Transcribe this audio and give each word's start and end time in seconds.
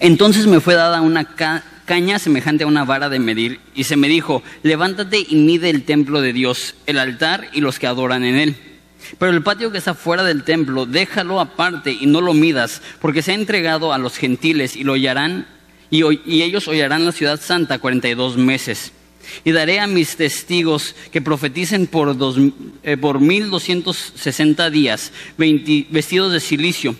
Entonces 0.00 0.46
me 0.46 0.60
fue 0.60 0.74
dada 0.74 1.00
una 1.00 1.24
caña 1.84 2.18
semejante 2.18 2.64
a 2.64 2.66
una 2.66 2.84
vara 2.84 3.08
de 3.08 3.18
medir, 3.18 3.60
y 3.74 3.84
se 3.84 3.96
me 3.96 4.08
dijo, 4.08 4.42
levántate 4.62 5.24
y 5.28 5.36
mide 5.36 5.70
el 5.70 5.84
templo 5.84 6.20
de 6.20 6.32
Dios, 6.32 6.74
el 6.86 6.98
altar 6.98 7.48
y 7.52 7.60
los 7.60 7.78
que 7.78 7.86
adoran 7.86 8.24
en 8.24 8.36
él. 8.36 8.56
Pero 9.18 9.32
el 9.32 9.42
patio 9.42 9.72
que 9.72 9.78
está 9.78 9.94
fuera 9.94 10.22
del 10.22 10.44
templo, 10.44 10.86
déjalo 10.86 11.40
aparte 11.40 11.92
y 11.92 12.06
no 12.06 12.20
lo 12.20 12.34
midas, 12.34 12.82
porque 13.00 13.22
se 13.22 13.32
ha 13.32 13.34
entregado 13.34 13.92
a 13.92 13.98
los 13.98 14.16
gentiles 14.16 14.76
y 14.76 14.84
lo 14.84 14.92
hollarán, 14.92 15.46
y, 15.90 16.02
ellos 16.42 16.68
hollarán 16.68 17.04
la 17.04 17.12
ciudad 17.12 17.40
santa 17.40 17.78
cuarenta 17.78 18.08
y 18.08 18.14
dos 18.14 18.36
meses. 18.36 18.92
Y 19.44 19.52
daré 19.52 19.80
a 19.80 19.86
mis 19.86 20.16
testigos 20.16 20.94
que 21.12 21.20
profeticen 21.20 21.86
por, 21.86 22.16
dos, 22.16 22.36
eh, 22.82 22.96
por 22.96 23.20
mil 23.20 23.50
doscientos 23.50 24.12
sesenta 24.16 24.70
días, 24.70 25.12
vestidos 25.36 26.32
de 26.32 26.40
silicio 26.40 26.96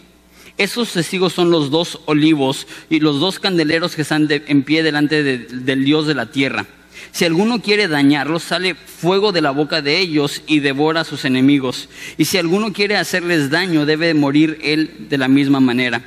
esos 0.60 0.92
testigos 0.92 1.32
son 1.32 1.50
los 1.50 1.70
dos 1.70 2.00
olivos 2.04 2.66
y 2.90 3.00
los 3.00 3.18
dos 3.18 3.38
candeleros 3.38 3.96
que 3.96 4.02
están 4.02 4.28
en 4.30 4.62
pie 4.62 4.82
delante 4.82 5.22
del 5.22 5.84
Dios 5.86 6.06
de 6.06 6.14
la 6.14 6.26
tierra. 6.26 6.66
Si 7.12 7.24
alguno 7.24 7.62
quiere 7.62 7.88
dañarlos, 7.88 8.42
sale 8.42 8.74
fuego 8.74 9.32
de 9.32 9.40
la 9.40 9.52
boca 9.52 9.80
de 9.80 9.98
ellos 9.98 10.42
y 10.46 10.60
devora 10.60 11.00
a 11.00 11.04
sus 11.04 11.24
enemigos. 11.24 11.88
Y 12.18 12.26
si 12.26 12.36
alguno 12.36 12.74
quiere 12.74 12.98
hacerles 12.98 13.48
daño, 13.48 13.86
debe 13.86 14.12
morir 14.12 14.58
él 14.62 15.06
de 15.08 15.16
la 15.16 15.28
misma 15.28 15.60
manera. 15.60 16.02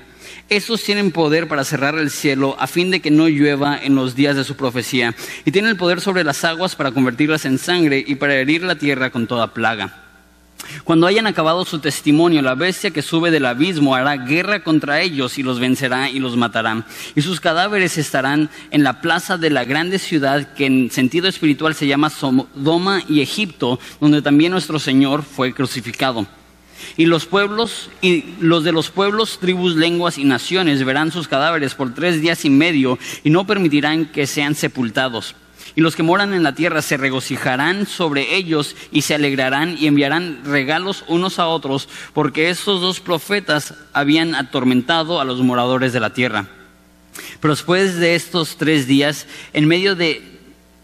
Esos 0.50 0.84
tienen 0.84 1.10
poder 1.10 1.48
para 1.48 1.64
cerrar 1.64 1.98
el 1.98 2.12
cielo 2.12 2.56
a 2.60 2.68
fin 2.68 2.92
de 2.92 3.00
que 3.00 3.10
no 3.10 3.28
llueva 3.30 3.80
en 3.82 3.96
los 3.96 4.16
días 4.16 4.36
de 4.36 4.44
su 4.44 4.56
profecía. 4.56 5.16
Y 5.46 5.52
tienen 5.52 5.72
el 5.72 5.78
poder 5.78 6.00
sobre 6.00 6.24
las 6.24 6.44
aguas 6.44 6.76
para 6.76 6.92
convertirlas 6.92 7.46
en 7.46 7.58
sangre 7.58 8.04
y 8.06 8.14
para 8.16 8.36
herir 8.36 8.62
la 8.62 8.76
tierra 8.76 9.10
con 9.10 9.26
toda 9.26 9.52
plaga. 9.56 10.03
Cuando 10.84 11.08
hayan 11.08 11.28
acabado 11.28 11.66
su 11.66 11.80
testimonio, 11.80 12.42
la 12.42 12.56
bestia 12.56 12.92
que 12.92 13.02
sube 13.02 13.32
del 13.32 13.46
abismo 13.46 13.96
hará 13.96 14.18
guerra 14.18 14.64
contra 14.64 15.02
ellos 15.02 15.38
y 15.38 15.44
los 15.44 15.60
vencerá 15.60 16.10
y 16.10 16.20
los 16.20 16.38
matará. 16.38 16.86
Y 17.16 17.22
sus 17.22 17.40
cadáveres 17.40 17.98
estarán 17.98 18.50
en 18.72 18.84
la 18.84 19.02
plaza 19.02 19.38
de 19.38 19.50
la 19.50 19.66
grande 19.66 20.00
ciudad 20.00 20.54
que 20.54 20.66
en 20.66 20.92
sentido 20.92 21.28
espiritual 21.28 21.76
se 21.76 21.88
llama 21.88 22.10
Sodoma 22.10 23.02
y 23.08 23.22
Egipto, 23.22 23.80
donde 24.00 24.22
también 24.22 24.52
nuestro 24.52 24.80
Señor 24.80 25.24
fue 25.24 25.54
crucificado. 25.54 26.26
Y 26.98 27.06
los 27.06 27.26
pueblos 27.26 27.90
y 28.02 28.26
los 28.40 28.64
de 28.64 28.72
los 28.72 28.90
pueblos, 28.90 29.40
tribus, 29.40 29.76
lenguas 29.76 30.18
y 30.18 30.26
naciones 30.26 30.84
verán 30.84 31.12
sus 31.12 31.28
cadáveres 31.28 31.76
por 31.76 31.94
tres 31.94 32.22
días 32.22 32.46
y 32.46 32.50
medio 32.50 33.00
y 33.24 33.30
no 33.30 33.48
permitirán 33.48 34.06
que 34.06 34.28
sean 34.28 34.54
sepultados 34.54 35.36
y 35.76 35.82
los 35.82 35.96
que 35.96 36.04
moran 36.04 36.34
en 36.34 36.44
la 36.44 36.56
tierra 36.56 36.82
se 36.82 36.98
regocijarán 36.98 37.88
sobre 37.88 38.36
ellos 38.36 38.76
y 38.92 39.02
se 39.02 39.16
alegrarán 39.16 39.76
y 39.80 39.88
enviarán 39.88 40.42
regalos 40.46 41.04
unos 41.08 41.40
a 41.40 41.48
otros, 41.48 41.90
porque 42.14 42.50
estos 42.50 42.82
dos 42.82 43.00
profetas 43.00 43.74
habían 43.92 44.36
atormentado 44.36 45.20
a 45.20 45.26
los 45.26 45.42
moradores 45.42 45.94
de 45.94 46.00
la 46.00 46.14
tierra. 46.14 46.48
Pero 47.40 47.54
después 47.54 47.98
de 47.98 48.16
estos 48.16 48.58
tres 48.58 48.88
días, 48.88 49.28
en 49.54 49.68
medio 49.68 49.96
de 49.96 50.22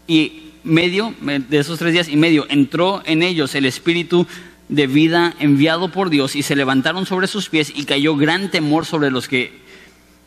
y 0.06 0.50
medio 0.64 1.14
de 1.20 1.58
esos 1.58 1.78
tres 1.78 1.92
días 1.92 2.08
y 2.08 2.16
medio, 2.16 2.46
entró 2.48 3.02
en 3.06 3.22
ellos 3.22 3.54
el 3.54 3.66
espíritu 3.66 4.26
de 4.68 4.86
vida 4.86 5.34
enviado 5.38 5.90
por 5.90 6.10
Dios 6.10 6.36
y 6.36 6.42
se 6.42 6.56
levantaron 6.56 7.06
sobre 7.06 7.26
sus 7.28 7.48
pies 7.48 7.72
y 7.74 7.84
cayó 7.84 8.16
gran 8.16 8.50
temor 8.50 8.86
sobre 8.86 9.10
los 9.10 9.28
que 9.28 9.52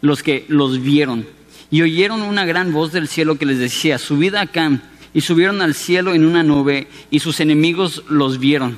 los 0.01 0.21
que 0.21 0.45
los 0.49 0.81
vieron 0.81 1.25
y 1.73 1.81
oyeron 1.81 2.21
una 2.21 2.45
gran 2.45 2.71
voz 2.71 2.91
del 2.91 3.07
cielo 3.07 3.39
que 3.39 3.47
les 3.47 3.57
decía, 3.57 3.97
subid 3.97 4.35
acá. 4.35 4.79
Y 5.11 5.21
subieron 5.21 5.59
al 5.63 5.73
cielo 5.73 6.13
en 6.13 6.23
una 6.23 6.43
nube 6.43 6.87
y 7.09 7.19
sus 7.19 7.39
enemigos 7.39 8.03
los 8.09 8.37
vieron. 8.37 8.77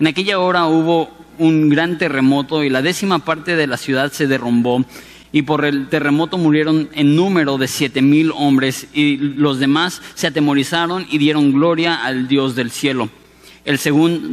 En 0.00 0.08
aquella 0.08 0.40
hora 0.40 0.66
hubo 0.66 1.08
un 1.38 1.68
gran 1.68 1.98
terremoto 1.98 2.64
y 2.64 2.68
la 2.68 2.82
décima 2.82 3.20
parte 3.20 3.54
de 3.54 3.68
la 3.68 3.76
ciudad 3.76 4.10
se 4.10 4.26
derrumbó 4.26 4.84
y 5.30 5.42
por 5.42 5.64
el 5.64 5.86
terremoto 5.88 6.36
murieron 6.36 6.88
en 6.94 7.14
número 7.14 7.58
de 7.58 7.68
siete 7.68 8.02
mil 8.02 8.32
hombres 8.34 8.88
y 8.92 9.18
los 9.18 9.60
demás 9.60 10.02
se 10.16 10.26
atemorizaron 10.26 11.06
y 11.08 11.18
dieron 11.18 11.52
gloria 11.52 11.94
al 11.94 12.26
Dios 12.26 12.56
del 12.56 12.72
cielo. 12.72 13.08
El, 13.64 13.78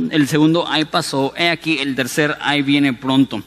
el 0.09 0.27
segundo 0.27 0.65
ay 0.67 0.85
pasó, 0.85 1.31
he 1.37 1.49
aquí 1.49 1.77
el 1.77 1.95
tercer 1.95 2.35
ay 2.41 2.63
viene 2.63 2.91
pronto. 2.91 3.43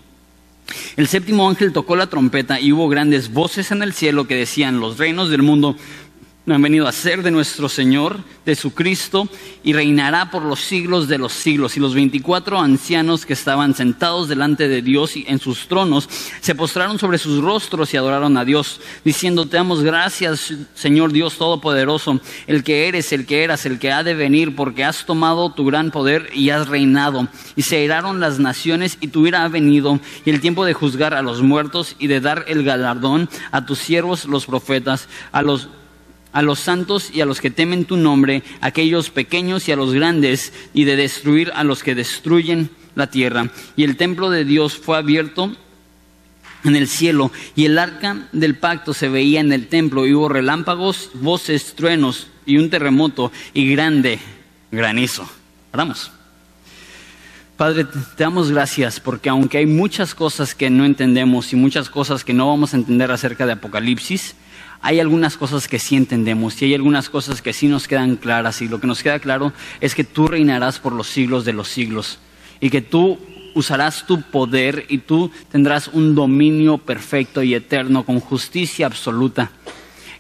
El 0.97 1.09
séptimo 1.09 1.49
ángel 1.49 1.73
tocó 1.73 1.97
la 1.97 2.09
trompeta 2.09 2.61
y 2.61 2.73
hubo 2.73 2.89
grandes 2.89 3.33
voces 3.33 3.71
en 3.71 3.83
el 3.83 3.93
cielo 3.93 4.27
que 4.27 4.37
decían, 4.37 4.81
los 4.81 4.99
reinos 4.99 5.31
del 5.31 5.43
mundo 5.43 5.77
han 6.51 6.63
venido 6.63 6.89
a 6.89 6.93
ser 6.93 7.23
de 7.23 7.31
nuestro 7.31 7.69
Señor, 7.69 8.19
de 8.45 8.57
su 8.57 8.75
Cristo, 8.75 9.29
y 9.63 9.73
reinará 9.73 10.31
por 10.31 10.43
los 10.43 10.61
siglos 10.61 11.07
de 11.07 11.19
los 11.19 11.33
siglos. 11.33 11.77
Y 11.77 11.81
los 11.81 11.95
veinticuatro 11.95 12.59
ancianos 12.59 13.25
que 13.25 13.33
estaban 13.33 13.75
sentados 13.75 14.29
delante 14.29 14.67
de 14.67 14.83
Dios 14.83 15.17
y 15.17 15.25
en 15.29 15.39
sus 15.39 15.69
tronos 15.69 16.09
se 16.41 16.57
postraron 16.57 16.99
sobre 16.99 17.19
sus 17.19 17.41
rostros 17.43 17.95
y 17.95 17.97
adoraron 17.97 18.37
a 18.37 18.45
Dios, 18.45 18.81
diciendo, 19.05 19.47
te 19.47 19.57
damos 19.57 19.83
gracias, 19.83 20.53
Señor 20.75 21.13
Dios 21.13 21.37
Todopoderoso, 21.39 22.21
el 22.49 22.65
que 22.65 22.89
eres, 22.89 23.13
el 23.13 23.25
que 23.25 23.45
eras, 23.45 23.65
el 23.65 23.79
que 23.79 23.93
ha 23.93 24.03
de 24.03 24.15
venir, 24.15 24.57
porque 24.57 24.83
has 24.83 25.07
tomado 25.07 25.53
tu 25.53 25.65
gran 25.65 25.93
poder 25.93 26.29
y 26.35 26.51
has 26.51 26.67
reinado. 26.67 27.29
Y 27.55 27.63
se 27.63 27.85
iraron 27.85 28.19
las 28.19 28.41
naciones 28.41 28.99
y 29.01 29.09
tu 29.09 29.29
ira 29.29 29.45
ha 29.45 29.49
venido, 29.49 30.01
y 30.25 30.31
el 30.31 30.41
tiempo 30.41 30.65
de 30.65 30.75
juzgar 30.75 31.15
a 31.15 31.23
los 31.23 31.41
muertos 31.41 31.95
y 32.01 32.09
de 32.09 32.21
dar 32.21 32.45
el 32.49 32.65
galardón 32.65 33.29
a 33.53 33.65
tus 33.65 33.79
siervos 33.79 34.25
los 34.25 34.47
profetas, 34.47 35.09
a 35.31 35.43
los 35.43 35.69
a 36.33 36.43
los 36.43 36.61
santos 36.61 37.11
y 37.13 37.21
a 37.21 37.27
los 37.27 37.41
que 37.41 37.51
temen 37.51 37.85
tu 37.85 37.97
nombre, 37.97 38.43
aquellos 38.61 39.11
pequeños 39.11 39.69
y 39.69 39.73
a 39.73 39.77
los 39.77 39.93
grandes, 39.93 40.53
y 40.75 40.85
de 40.85 40.97
destruir 40.97 41.53
a 41.55 41.65
los 41.65 41.83
que 41.83 41.95
destruyen 41.95 42.71
la 42.95 43.09
tierra. 43.09 43.51
Y 43.77 43.85
el 43.85 43.97
templo 43.97 44.31
de 44.31 44.45
Dios 44.45 44.77
fue 44.77 44.97
abierto 44.97 45.55
en 46.65 46.77
el 46.77 46.89
cielo, 46.89 47.33
y 47.57 47.65
el 47.65 47.79
arca 47.79 48.29
del 48.33 48.57
pacto 48.57 48.95
se 48.95 49.09
veía 49.09 49.41
en 49.41 49.53
el 49.53 49.69
templo, 49.69 50.07
y 50.07 50.15
hubo 50.15 50.29
relámpagos, 50.29 51.11
voces, 51.15 51.75
truenos, 51.75 52.29
y 52.47 52.59
un 52.59 52.71
terremoto, 52.71 53.33
y 53.53 53.71
grande 53.71 54.19
granizo. 54.71 55.29
Oramos. 55.73 56.11
Padre, 57.57 57.85
te 57.85 58.25
damos 58.25 58.51
gracias 58.51 58.99
porque 58.99 59.29
aunque 59.29 59.59
hay 59.59 59.67
muchas 59.67 60.15
cosas 60.15 60.55
que 60.55 60.71
no 60.71 60.85
entendemos 60.85 61.53
y 61.53 61.57
muchas 61.57 61.91
cosas 61.91 62.25
que 62.25 62.33
no 62.33 62.49
vamos 62.49 62.73
a 62.73 62.77
entender 62.77 63.11
acerca 63.13 63.47
de 63.47 63.53
Apocalipsis, 63.53 64.35
hay 64.83 64.99
algunas 64.99 65.37
cosas 65.37 65.69
que 65.69 65.79
sí 65.79 65.97
entendemos 65.97 66.61
y 66.61 66.67
hay 66.67 66.75
algunas 66.75 67.09
cosas 67.09 67.41
que 67.41 67.53
sí 67.53 67.69
nos 67.69 67.87
quedan 67.87 68.17
claras 68.17 68.61
y 68.63 68.69
lo 68.69 68.81
que 68.81 68.89
nos 68.89 69.03
queda 69.03 69.21
claro 69.21 69.53
es 69.81 69.95
que 69.95 70.03
tú 70.03 70.27
reinarás 70.27 70.81
por 70.81 70.93
los 70.93 71.07
siglos 71.07 71.45
de 71.45 71.53
los 71.53 71.69
siglos 71.69 72.19
y 72.61 72.69
que 72.69 72.83
tú 72.83 73.19
usarás 73.55 74.07
tu 74.07 74.23
poder 74.23 74.85
y 74.89 74.99
tú 74.99 75.31
tendrás 75.53 75.89
un 75.89 76.17
dominio 76.17 76.79
perfecto 76.79 77.43
y 77.43 77.55
eterno 77.55 78.05
con 78.05 78.19
justicia 78.19 78.87
absoluta. 78.87 79.53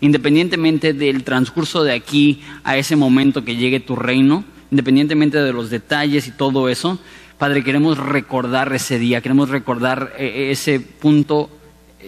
Independientemente 0.00 0.92
del 0.92 1.24
transcurso 1.24 1.82
de 1.82 1.92
aquí 1.92 2.40
a 2.62 2.76
ese 2.76 2.94
momento 2.94 3.44
que 3.44 3.56
llegue 3.56 3.80
tu 3.80 3.96
reino, 3.96 4.44
independientemente 4.70 5.38
de 5.38 5.52
los 5.52 5.70
detalles 5.70 6.28
y 6.28 6.32
todo 6.32 6.68
eso, 6.68 7.00
Padre, 7.36 7.64
queremos 7.64 7.98
recordar 7.98 8.72
ese 8.72 9.00
día, 9.00 9.20
queremos 9.20 9.48
recordar 9.48 10.12
eh, 10.18 10.50
ese 10.52 10.78
punto 10.78 11.50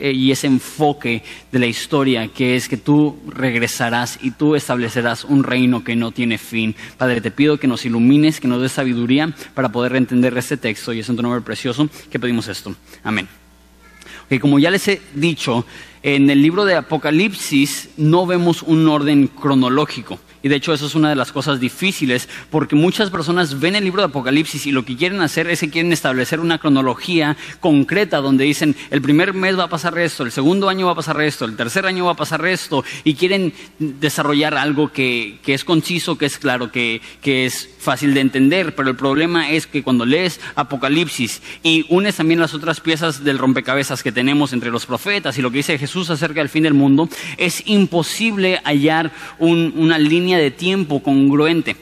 y 0.01 0.31
ese 0.31 0.47
enfoque 0.47 1.23
de 1.53 1.59
la 1.59 1.67
historia, 1.67 2.29
que 2.29 2.57
es 2.57 2.69
que 2.69 2.77
tú 2.77 3.19
regresarás 3.27 4.19
y 4.23 4.33
tú 4.33 4.55
establecerás 4.55 5.25
un 5.25 5.45
reino 5.45 5.85
que 5.85 5.97
no 5.97 6.13
tiene 6.13 6.39
fin. 6.39 6.75
Padre, 6.99 7.21
te 7.21 7.31
pido 7.31 7.59
que 7.59 7.67
nos 7.67 7.85
ilumines, 7.85 8.41
que 8.41 8.49
nos 8.49 8.61
des 8.61 8.73
sabiduría 8.73 9.35
para 9.55 9.71
poder 9.71 9.97
entender 9.97 10.37
este 10.37 10.57
texto 10.57 10.93
y 10.93 11.01
es 11.01 11.09
en 11.09 11.17
tu 11.17 11.23
nombre 11.23 11.41
precioso 11.41 11.89
que 12.11 12.19
pedimos 12.19 12.49
esto. 12.49 12.75
Amén. 13.03 13.29
Okay, 14.27 14.39
como 14.39 14.59
ya 14.59 14.71
les 14.71 14.89
he 14.89 15.03
dicho, 15.15 15.67
en 16.03 16.31
el 16.31 16.41
libro 16.41 16.65
de 16.65 16.75
Apocalipsis 16.75 17.91
no 17.97 18.27
vemos 18.27 18.63
un 18.63 18.89
orden 18.89 19.29
cronológico. 19.29 20.19
Y 20.45 20.51
de 20.51 20.57
hecho 20.57 20.75
eso 20.75 20.87
es 20.87 20.95
una 20.95 21.09
de 21.09 21.17
las 21.17 21.33
cosas 21.33 21.59
difíciles 21.59 22.29
porque 22.51 22.77
muchas 22.77 23.09
personas 23.09 23.61
ven 23.61 23.77
el 23.77 23.85
libro 23.85 24.03
de 24.03 24.09
Apocalipsis 24.09 24.67
y 24.67 24.73
lo 24.73 24.85
que 24.85 24.95
quieren 24.95 25.23
hacer 25.23 25.49
es 25.49 25.61
que 25.61 25.71
quieren 25.71 25.91
establecer 25.91 26.39
una 26.39 26.59
cronología 26.59 27.35
concreta 27.61 28.19
donde 28.19 28.45
dicen 28.45 28.77
el 28.91 29.01
primer 29.01 29.33
mes 29.33 29.59
va 29.59 29.65
a 29.65 29.69
pasar 29.71 29.99
esto, 29.99 30.23
el 30.23 30.33
segundo 30.33 30.69
año 30.69 30.85
va 30.85 30.93
a 30.93 30.97
pasar 30.97 31.19
esto, 31.23 31.47
el 31.47 31.57
tercer 31.57 31.87
año 31.87 32.05
va 32.05 32.13
a 32.13 32.17
pasar 32.17 32.45
esto 32.45 32.85
y 33.05 33.15
quieren 33.15 33.55
desarrollar 33.79 34.55
algo 34.55 34.93
que, 34.93 35.39
es 35.47 35.65
conciso, 35.65 36.19
que 36.19 36.27
es 36.27 36.37
claro, 36.37 36.71
que, 36.71 37.01
que 37.23 37.47
es 37.47 37.71
fácil 37.79 38.13
de 38.13 38.21
entender. 38.21 38.75
Pero 38.75 38.91
el 38.91 38.97
problema 38.97 39.51
es 39.51 39.67
que 39.67 39.83
cuando 39.83 40.05
lees 40.05 40.41
Apocalipsis 40.57 41.41
y 41.63 41.87
unes 41.89 42.17
también 42.17 42.41
las 42.41 42.53
otras 42.53 42.81
piezas 42.81 43.25
del 43.25 43.39
rompecabezas 43.39 44.03
que 44.03 44.13
tenemos 44.13 44.53
entre 44.53 44.71
los 44.71 44.85
profetas 44.85 45.39
y 45.39 45.43
lo 45.43 45.51
que 45.51 45.59
dice 45.59 45.79
Jesús 45.79 46.11
acerca 46.11 46.41
del 46.41 46.51
fin 46.51 46.65
del 46.65 46.75
mundo, 46.75 47.09
es 47.39 47.63
imposible 47.65 48.61
hallar 48.65 49.11
una 49.39 49.99
línea 49.99 50.34
de 50.39 50.51
tiempo 50.51 51.03
congruente. 51.03 51.77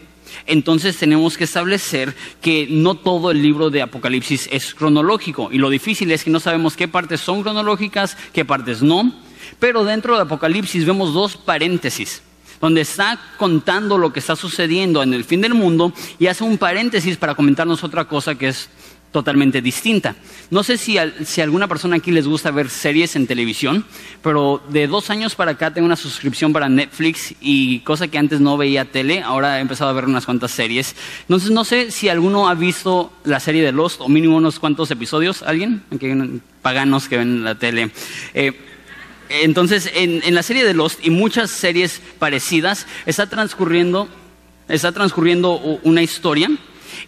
Entonces 0.46 0.96
tenemos 0.96 1.36
que 1.36 1.44
establecer 1.44 2.14
que 2.40 2.66
no 2.68 2.94
todo 2.94 3.30
el 3.30 3.42
libro 3.42 3.70
de 3.70 3.82
Apocalipsis 3.82 4.48
es 4.50 4.74
cronológico 4.74 5.50
y 5.52 5.58
lo 5.58 5.70
difícil 5.70 6.10
es 6.10 6.24
que 6.24 6.30
no 6.30 6.40
sabemos 6.40 6.76
qué 6.76 6.88
partes 6.88 7.20
son 7.20 7.42
cronológicas, 7.42 8.16
qué 8.32 8.44
partes 8.44 8.82
no. 8.82 9.12
Pero 9.58 9.84
dentro 9.84 10.16
de 10.16 10.22
Apocalipsis 10.22 10.84
vemos 10.84 11.12
dos 11.14 11.36
paréntesis 11.36 12.22
donde 12.62 12.80
está 12.82 13.18
contando 13.38 13.98
lo 13.98 14.12
que 14.12 14.20
está 14.20 14.36
sucediendo 14.36 15.02
en 15.02 15.14
el 15.14 15.24
fin 15.24 15.40
del 15.40 15.52
mundo 15.52 15.92
y 16.20 16.28
hace 16.28 16.44
un 16.44 16.58
paréntesis 16.58 17.16
para 17.16 17.34
comentarnos 17.34 17.82
otra 17.82 18.04
cosa 18.04 18.36
que 18.36 18.48
es 18.48 18.70
totalmente 19.12 19.60
distinta. 19.62 20.16
No 20.50 20.64
sé 20.64 20.78
si, 20.78 20.98
a 20.98 21.12
alguna 21.42 21.68
persona 21.68 21.96
aquí 21.96 22.10
les 22.10 22.26
gusta 22.26 22.50
ver 22.50 22.70
series 22.70 23.14
en 23.14 23.26
televisión, 23.26 23.84
pero 24.22 24.62
de 24.70 24.86
dos 24.86 25.10
años 25.10 25.34
para 25.34 25.52
acá 25.52 25.72
tengo 25.72 25.86
una 25.86 25.96
suscripción 25.96 26.52
para 26.52 26.68
Netflix 26.68 27.34
y 27.40 27.80
cosa 27.80 28.08
que 28.08 28.18
antes 28.18 28.40
no 28.40 28.56
veía 28.56 28.86
tele, 28.86 29.22
ahora 29.22 29.58
he 29.58 29.60
empezado 29.60 29.90
a 29.90 29.92
ver 29.92 30.06
unas 30.06 30.24
cuantas 30.24 30.50
series. 30.50 30.96
Entonces 31.22 31.50
no 31.50 31.64
sé 31.64 31.90
si 31.90 32.08
alguno 32.08 32.48
ha 32.48 32.54
visto 32.54 33.12
la 33.24 33.38
serie 33.38 33.62
de 33.62 33.72
Lost 33.72 34.00
o 34.00 34.08
mínimo 34.08 34.36
unos 34.36 34.58
cuantos 34.58 34.90
episodios, 34.90 35.42
¿alguien? 35.42 35.82
Aquí 35.94 36.06
hay 36.06 36.40
paganos 36.62 37.08
que 37.08 37.18
ven 37.18 37.44
la 37.44 37.54
tele. 37.54 37.90
Eh, 38.34 38.52
entonces, 39.28 39.90
en, 39.94 40.22
en, 40.24 40.34
la 40.34 40.42
serie 40.42 40.64
de 40.64 40.74
Lost 40.74 41.00
y 41.02 41.08
muchas 41.08 41.50
series 41.50 42.02
parecidas, 42.18 42.86
está 43.06 43.28
transcurriendo, 43.28 44.08
está 44.68 44.92
transcurriendo 44.92 45.54
una 45.84 46.02
historia 46.02 46.50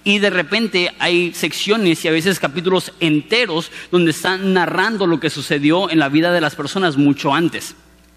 y 0.05 0.19
de 0.19 0.31
repente 0.31 0.93
hay 0.99 1.33
secciones 1.33 2.05
y 2.05 2.09
a 2.09 2.13
veces 2.13 2.39
capítulos 2.39 2.93
enteros 3.01 3.71
donde 3.91 4.11
están 4.11 4.53
narrando 4.53 5.07
lo 5.07 5.21
que 5.21 5.31
sucedió 5.31 5.91
en 5.91 5.99
la 5.99 6.09
vida 6.09 6.33
de 6.33 6.41
las 6.41 6.55
personas 6.55 6.97
mucho 6.97 7.35
antes. 7.35 7.75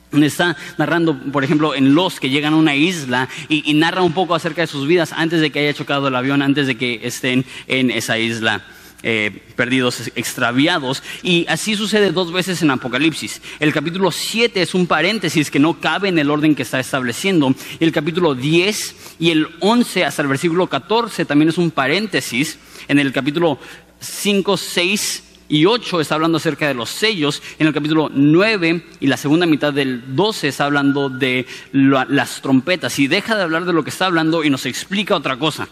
Donde 0.09 0.27
está 0.27 0.55
narrando, 0.77 1.19
por 1.33 1.43
ejemplo, 1.43 1.75
en 1.75 1.93
Los 1.93 2.21
que 2.21 2.29
llegan 2.29 2.53
a 2.53 2.57
una 2.57 2.75
isla 2.75 3.27
y, 3.49 3.69
y 3.69 3.73
narra 3.73 4.03
un 4.03 4.13
poco 4.13 4.35
acerca 4.35 4.61
de 4.61 4.67
sus 4.67 4.87
vidas 4.87 5.11
antes 5.11 5.41
de 5.41 5.51
que 5.51 5.59
haya 5.59 5.73
chocado 5.73 6.07
el 6.07 6.15
avión, 6.15 6.41
antes 6.41 6.65
de 6.65 6.77
que 6.77 7.01
estén 7.03 7.45
en 7.67 7.91
esa 7.91 8.17
isla. 8.17 8.63
Eh, 9.03 9.43
perdidos, 9.55 10.11
extraviados. 10.15 11.03
Y 11.21 11.45
así 11.49 11.75
sucede 11.75 12.11
dos 12.11 12.31
veces 12.31 12.63
en 12.63 12.71
Apocalipsis. 12.71 13.41
El 13.59 13.71
capítulo 13.71 14.11
7 14.11 14.59
es 14.59 14.73
un 14.73 14.87
paréntesis 14.87 15.51
que 15.51 15.59
no 15.59 15.79
cabe 15.79 16.09
en 16.09 16.17
el 16.17 16.31
orden 16.31 16.55
que 16.55 16.63
está 16.63 16.79
estableciendo. 16.79 17.53
Y 17.79 17.83
el 17.83 17.91
capítulo 17.91 18.33
10 18.33 18.95
y 19.19 19.29
el 19.29 19.49
11 19.59 20.03
hasta 20.03 20.23
el 20.23 20.27
versículo 20.27 20.65
14 20.65 21.25
también 21.25 21.49
es 21.49 21.59
un 21.59 21.69
paréntesis. 21.69 22.57
En 22.87 22.97
el 22.97 23.13
capítulo 23.13 23.59
5, 23.99 24.57
6 24.57 25.23
y 25.49 25.65
8 25.65 26.01
está 26.01 26.15
hablando 26.15 26.37
acerca 26.37 26.67
de 26.67 26.73
los 26.73 26.89
sellos. 26.89 27.41
En 27.59 27.67
el 27.67 27.73
capítulo 27.73 28.09
9 28.13 28.83
y 28.99 29.07
la 29.07 29.17
segunda 29.17 29.45
mitad 29.45 29.73
del 29.73 30.15
12 30.15 30.47
está 30.49 30.65
hablando 30.65 31.09
de 31.09 31.45
las 31.71 32.41
trompetas. 32.41 32.99
Y 32.99 33.07
deja 33.07 33.35
de 33.35 33.43
hablar 33.43 33.65
de 33.65 33.73
lo 33.73 33.83
que 33.83 33.89
está 33.89 34.07
hablando 34.07 34.43
y 34.43 34.49
nos 34.49 34.65
explica 34.65 35.15
otra 35.15 35.37
cosa. 35.37 35.69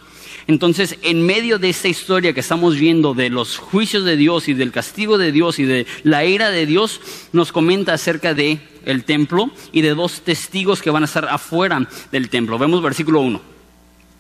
Entonces, 0.48 0.98
en 1.02 1.26
medio 1.26 1.58
de 1.58 1.70
esta 1.70 1.88
historia 1.88 2.34
que 2.34 2.40
estamos 2.40 2.76
viendo 2.76 3.14
de 3.14 3.30
los 3.30 3.58
juicios 3.58 4.06
de 4.06 4.16
Dios 4.16 4.48
y 4.48 4.54
del 4.54 4.72
castigo 4.72 5.18
de 5.18 5.32
Dios 5.32 5.58
y 5.58 5.66
de 5.66 5.88
la 6.04 6.24
ira 6.24 6.52
de 6.52 6.66
Dios, 6.68 7.02
nos 7.34 7.52
comenta 7.52 7.94
acerca 7.94 8.34
de 8.34 8.60
el 8.86 9.04
templo 9.04 9.50
y 9.72 9.82
de 9.82 9.96
dos 9.96 10.22
testigos 10.22 10.82
que 10.82 10.92
van 10.92 11.02
a 11.02 11.08
estar 11.08 11.26
afuera 11.26 11.88
del 12.12 12.30
templo. 12.30 12.60
Vemos 12.60 12.84
versículo 12.84 13.22
1. 13.22 13.55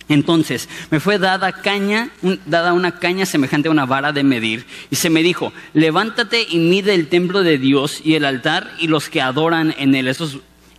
Entonces 0.07 0.69
me 0.91 0.99
fue 0.99 1.17
dada 1.17 1.51
caña, 1.51 2.11
dada 2.45 2.73
una 2.73 2.99
caña 2.99 3.25
semejante 3.25 3.69
a 3.69 3.71
una 3.71 3.85
vara 3.85 4.11
de 4.11 4.23
medir, 4.23 4.65
y 4.91 4.97
se 4.97 5.09
me 5.09 5.23
dijo, 5.23 5.51
levántate 5.73 6.45
y 6.49 6.59
mide 6.59 6.93
el 6.93 7.07
templo 7.07 7.41
de 7.41 7.57
Dios 7.57 8.01
y 8.03 8.13
el 8.15 8.25
altar 8.25 8.71
y 8.79 8.87
los 8.87 9.09
que 9.09 9.21
adoran 9.21 9.73
en 9.77 9.95
él. 9.95 10.07
Eso 10.07 10.25
es 10.25 10.37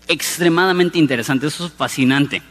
extremadamente 0.08 0.98
interesante, 0.98 1.48
eso 1.48 1.66
es 1.66 1.72
fascinante. 1.72 2.42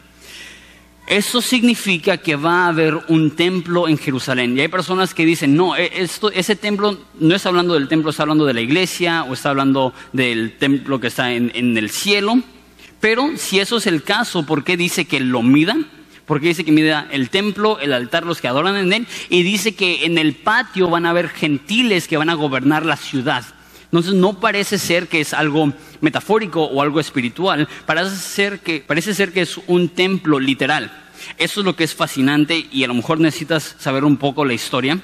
Eso 1.08 1.40
significa 1.40 2.18
que 2.18 2.36
va 2.36 2.66
a 2.66 2.70
haber 2.70 2.96
un 3.10 3.36
templo 3.36 3.88
en 3.88 3.98
Jerusalén. 3.98 4.58
Y 4.58 4.62
hay 4.62 4.68
personas 4.70 5.14
que 5.14 5.24
dicen, 5.24 5.56
no, 5.56 5.76
e, 5.76 5.92
esto, 6.02 6.32
ese 6.32 6.56
templo 6.56 6.98
no 7.20 7.36
está 7.36 7.50
hablando 7.50 7.76
del 7.76 7.88
templo, 7.88 8.10
está 8.10 8.24
hablando 8.24 8.44
de 8.46 8.56
la 8.56 8.62
iglesia 8.62 9.24
o 9.24 9.34
está 9.34 9.52
hablando 9.52 9.94
del 10.14 10.58
templo 10.58 11.00
que 11.00 11.08
está 11.08 11.32
en, 11.32 11.52
en 11.54 11.78
el 11.78 11.92
cielo. 11.92 12.40
Pero 13.00 13.38
si 13.38 13.60
eso 13.60 13.78
es 13.78 13.86
el 13.86 14.02
caso, 14.02 14.48
¿por 14.48 14.64
qué 14.64 14.78
dice 14.78 15.06
que 15.06 15.20
lo 15.20 15.44
mida? 15.44 15.78
Porque 16.26 16.48
dice 16.48 16.66
que 16.66 16.72
mida 16.72 17.08
el 17.12 17.30
templo, 17.30 17.80
el 17.80 17.94
altar, 17.94 18.26
los 18.26 18.42
que 18.42 18.48
adoran 18.48 18.76
en 18.78 18.94
él, 18.94 19.08
y 19.30 19.44
dice 19.44 19.76
que 19.76 20.06
en 20.06 20.18
el 20.18 20.34
patio 20.34 20.90
van 20.90 21.06
a 21.06 21.12
haber 21.12 21.30
gentiles 21.30 22.08
que 22.08 22.18
van 22.18 22.30
a 22.30 22.34
gobernar 22.34 22.86
la 22.86 22.98
ciudad. 22.98 23.46
Entonces 23.86 24.14
no 24.14 24.40
parece 24.40 24.78
ser 24.78 25.08
que 25.08 25.22
es 25.22 25.34
algo 25.34 25.72
metafórico 26.02 26.64
o 26.64 26.82
algo 26.82 27.00
espiritual, 27.00 27.68
parece 27.86 28.16
ser 28.16 28.60
que, 28.60 28.84
parece 28.86 29.14
ser 29.14 29.32
que 29.32 29.42
es 29.42 29.60
un 29.68 29.90
templo 29.90 30.40
literal. 30.40 30.92
Eso 31.38 31.62
es 31.62 31.66
lo 31.66 31.76
que 31.76 31.84
es 31.84 31.96
fascinante 31.96 32.68
y 32.72 32.84
a 32.84 32.88
lo 32.88 32.94
mejor 32.94 33.20
necesitas 33.20 33.76
saber 33.80 34.04
un 34.04 34.18
poco 34.18 34.44
la 34.44 34.54
historia. 34.54 35.00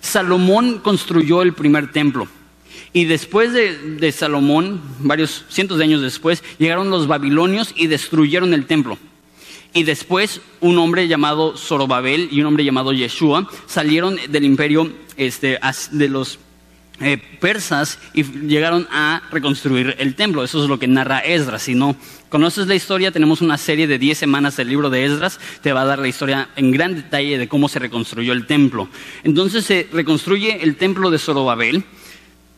Salomón 0.00 0.78
construyó 0.78 1.42
el 1.42 1.54
primer 1.54 1.90
templo. 1.90 2.28
Y 2.92 3.04
después 3.04 3.52
de, 3.52 3.76
de, 3.76 4.12
Salomón, 4.12 4.80
varios 5.00 5.44
cientos 5.48 5.78
de 5.78 5.84
años 5.84 6.02
después, 6.02 6.42
llegaron 6.58 6.90
los 6.90 7.06
babilonios 7.06 7.72
y 7.76 7.86
destruyeron 7.86 8.54
el 8.54 8.66
templo. 8.66 8.98
Y 9.72 9.84
después 9.84 10.40
un 10.60 10.78
hombre 10.78 11.06
llamado 11.06 11.56
Zorobabel 11.56 12.28
y 12.32 12.40
un 12.40 12.46
hombre 12.46 12.64
llamado 12.64 12.92
Yeshua 12.92 13.48
salieron 13.66 14.18
del 14.28 14.44
imperio 14.44 14.92
este, 15.16 15.60
de 15.92 16.08
los 16.08 16.38
eh, 17.02 17.16
persas 17.40 17.98
y 18.12 18.24
llegaron 18.24 18.88
a 18.90 19.22
reconstruir 19.30 19.94
el 19.98 20.16
templo. 20.16 20.42
Eso 20.42 20.62
es 20.62 20.68
lo 20.68 20.78
que 20.78 20.88
narra 20.88 21.20
Esdras. 21.20 21.62
Si 21.62 21.74
no 21.74 21.96
conoces 22.28 22.66
la 22.66 22.74
historia, 22.74 23.12
tenemos 23.12 23.40
una 23.40 23.58
serie 23.58 23.86
de 23.86 23.98
10 23.98 24.18
semanas 24.18 24.56
del 24.56 24.68
libro 24.68 24.90
de 24.90 25.04
Esdras. 25.04 25.38
Te 25.62 25.72
va 25.72 25.82
a 25.82 25.86
dar 25.86 26.00
la 26.00 26.08
historia 26.08 26.50
en 26.56 26.72
gran 26.72 26.96
detalle 26.96 27.38
de 27.38 27.48
cómo 27.48 27.68
se 27.68 27.78
reconstruyó 27.78 28.32
el 28.32 28.46
templo. 28.46 28.88
Entonces 29.22 29.64
se 29.64 29.88
reconstruye 29.92 30.62
el 30.62 30.76
templo 30.76 31.10
de 31.10 31.18
Zorobabel. 31.18 31.84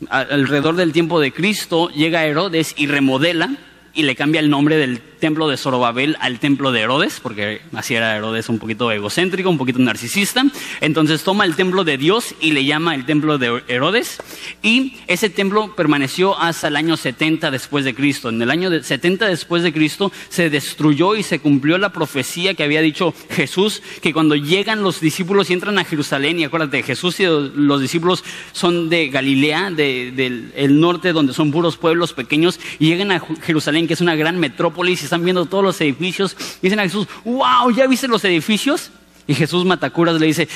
Alrededor 0.09 0.75
del 0.75 0.93
tiempo 0.93 1.21
de 1.21 1.33
Cristo 1.33 1.89
llega 1.91 2.25
Herodes 2.25 2.75
y 2.77 2.89
remodela 2.89 3.57
y 3.95 4.03
le 4.03 4.17
cambia 4.17 4.41
el 4.41 4.51
nombre 4.51 4.77
del 4.77 5.01
templo 5.01 5.49
de 5.49 5.57
Zorobabel 5.57 6.17
al 6.19 6.41
templo 6.41 6.73
de 6.73 6.81
Herodes, 6.81 7.21
porque 7.23 7.61
así 7.75 7.95
era 7.95 8.17
Herodes 8.17 8.49
un 8.49 8.59
poquito 8.59 8.91
egocéntrico, 8.91 9.49
un 9.51 9.59
poquito 9.59 9.79
narcisista. 9.79 10.45
Entonces 10.81 11.23
toma 11.23 11.45
el 11.45 11.55
templo 11.55 11.85
de 11.85 11.97
Dios 11.97 12.35
y 12.41 12.51
le 12.51 12.65
llama 12.65 12.95
el 12.95 13.07
templo 13.07 13.39
de 13.39 13.63
Herodes. 13.69 14.19
Y 14.63 14.97
ese 15.07 15.31
templo 15.31 15.77
permaneció 15.77 16.37
hasta 16.39 16.69
el 16.69 16.77
año 16.77 16.97
70 16.97 17.53
después 17.53 17.85
de 17.85 17.95
Cristo. 17.95 18.31
En 18.31 18.43
el 18.43 18.51
año 18.51 18.71
70 18.83 19.29
después 19.29 19.63
de 19.63 19.73
Cristo 19.73 20.11
se 20.29 20.51
destruyó 20.51 21.15
y 21.15 21.23
se 21.23 21.39
cumplió 21.39 21.79
la 21.79 21.93
profecía 21.93 22.55
que 22.55 22.65
había 22.65 22.81
dicho 22.81 23.15
Jesús, 23.31 23.83
que 24.01 24.13
cuando 24.13 24.35
llegan 24.35 24.83
los 24.83 25.01
discípulos 25.01 25.51
y 25.51 25.53
entran 25.53 25.79
a 25.79 25.85
Jerusalén, 25.85 26.41
y 26.41 26.45
acuérdate, 26.45 26.83
Jesús 26.83 27.21
y 27.21 27.25
los 27.25 27.81
discípulos 27.81 28.25
son 28.53 28.89
de 28.89 29.09
Galilea, 29.09 29.71
del 29.71 30.81
norte, 30.81 31.13
donde 31.13 31.33
son 31.33 31.53
puros 31.53 31.77
pueblos 31.77 32.13
pequeños, 32.13 32.59
y 32.79 32.87
llegan 32.87 33.13
a 33.13 33.23
Jerusalén 33.43 33.82
que 33.87 33.95
es 33.95 34.01
una 34.01 34.15
gran 34.15 34.39
metrópolis 34.39 35.03
y 35.03 35.05
están 35.05 35.25
viendo 35.25 35.47
todos 35.47 35.65
los 35.65 35.81
edificios. 35.81 36.37
Dicen 36.61 36.81
a 36.81 36.83
Jesús, 36.85 37.07
wow, 37.25 37.71
¿ya 37.75 37.87
viste 37.87 38.09
los 38.09 38.25
edificios? 38.25 38.91
Y 39.27 39.35
Jesús 39.35 39.65
Matacuras 39.65 40.21
le 40.21 40.27
dice, 40.27 40.49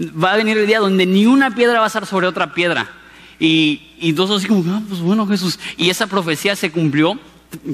va 0.00 0.32
a 0.32 0.36
venir 0.36 0.58
el 0.58 0.66
día 0.66 0.80
donde 0.80 1.06
ni 1.06 1.26
una 1.26 1.54
piedra 1.54 1.78
va 1.78 1.84
a 1.84 1.88
estar 1.88 2.06
sobre 2.06 2.26
otra 2.26 2.52
piedra. 2.52 2.90
Y, 3.38 3.82
y 3.98 4.12
todos 4.12 4.38
así 4.38 4.48
como, 4.48 4.64
ah, 4.72 4.82
pues 4.88 5.00
bueno 5.00 5.26
Jesús. 5.26 5.58
Y 5.76 5.90
esa 5.90 6.06
profecía 6.06 6.56
se 6.56 6.70
cumplió 6.70 7.18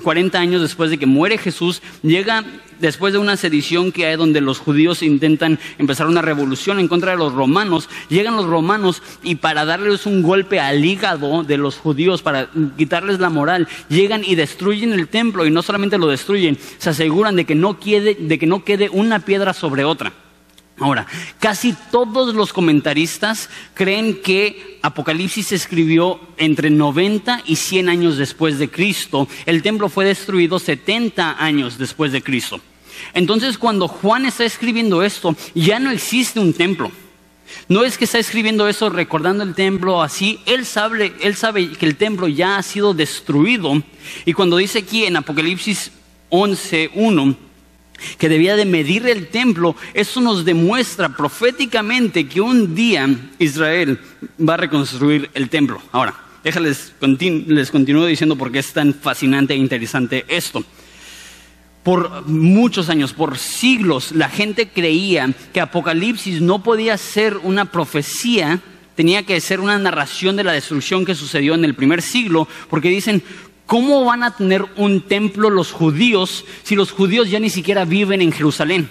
40 0.03 0.39
años 0.39 0.63
después 0.63 0.91
de 0.91 0.99
que 0.99 1.07
muere 1.07 1.39
Jesús, 1.39 1.83
llega 2.03 2.45
después 2.81 3.13
de 3.13 3.19
una 3.19 3.37
sedición 3.37 3.93
que 3.93 4.07
hay 4.07 4.17
donde 4.17 4.41
los 4.41 4.59
judíos 4.59 5.03
intentan 5.03 5.59
empezar 5.79 6.07
una 6.07 6.23
revolución 6.23 6.79
en 6.79 6.89
contra 6.89 7.13
de 7.13 7.19
los 7.19 7.33
romanos, 7.33 7.89
llegan 8.09 8.37
los 8.37 8.47
romanos 8.47 9.03
y 9.23 9.37
para 9.37 9.65
darles 9.65 10.07
un 10.07 10.23
golpe 10.23 10.61
al 10.61 10.85
hígado 10.85 11.43
de 11.43 11.57
los 11.57 11.77
judíos, 11.77 12.23
para 12.23 12.49
quitarles 12.77 13.21
la 13.21 13.31
moral, 13.31 13.69
llegan 13.89 14.25
y 14.25 14.35
destruyen 14.35 14.93
el 14.93 15.09
templo 15.09 15.47
y 15.47 15.51
no 15.51 15.63
solamente 15.63 15.99
lo 15.99 16.09
destruyen, 16.09 16.59
se 16.79 16.91
aseguran 16.91 17.37
de 17.37 17.45
que 17.45 17.55
no 17.55 17.79
quede, 17.79 18.15
de 18.15 18.39
que 18.39 18.47
no 18.47 18.65
quede 18.65 18.89
una 18.91 19.21
piedra 19.21 19.53
sobre 19.53 19.85
otra. 19.85 20.13
Ahora, 20.79 21.07
casi 21.41 21.75
todos 21.91 22.35
los 22.35 22.53
comentaristas 22.53 23.49
creen 23.73 24.21
que 24.23 24.79
Apocalipsis 24.83 25.47
se 25.47 25.55
escribió 25.55 26.21
entre 26.37 26.69
90 26.69 27.43
y 27.47 27.57
100 27.57 27.89
años 27.89 28.19
después 28.19 28.59
de 28.59 28.71
Cristo. 28.71 29.27
El 29.47 29.63
templo 29.63 29.89
fue 29.89 30.05
destruido 30.05 30.59
70 30.59 31.43
años 31.43 31.79
después 31.79 32.13
de 32.13 32.23
Cristo. 32.23 32.61
Entonces, 33.15 33.57
cuando 33.57 33.89
Juan 33.89 34.27
está 34.27 34.45
escribiendo 34.45 35.03
esto, 35.03 35.35
ya 35.55 35.79
no 35.79 35.91
existe 35.91 36.41
un 36.41 36.53
templo. 36.53 36.91
No 37.69 37.85
es 37.85 37.97
que 37.97 38.05
está 38.05 38.19
escribiendo 38.19 38.69
eso 38.69 38.91
recordando 38.91 39.45
el 39.45 39.55
templo 39.55 40.03
así, 40.03 40.41
él 40.47 40.67
sabe, 40.67 41.15
él 41.21 41.37
sabe 41.37 41.71
que 41.73 41.87
el 41.87 41.97
templo 41.97 42.29
ya 42.29 42.59
ha 42.59 42.63
sido 42.63 42.93
destruido. 42.93 43.83
Y 44.25 44.33
cuando 44.35 44.57
dice 44.57 44.81
aquí 44.81 45.05
en 45.05 45.17
Apocalipsis 45.17 45.93
11.1, 46.31 47.37
que 48.19 48.29
debía 48.29 48.57
de 48.57 48.65
medir 48.65 49.07
el 49.07 49.29
templo, 49.29 49.77
eso 49.95 50.21
nos 50.21 50.45
demuestra 50.45 51.11
proféticamente 51.11 52.29
que 52.29 52.41
un 52.41 52.75
día 52.75 53.09
Israel 53.39 53.99
va 54.39 54.55
a 54.55 54.59
reconstruir 54.59 55.31
el 55.35 55.49
templo. 55.49 55.81
Ahora, 55.93 56.15
déjales, 56.45 56.93
les 57.01 57.71
continúo 57.71 58.07
diciendo 58.07 58.37
por 58.37 58.53
qué 58.53 58.61
es 58.61 58.73
tan 58.73 58.95
fascinante 58.95 59.55
e 59.55 59.57
interesante 59.57 60.25
esto. 60.29 60.65
Por 61.83 62.27
muchos 62.27 62.89
años, 62.89 63.13
por 63.13 63.39
siglos, 63.39 64.11
la 64.13 64.29
gente 64.29 64.69
creía 64.69 65.33
que 65.53 65.61
Apocalipsis 65.61 66.41
no 66.41 66.63
podía 66.63 66.99
ser 66.99 67.37
una 67.37 67.67
profecía, 67.67 68.61
tenía 68.97 69.25
que 69.25 69.41
ser 69.41 69.61
una 69.61 69.79
narración 69.79 70.35
de 70.37 70.43
la 70.43 70.53
destrucción 70.53 71.05
que 71.05 71.15
sucedió 71.15 71.55
en 71.55 71.65
el 71.65 71.75
primer 71.75 72.03
siglo, 72.03 72.49
porque 72.69 72.89
dicen, 72.89 73.23
¿Cómo 73.67 74.05
van 74.05 74.23
a 74.23 74.37
tener 74.37 74.65
un 74.77 75.01
templo 75.03 75.51
los 75.51 75.73
judíos 75.73 76.45
si 76.63 76.77
los 76.77 76.93
judíos 76.93 77.29
ya 77.29 77.41
ni 77.41 77.51
siquiera 77.51 77.85
viven 77.85 78.23
en 78.23 78.31
Jerusalén? 78.31 78.89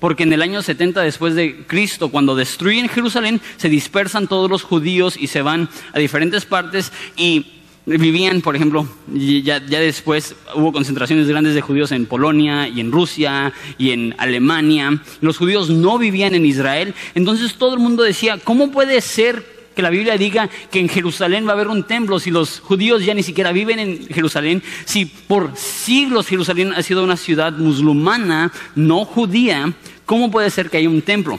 Porque 0.00 0.24
en 0.24 0.32
el 0.32 0.42
año 0.42 0.60
70 0.60 1.02
después 1.02 1.34
de 1.34 1.64
Cristo, 1.66 2.08
cuando 2.10 2.34
destruyen 2.34 2.88
Jerusalén, 2.88 3.40
se 3.56 3.68
dispersan 3.68 4.26
todos 4.26 4.50
los 4.50 4.64
judíos 4.64 5.16
y 5.16 5.28
se 5.28 5.42
van 5.42 5.68
a 5.92 5.98
diferentes 5.98 6.44
partes 6.44 6.92
y 7.16 7.46
vivían, 7.86 8.42
por 8.42 8.54
ejemplo, 8.54 8.88
ya, 9.14 9.60
después 9.60 10.34
hubo 10.54 10.72
concentraciones 10.72 11.28
grandes 11.28 11.54
de 11.54 11.60
judíos 11.60 11.92
en 11.92 12.06
Polonia 12.06 12.68
y 12.68 12.80
en 12.80 12.92
Rusia 12.92 13.52
y 13.78 13.92
en 13.92 14.14
Alemania. 14.18 15.00
Los 15.20 15.38
judíos 15.38 15.70
no 15.70 15.98
vivían 15.98 16.34
en 16.34 16.44
Israel. 16.44 16.94
Entonces 17.14 17.54
todo 17.54 17.74
el 17.74 17.80
mundo 17.80 18.02
decía, 18.02 18.38
¿cómo 18.42 18.70
puede 18.70 19.00
ser 19.00 19.57
que 19.78 19.82
la 19.82 19.90
Biblia 19.90 20.18
diga 20.18 20.50
que 20.72 20.80
en 20.80 20.88
Jerusalén 20.88 21.46
va 21.46 21.50
a 21.50 21.52
haber 21.52 21.68
un 21.68 21.84
templo 21.84 22.18
si 22.18 22.32
los 22.32 22.58
judíos 22.58 23.04
ya 23.04 23.14
ni 23.14 23.22
siquiera 23.22 23.52
viven 23.52 23.78
en 23.78 24.08
Jerusalén? 24.08 24.60
Si 24.84 25.04
por 25.04 25.56
siglos 25.56 26.26
Jerusalén 26.26 26.72
ha 26.72 26.82
sido 26.82 27.04
una 27.04 27.16
ciudad 27.16 27.52
musulmana, 27.52 28.50
no 28.74 29.04
judía, 29.04 29.72
¿cómo 30.04 30.32
puede 30.32 30.50
ser 30.50 30.68
que 30.68 30.78
haya 30.78 30.88
un 30.88 31.02
templo? 31.02 31.38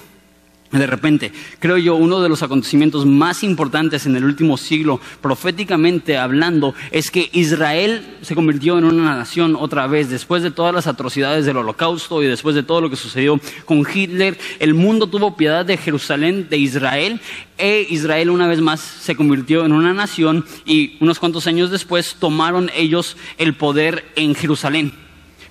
De 0.71 0.85
repente, 0.85 1.31
creo 1.57 1.77
yo, 1.79 1.95
uno 1.95 2.21
de 2.21 2.29
los 2.29 2.43
acontecimientos 2.43 3.03
más 3.03 3.43
importantes 3.43 4.05
en 4.05 4.15
el 4.15 4.23
último 4.23 4.55
siglo, 4.55 5.01
proféticamente 5.19 6.15
hablando, 6.15 6.75
es 6.91 7.09
que 7.09 7.27
Israel 7.33 8.17
se 8.21 8.35
convirtió 8.35 8.77
en 8.77 8.83
una 8.83 9.15
nación 9.15 9.55
otra 9.55 9.87
vez. 9.87 10.11
Después 10.11 10.43
de 10.43 10.51
todas 10.51 10.71
las 10.71 10.85
atrocidades 10.85 11.47
del 11.47 11.57
holocausto 11.57 12.21
y 12.21 12.27
después 12.27 12.53
de 12.53 12.61
todo 12.61 12.81
lo 12.81 12.89
que 12.91 12.97
sucedió 12.97 13.39
con 13.65 13.83
Hitler, 13.91 14.37
el 14.59 14.75
mundo 14.75 15.07
tuvo 15.07 15.35
piedad 15.35 15.65
de 15.65 15.75
Jerusalén, 15.75 16.47
de 16.51 16.57
Israel, 16.57 17.19
e 17.57 17.87
Israel 17.89 18.29
una 18.29 18.47
vez 18.47 18.61
más 18.61 18.79
se 18.79 19.15
convirtió 19.15 19.65
en 19.65 19.73
una 19.73 19.95
nación 19.95 20.45
y 20.65 20.97
unos 20.99 21.17
cuantos 21.17 21.47
años 21.47 21.71
después 21.71 22.15
tomaron 22.19 22.69
ellos 22.75 23.17
el 23.39 23.55
poder 23.55 24.05
en 24.15 24.35
Jerusalén. 24.35 24.93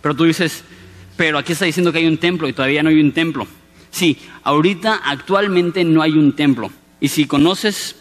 Pero 0.01 0.15
tú 0.15 0.25
dices, 0.25 0.63
pero 1.17 1.39
aquí 1.39 1.55
está 1.55 1.65
diciendo 1.65 1.91
que 1.91 1.99
hay 1.99 2.07
un 2.07 2.19
templo 2.19 2.49
y 2.49 2.53
todavía 2.53 2.85
no 2.85 2.91
hay 2.91 3.01
un 3.01 3.11
templo. 3.11 3.49
Sí, 3.91 4.19
ahorita 4.43 5.01
actualmente 5.05 5.85
no 5.85 6.03
hay 6.03 6.13
un 6.13 6.35
templo. 6.35 6.71
Y 7.01 7.09
si 7.09 7.27
conoces 7.27 7.97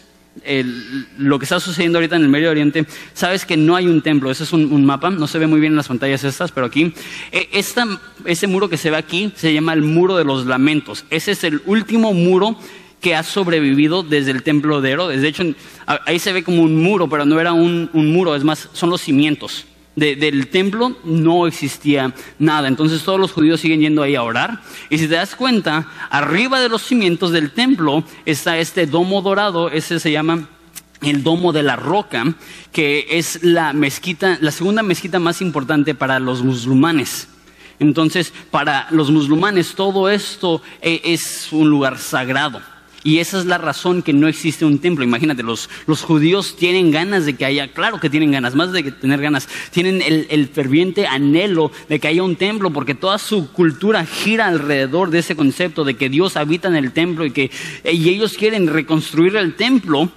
lo 1.18 1.38
que 1.38 1.44
está 1.44 1.58
sucediendo 1.58 1.98
ahorita 1.98 2.16
en 2.16 2.22
el 2.22 2.28
Medio 2.28 2.50
Oriente, 2.50 2.86
sabes 3.14 3.44
que 3.44 3.56
no 3.56 3.74
hay 3.76 3.86
un 3.86 4.02
templo. 4.02 4.30
Ese 4.30 4.44
es 4.44 4.52
un, 4.52 4.84
mapa, 4.84 5.10
no 5.10 5.26
se 5.26 5.38
ve 5.38 5.46
muy 5.46 5.60
bien 5.60 5.72
en 5.72 5.76
las 5.76 5.88
pantallas 5.88 6.24
estas, 6.24 6.52
pero 6.52 6.66
aquí. 6.66 6.92
E, 7.32 7.48
ese 8.24 8.46
muro 8.46 8.68
que 8.68 8.76
se 8.76 8.90
ve 8.90 8.96
aquí 8.96 9.32
se 9.34 9.52
llama 9.52 9.72
el 9.72 9.82
Muro 9.82 10.16
de 10.16 10.24
los 10.24 10.46
Lamentos. 10.46 11.04
Ese 11.10 11.32
es 11.32 11.44
el 11.44 11.60
último 11.66 12.12
muro 12.12 12.56
que 13.00 13.14
ha 13.14 13.22
sobrevivido 13.22 14.02
desde 14.02 14.32
el 14.32 14.42
templo 14.42 14.80
de 14.80 14.90
Herodes. 14.90 15.22
De 15.22 15.28
hecho, 15.28 15.44
ahí 15.86 16.18
se 16.18 16.32
ve 16.32 16.42
como 16.42 16.62
un 16.62 16.82
muro, 16.82 17.08
pero 17.08 17.24
no 17.24 17.40
era 17.40 17.52
un 17.52 17.90
muro, 17.92 18.34
es 18.34 18.44
más, 18.44 18.68
son 18.72 18.90
los 18.90 19.00
cimientos 19.00 19.66
del 19.98 20.48
templo 20.48 20.96
no 21.04 21.46
existía 21.46 22.14
nada. 22.38 22.68
Entonces 22.68 23.02
todos 23.02 23.20
los 23.20 23.32
judíos 23.32 23.60
siguen 23.60 23.80
yendo 23.80 24.02
ahí 24.02 24.14
a 24.14 24.22
orar. 24.22 24.60
Y 24.90 24.98
si 24.98 25.08
te 25.08 25.14
das 25.14 25.34
cuenta, 25.34 25.86
arriba 26.10 26.60
de 26.60 26.68
los 26.68 26.82
cimientos 26.82 27.32
del 27.32 27.50
templo 27.50 28.04
está 28.24 28.58
este 28.58 28.86
domo 28.86 29.22
dorado, 29.22 29.70
ese 29.70 30.00
se 30.00 30.12
llama 30.12 30.48
el 31.02 31.22
Domo 31.22 31.52
de 31.52 31.62
la 31.62 31.76
Roca, 31.76 32.34
que 32.72 33.06
es 33.10 33.42
la 33.42 33.72
mezquita, 33.72 34.38
la 34.40 34.50
segunda 34.50 34.82
mezquita 34.82 35.18
más 35.18 35.40
importante 35.40 35.94
para 35.94 36.18
los 36.18 36.42
musulmanes. 36.42 37.28
Entonces, 37.78 38.32
para 38.50 38.88
los 38.90 39.10
musulmanes 39.10 39.74
todo 39.74 40.10
esto 40.10 40.60
eh, 40.82 41.00
es 41.04 41.52
un 41.52 41.70
lugar 41.70 41.98
sagrado. 41.98 42.60
Y 43.04 43.18
esa 43.18 43.38
es 43.38 43.46
la 43.46 43.58
razón 43.58 44.02
que 44.02 44.12
no 44.12 44.26
existe 44.26 44.64
un 44.64 44.80
templo. 44.80 45.04
Imagínate, 45.04 45.42
los, 45.42 45.70
los 45.86 46.02
judíos 46.02 46.56
tienen 46.56 46.90
ganas 46.90 47.26
de 47.26 47.36
que 47.36 47.44
haya, 47.44 47.68
claro 47.68 48.00
que 48.00 48.10
tienen 48.10 48.32
ganas, 48.32 48.54
más 48.54 48.72
de 48.72 48.82
que 48.82 48.92
tener 48.92 49.20
ganas, 49.20 49.48
tienen 49.70 50.02
el, 50.02 50.26
el, 50.30 50.48
ferviente 50.48 51.06
anhelo 51.06 51.70
de 51.88 52.00
que 52.00 52.08
haya 52.08 52.22
un 52.24 52.36
templo, 52.36 52.70
porque 52.70 52.94
toda 52.94 53.18
su 53.18 53.52
cultura 53.52 54.04
gira 54.04 54.46
alrededor 54.46 55.10
de 55.10 55.20
ese 55.20 55.36
concepto 55.36 55.84
de 55.84 55.94
que 55.94 56.08
Dios 56.08 56.36
habita 56.36 56.66
en 56.68 56.76
el 56.76 56.92
templo 56.92 57.24
y 57.24 57.30
que 57.30 57.50
y 57.84 58.08
ellos 58.08 58.36
quieren 58.36 58.66
reconstruir 58.66 59.36
el 59.36 59.54
templo, 59.54 60.10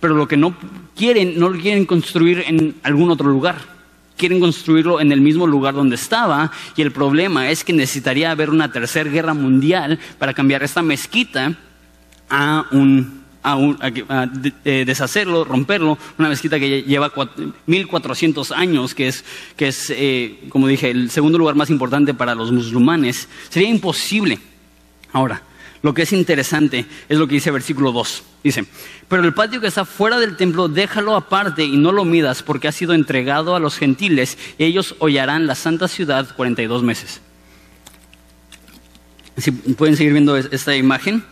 pero 0.00 0.14
lo 0.14 0.26
que 0.26 0.36
no 0.36 0.56
quieren, 0.96 1.38
no 1.38 1.48
lo 1.48 1.60
quieren 1.60 1.86
construir 1.86 2.44
en 2.46 2.74
algún 2.82 3.10
otro 3.10 3.28
lugar 3.28 3.78
quieren 4.16 4.40
construirlo 4.40 5.00
en 5.00 5.12
el 5.12 5.20
mismo 5.20 5.46
lugar 5.46 5.74
donde 5.74 5.94
estaba 5.94 6.50
y 6.74 6.82
el 6.82 6.90
problema 6.90 7.50
es 7.50 7.62
que 7.62 7.72
necesitaría 7.72 8.32
haber 8.32 8.50
una 8.50 8.72
tercera 8.72 9.08
guerra 9.08 9.32
mundial 9.32 10.00
para 10.18 10.34
cambiar 10.34 10.64
esta 10.64 10.82
mezquita 10.82 11.56
a 12.28 12.66
un, 12.72 13.24
a 13.42 13.56
un 13.56 13.78
eh, 14.64 14.84
deshacerlo, 14.86 15.44
romperlo, 15.44 15.98
una 16.18 16.28
mezquita 16.28 16.58
que 16.58 16.82
lleva 16.82 17.12
1400 17.66 18.52
años, 18.52 18.94
que 18.94 19.08
es, 19.08 19.24
que 19.56 19.68
es 19.68 19.90
eh, 19.90 20.40
como 20.48 20.68
dije, 20.68 20.90
el 20.90 21.10
segundo 21.10 21.38
lugar 21.38 21.54
más 21.54 21.70
importante 21.70 22.14
para 22.14 22.34
los 22.34 22.52
musulmanes, 22.52 23.28
sería 23.48 23.68
imposible. 23.68 24.38
Ahora, 25.12 25.42
lo 25.82 25.94
que 25.94 26.02
es 26.02 26.12
interesante 26.12 26.86
es 27.08 27.18
lo 27.18 27.28
que 27.28 27.36
dice 27.36 27.50
versículo 27.50 27.92
2. 27.92 28.24
Dice, 28.42 28.64
pero 29.08 29.24
el 29.24 29.32
patio 29.32 29.60
que 29.60 29.68
está 29.68 29.84
fuera 29.84 30.18
del 30.18 30.36
templo, 30.36 30.68
déjalo 30.68 31.14
aparte 31.14 31.64
y 31.64 31.76
no 31.76 31.92
lo 31.92 32.04
midas, 32.04 32.42
porque 32.42 32.68
ha 32.68 32.72
sido 32.72 32.94
entregado 32.94 33.54
a 33.54 33.60
los 33.60 33.78
gentiles 33.78 34.38
y 34.58 34.64
ellos 34.64 34.96
hollarán 34.98 35.46
la 35.46 35.54
santa 35.54 35.88
ciudad 35.88 36.34
42 36.36 36.82
meses. 36.82 37.20
Si 39.36 39.52
pueden 39.52 39.96
seguir 39.96 40.12
viendo 40.12 40.36
esta 40.36 40.74
imagen. 40.74 41.22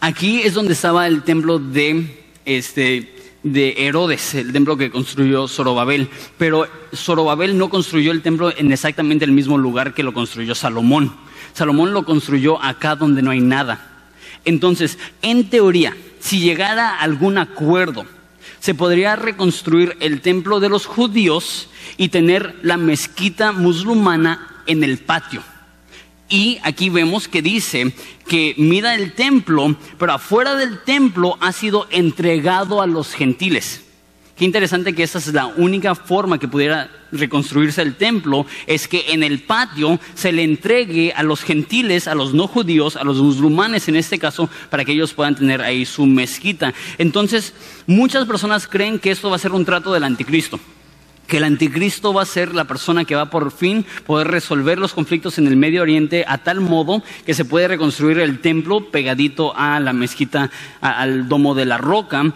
Aquí 0.00 0.42
es 0.42 0.54
donde 0.54 0.74
estaba 0.74 1.06
el 1.06 1.22
templo 1.22 1.58
de, 1.58 2.24
este, 2.44 3.14
de 3.42 3.74
Herodes, 3.78 4.34
el 4.34 4.52
templo 4.52 4.76
que 4.76 4.90
construyó 4.90 5.48
Zorobabel. 5.48 6.08
Pero 6.38 6.66
Zorobabel 6.94 7.56
no 7.56 7.70
construyó 7.70 8.12
el 8.12 8.22
templo 8.22 8.52
en 8.56 8.72
exactamente 8.72 9.24
el 9.24 9.32
mismo 9.32 9.58
lugar 9.58 9.94
que 9.94 10.02
lo 10.02 10.12
construyó 10.12 10.54
Salomón. 10.54 11.14
Salomón 11.52 11.92
lo 11.92 12.04
construyó 12.04 12.62
acá 12.62 12.96
donde 12.96 13.22
no 13.22 13.30
hay 13.30 13.40
nada. 13.40 14.08
Entonces, 14.44 14.98
en 15.22 15.48
teoría, 15.48 15.96
si 16.20 16.40
llegara 16.40 16.98
algún 16.98 17.38
acuerdo, 17.38 18.04
se 18.60 18.74
podría 18.74 19.16
reconstruir 19.16 19.96
el 20.00 20.20
templo 20.20 20.60
de 20.60 20.68
los 20.68 20.86
judíos 20.86 21.68
y 21.96 22.08
tener 22.08 22.56
la 22.62 22.76
mezquita 22.76 23.52
musulmana 23.52 24.62
en 24.66 24.84
el 24.84 24.98
patio. 24.98 25.42
Y 26.28 26.58
aquí 26.62 26.90
vemos 26.90 27.28
que 27.28 27.42
dice 27.42 27.92
que 28.26 28.54
mira 28.58 28.94
el 28.94 29.12
templo, 29.12 29.76
pero 29.98 30.12
afuera 30.12 30.56
del 30.56 30.80
templo 30.82 31.36
ha 31.40 31.52
sido 31.52 31.86
entregado 31.90 32.82
a 32.82 32.86
los 32.86 33.14
gentiles. 33.14 33.82
Qué 34.36 34.44
interesante 34.44 34.92
que 34.92 35.02
esa 35.02 35.18
es 35.18 35.32
la 35.32 35.46
única 35.46 35.94
forma 35.94 36.38
que 36.38 36.48
pudiera 36.48 36.90
reconstruirse 37.10 37.80
el 37.80 37.94
templo, 37.94 38.44
es 38.66 38.86
que 38.86 39.12
en 39.12 39.22
el 39.22 39.40
patio 39.40 39.98
se 40.14 40.30
le 40.30 40.42
entregue 40.42 41.12
a 41.16 41.22
los 41.22 41.42
gentiles, 41.42 42.06
a 42.06 42.14
los 42.14 42.34
no 42.34 42.46
judíos, 42.46 42.96
a 42.96 43.04
los 43.04 43.16
musulmanes 43.16 43.88
en 43.88 43.96
este 43.96 44.18
caso, 44.18 44.50
para 44.68 44.84
que 44.84 44.92
ellos 44.92 45.14
puedan 45.14 45.36
tener 45.36 45.62
ahí 45.62 45.86
su 45.86 46.04
mezquita. 46.04 46.74
Entonces, 46.98 47.54
muchas 47.86 48.26
personas 48.26 48.66
creen 48.66 48.98
que 48.98 49.10
esto 49.10 49.30
va 49.30 49.36
a 49.36 49.38
ser 49.38 49.52
un 49.52 49.64
trato 49.64 49.90
del 49.92 50.04
anticristo 50.04 50.60
que 51.26 51.38
el 51.38 51.44
anticristo 51.44 52.12
va 52.12 52.22
a 52.22 52.26
ser 52.26 52.54
la 52.54 52.64
persona 52.64 53.04
que 53.04 53.14
va 53.14 53.30
por 53.30 53.52
fin 53.52 53.84
poder 54.06 54.28
resolver 54.28 54.78
los 54.78 54.94
conflictos 54.94 55.38
en 55.38 55.46
el 55.46 55.56
Medio 55.56 55.82
Oriente 55.82 56.24
a 56.26 56.38
tal 56.38 56.60
modo 56.60 57.02
que 57.24 57.34
se 57.34 57.44
puede 57.44 57.68
reconstruir 57.68 58.18
el 58.18 58.40
templo 58.40 58.90
pegadito 58.90 59.56
a 59.56 59.80
la 59.80 59.92
mezquita, 59.92 60.50
al 60.80 61.28
domo 61.28 61.54
de 61.54 61.66
la 61.66 61.78
roca. 61.78 62.32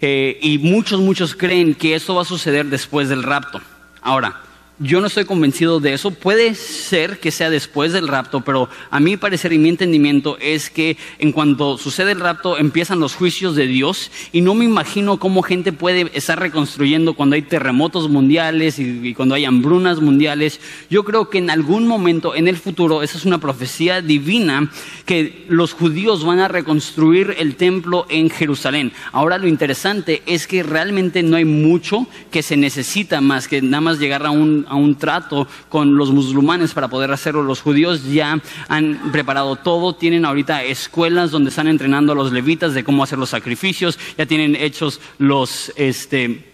Eh, 0.00 0.38
y 0.40 0.58
muchos, 0.58 1.00
muchos 1.00 1.34
creen 1.34 1.74
que 1.74 1.94
eso 1.94 2.14
va 2.14 2.22
a 2.22 2.24
suceder 2.24 2.66
después 2.66 3.08
del 3.08 3.22
rapto. 3.22 3.60
Ahora, 4.00 4.40
yo 4.80 5.00
no 5.00 5.08
estoy 5.08 5.24
convencido 5.24 5.80
de 5.80 5.92
eso. 5.92 6.12
Puede 6.12 6.54
ser 6.54 7.18
que 7.18 7.32
sea 7.32 7.50
después 7.50 7.92
del 7.92 8.06
rapto, 8.06 8.42
pero 8.42 8.68
a 8.90 9.00
mi 9.00 9.16
parecer 9.16 9.52
y 9.52 9.58
mi 9.58 9.68
entendimiento 9.68 10.38
es 10.40 10.70
que 10.70 10.96
en 11.18 11.32
cuanto 11.32 11.78
sucede 11.78 12.12
el 12.12 12.20
rapto 12.20 12.58
empiezan 12.58 13.00
los 13.00 13.14
juicios 13.14 13.56
de 13.56 13.66
Dios 13.66 14.12
y 14.32 14.40
no 14.40 14.54
me 14.54 14.64
imagino 14.64 15.18
cómo 15.18 15.42
gente 15.42 15.72
puede 15.72 16.10
estar 16.14 16.38
reconstruyendo 16.38 17.14
cuando 17.14 17.34
hay 17.34 17.42
terremotos 17.42 18.08
mundiales 18.08 18.78
y, 18.78 19.14
cuando 19.14 19.34
hay 19.34 19.44
hambrunas 19.44 20.00
mundiales. 20.00 20.60
Yo 20.90 21.04
creo 21.04 21.28
que 21.28 21.38
en 21.38 21.50
algún 21.50 21.88
momento 21.88 22.36
en 22.36 22.46
el 22.46 22.56
futuro, 22.56 23.02
esa 23.02 23.18
es 23.18 23.24
una 23.24 23.38
profecía 23.38 24.00
divina, 24.00 24.70
que 25.06 25.44
los 25.48 25.72
judíos 25.72 26.24
van 26.24 26.38
a 26.38 26.48
reconstruir 26.48 27.34
el 27.38 27.56
templo 27.56 28.06
en 28.10 28.30
Jerusalén. 28.30 28.92
Ahora 29.10 29.38
lo 29.38 29.48
interesante 29.48 30.22
es 30.26 30.46
que 30.46 30.62
realmente 30.62 31.22
no 31.22 31.36
hay 31.36 31.44
mucho 31.44 32.06
que 32.30 32.42
se 32.42 32.56
necesita 32.56 33.20
más 33.20 33.48
que 33.48 33.60
nada 33.60 33.80
más 33.80 33.98
llegar 33.98 34.24
a 34.24 34.30
un 34.30 34.67
a 34.68 34.74
un 34.74 34.96
trato 34.96 35.46
con 35.68 35.96
los 35.96 36.10
musulmanes 36.10 36.72
para 36.72 36.88
poder 36.88 37.10
hacerlo. 37.10 37.42
Los 37.42 37.62
judíos 37.62 38.04
ya 38.04 38.40
han 38.68 39.10
preparado 39.12 39.56
todo, 39.56 39.94
tienen 39.94 40.24
ahorita 40.24 40.64
escuelas 40.64 41.30
donde 41.30 41.50
están 41.50 41.68
entrenando 41.68 42.12
a 42.12 42.14
los 42.14 42.32
levitas 42.32 42.74
de 42.74 42.84
cómo 42.84 43.02
hacer 43.02 43.18
los 43.18 43.30
sacrificios, 43.30 43.98
ya 44.16 44.26
tienen 44.26 44.56
hechos 44.56 45.00
los, 45.18 45.72
este, 45.76 46.52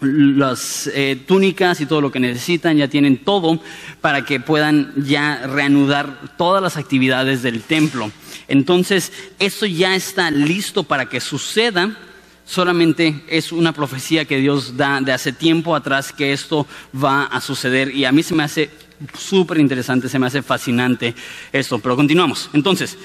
las 0.00 0.90
eh, 0.94 1.22
túnicas 1.26 1.80
y 1.80 1.86
todo 1.86 2.00
lo 2.00 2.10
que 2.10 2.20
necesitan, 2.20 2.76
ya 2.76 2.88
tienen 2.88 3.18
todo 3.18 3.60
para 4.00 4.24
que 4.24 4.40
puedan 4.40 4.92
ya 4.96 5.46
reanudar 5.46 6.36
todas 6.36 6.62
las 6.62 6.76
actividades 6.76 7.42
del 7.42 7.62
templo. 7.62 8.10
Entonces, 8.48 9.12
eso 9.38 9.66
ya 9.66 9.94
está 9.94 10.30
listo 10.30 10.84
para 10.84 11.06
que 11.06 11.20
suceda 11.20 11.96
solamente 12.44 13.22
es 13.28 13.52
una 13.52 13.72
profecía 13.72 14.24
que 14.24 14.38
Dios 14.38 14.76
da 14.76 15.00
de 15.00 15.12
hace 15.12 15.32
tiempo 15.32 15.74
atrás 15.74 16.12
que 16.12 16.32
esto 16.32 16.66
va 16.92 17.24
a 17.24 17.40
suceder 17.40 17.94
y 17.94 18.04
a 18.04 18.12
mí 18.12 18.22
se 18.22 18.34
me 18.34 18.42
hace 18.42 18.70
súper 19.18 19.58
interesante, 19.58 20.08
se 20.08 20.18
me 20.18 20.26
hace 20.26 20.42
fascinante 20.42 21.14
esto, 21.52 21.78
pero 21.78 21.96
continuamos. 21.96 22.50
Entonces, 22.52 22.98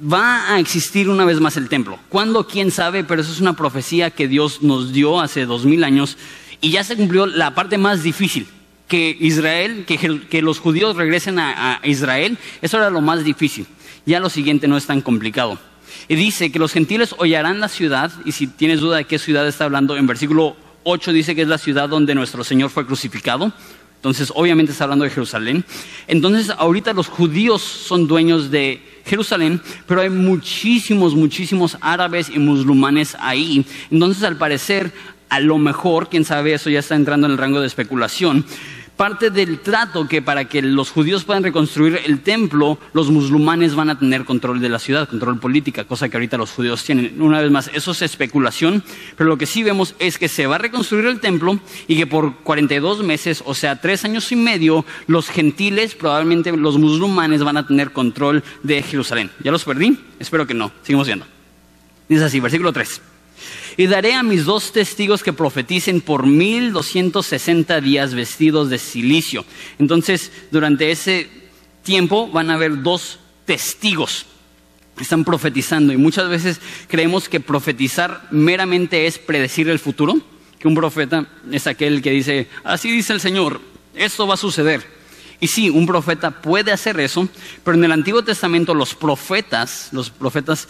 va 0.00 0.52
a 0.52 0.60
existir 0.60 1.08
una 1.08 1.24
vez 1.24 1.40
más 1.40 1.56
el 1.56 1.68
templo. 1.68 1.98
¿Cuándo? 2.08 2.46
¿Quién 2.46 2.70
sabe? 2.70 3.04
Pero 3.04 3.22
eso 3.22 3.32
es 3.32 3.40
una 3.40 3.54
profecía 3.54 4.10
que 4.10 4.28
Dios 4.28 4.62
nos 4.62 4.92
dio 4.92 5.20
hace 5.20 5.46
dos 5.46 5.64
mil 5.64 5.84
años 5.84 6.16
y 6.60 6.70
ya 6.70 6.84
se 6.84 6.96
cumplió 6.96 7.26
la 7.26 7.54
parte 7.54 7.78
más 7.78 8.02
difícil. 8.02 8.46
Que 8.86 9.14
Israel, 9.20 9.84
que, 9.84 10.42
los 10.42 10.60
judíos 10.60 10.96
regresen 10.96 11.38
a, 11.38 11.78
Israel, 11.84 12.38
eso 12.62 12.78
era 12.78 12.88
lo 12.88 13.02
más 13.02 13.22
difícil. 13.22 13.66
Ya 14.06 14.18
lo 14.18 14.30
siguiente 14.30 14.66
no 14.66 14.78
es 14.78 14.86
tan 14.86 15.02
complicado. 15.02 15.58
Y 16.08 16.14
dice 16.14 16.50
que 16.50 16.58
los 16.58 16.72
gentiles 16.72 17.14
hollarán 17.18 17.60
la 17.60 17.68
ciudad, 17.68 18.12
y 18.24 18.32
si 18.32 18.46
tienes 18.46 18.80
duda 18.80 18.98
de 18.98 19.04
qué 19.04 19.18
ciudad 19.18 19.46
está 19.46 19.64
hablando, 19.64 19.96
en 19.96 20.06
versículo 20.06 20.56
8 20.84 21.12
dice 21.12 21.34
que 21.34 21.42
es 21.42 21.48
la 21.48 21.58
ciudad 21.58 21.88
donde 21.88 22.14
nuestro 22.14 22.44
Señor 22.44 22.70
fue 22.70 22.86
crucificado. 22.86 23.52
Entonces, 23.96 24.32
obviamente 24.34 24.70
está 24.70 24.84
hablando 24.84 25.04
de 25.04 25.10
Jerusalén. 25.10 25.64
Entonces, 26.06 26.50
ahorita 26.56 26.92
los 26.92 27.08
judíos 27.08 27.62
son 27.62 28.06
dueños 28.06 28.50
de 28.50 28.80
Jerusalén, 29.04 29.60
pero 29.86 30.02
hay 30.02 30.08
muchísimos, 30.08 31.16
muchísimos 31.16 31.76
árabes 31.80 32.28
y 32.28 32.38
musulmanes 32.38 33.16
ahí. 33.18 33.66
Entonces, 33.90 34.22
al 34.22 34.36
parecer, 34.36 34.92
a 35.28 35.40
lo 35.40 35.58
mejor, 35.58 36.08
quién 36.08 36.24
sabe, 36.24 36.54
eso 36.54 36.70
ya 36.70 36.78
está 36.78 36.94
entrando 36.94 37.26
en 37.26 37.32
el 37.32 37.38
rango 37.38 37.60
de 37.60 37.66
especulación, 37.66 38.46
parte 38.98 39.30
del 39.30 39.60
trato 39.60 40.08
que 40.08 40.20
para 40.20 40.46
que 40.46 40.60
los 40.60 40.90
judíos 40.90 41.24
puedan 41.24 41.44
reconstruir 41.44 42.00
el 42.04 42.20
templo, 42.20 42.78
los 42.92 43.10
musulmanes 43.10 43.76
van 43.76 43.90
a 43.90 43.98
tener 43.98 44.24
control 44.24 44.60
de 44.60 44.68
la 44.68 44.80
ciudad, 44.80 45.08
control 45.08 45.38
política, 45.38 45.84
cosa 45.84 46.08
que 46.08 46.16
ahorita 46.16 46.36
los 46.36 46.50
judíos 46.50 46.84
tienen. 46.84 47.22
Una 47.22 47.40
vez 47.40 47.50
más, 47.50 47.70
eso 47.72 47.92
es 47.92 48.02
especulación, 48.02 48.82
pero 49.16 49.30
lo 49.30 49.38
que 49.38 49.46
sí 49.46 49.62
vemos 49.62 49.94
es 50.00 50.18
que 50.18 50.28
se 50.28 50.48
va 50.48 50.56
a 50.56 50.58
reconstruir 50.58 51.06
el 51.06 51.20
templo 51.20 51.60
y 51.86 51.96
que 51.96 52.08
por 52.08 52.38
42 52.38 53.04
meses, 53.04 53.42
o 53.46 53.54
sea, 53.54 53.80
tres 53.80 54.04
años 54.04 54.30
y 54.32 54.36
medio, 54.36 54.84
los 55.06 55.30
gentiles, 55.30 55.94
probablemente 55.94 56.50
los 56.50 56.76
musulmanes, 56.76 57.44
van 57.44 57.56
a 57.56 57.66
tener 57.66 57.92
control 57.92 58.42
de 58.64 58.82
Jerusalén. 58.82 59.30
¿Ya 59.44 59.52
los 59.52 59.64
perdí? 59.64 59.96
Espero 60.18 60.44
que 60.44 60.54
no. 60.54 60.72
Seguimos 60.82 61.06
viendo. 61.06 61.24
Dice 62.08 62.24
así, 62.24 62.40
versículo 62.40 62.72
3. 62.72 63.00
Y 63.76 63.86
daré 63.86 64.14
a 64.14 64.22
mis 64.22 64.44
dos 64.44 64.72
testigos 64.72 65.22
que 65.22 65.32
profeticen 65.32 66.00
por 66.00 66.26
mil 66.26 66.72
doscientos 66.72 67.26
sesenta 67.26 67.80
días 67.80 68.14
vestidos 68.14 68.70
de 68.70 68.78
silicio. 68.78 69.44
Entonces, 69.78 70.32
durante 70.50 70.90
ese 70.90 71.28
tiempo 71.82 72.28
van 72.28 72.50
a 72.50 72.54
haber 72.54 72.82
dos 72.82 73.18
testigos. 73.44 74.26
Están 75.00 75.24
profetizando 75.24 75.92
y 75.92 75.96
muchas 75.96 76.28
veces 76.28 76.60
creemos 76.88 77.28
que 77.28 77.38
profetizar 77.40 78.26
meramente 78.30 79.06
es 79.06 79.18
predecir 79.18 79.68
el 79.68 79.78
futuro, 79.78 80.20
que 80.58 80.66
un 80.66 80.74
profeta 80.74 81.28
es 81.52 81.68
aquel 81.68 82.02
que 82.02 82.10
dice, 82.10 82.48
así 82.64 82.90
dice 82.90 83.12
el 83.12 83.20
Señor, 83.20 83.60
esto 83.94 84.26
va 84.26 84.34
a 84.34 84.38
suceder. 84.38 84.97
Y 85.40 85.46
sí, 85.46 85.70
un 85.70 85.86
profeta 85.86 86.32
puede 86.32 86.72
hacer 86.72 86.98
eso, 86.98 87.28
pero 87.62 87.76
en 87.76 87.84
el 87.84 87.92
Antiguo 87.92 88.24
Testamento 88.24 88.74
los 88.74 88.96
profetas, 88.96 89.88
los 89.92 90.10
profetas 90.10 90.66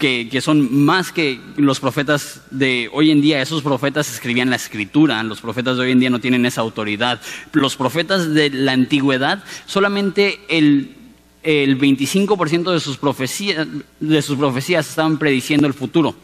que, 0.00 0.28
que, 0.28 0.40
son 0.40 0.84
más 0.84 1.12
que 1.12 1.40
los 1.56 1.78
profetas 1.78 2.42
de 2.50 2.90
hoy 2.92 3.12
en 3.12 3.20
día, 3.20 3.40
esos 3.40 3.62
profetas 3.62 4.12
escribían 4.12 4.50
la 4.50 4.56
escritura, 4.56 5.22
los 5.22 5.40
profetas 5.40 5.76
de 5.76 5.84
hoy 5.84 5.92
en 5.92 6.00
día 6.00 6.10
no 6.10 6.18
tienen 6.18 6.46
esa 6.46 6.62
autoridad. 6.62 7.20
Los 7.52 7.76
profetas 7.76 8.34
de 8.34 8.50
la 8.50 8.72
antigüedad, 8.72 9.44
solamente 9.66 10.40
el, 10.48 10.96
el 11.44 11.78
25% 11.78 12.72
de 12.72 12.80
sus, 12.80 12.96
profecías, 12.96 13.68
de 14.00 14.22
sus 14.22 14.36
profecías 14.36 14.88
estaban 14.88 15.18
prediciendo 15.18 15.68
el 15.68 15.74
futuro. 15.74 16.16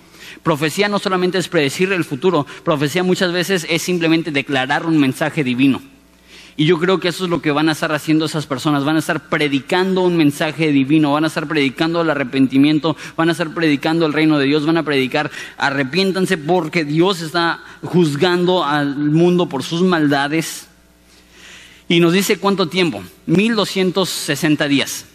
Profecía 0.43 0.89
no 0.89 0.99
solamente 0.99 1.39
es 1.39 1.47
predecir 1.47 1.93
el 1.93 2.05
futuro, 2.05 2.45
profecía 2.65 3.05
muchas 3.05 3.33
veces 3.33 3.67
es 3.71 3.83
simplemente 3.83 4.33
declarar 4.33 4.85
un 4.85 4.99
mensaje 4.99 5.45
divino. 5.45 5.94
Y 6.57 6.67
yo 6.67 6.79
creo 6.79 7.01
que 7.01 7.09
eso 7.09 7.25
es 7.25 7.31
lo 7.31 7.43
que 7.43 7.51
van 7.51 7.69
a 7.69 7.73
estar 7.73 7.93
haciendo 7.93 8.27
esas 8.27 8.47
personas. 8.47 8.85
Van 8.85 8.97
a 8.97 9.01
estar 9.01 9.29
predicando 9.29 10.03
un 10.03 10.17
mensaje 10.17 10.71
divino, 10.71 11.13
van 11.13 11.25
a 11.25 11.27
estar 11.27 11.49
predicando 11.49 12.03
el 12.03 12.11
arrepentimiento, 12.11 12.97
van 13.17 13.29
a 13.29 13.33
estar 13.33 13.53
predicando 13.53 14.07
el 14.07 14.13
reino 14.13 14.39
de 14.39 14.47
Dios, 14.47 14.65
van 14.65 14.77
a 14.77 14.85
predicar 14.85 15.31
arrepiéntanse 15.59 16.39
porque 16.39 16.85
Dios 16.85 17.23
está 17.23 17.61
juzgando 17.83 18.65
al 18.65 18.97
mundo 18.97 19.49
por 19.49 19.65
sus 19.65 19.83
maldades. 19.83 20.69
Y 21.89 22.01
nos 22.01 22.13
dice 22.13 22.39
cuánto 22.39 22.69
tiempo, 22.69 23.03
1260 23.27 24.69
días. 24.69 25.07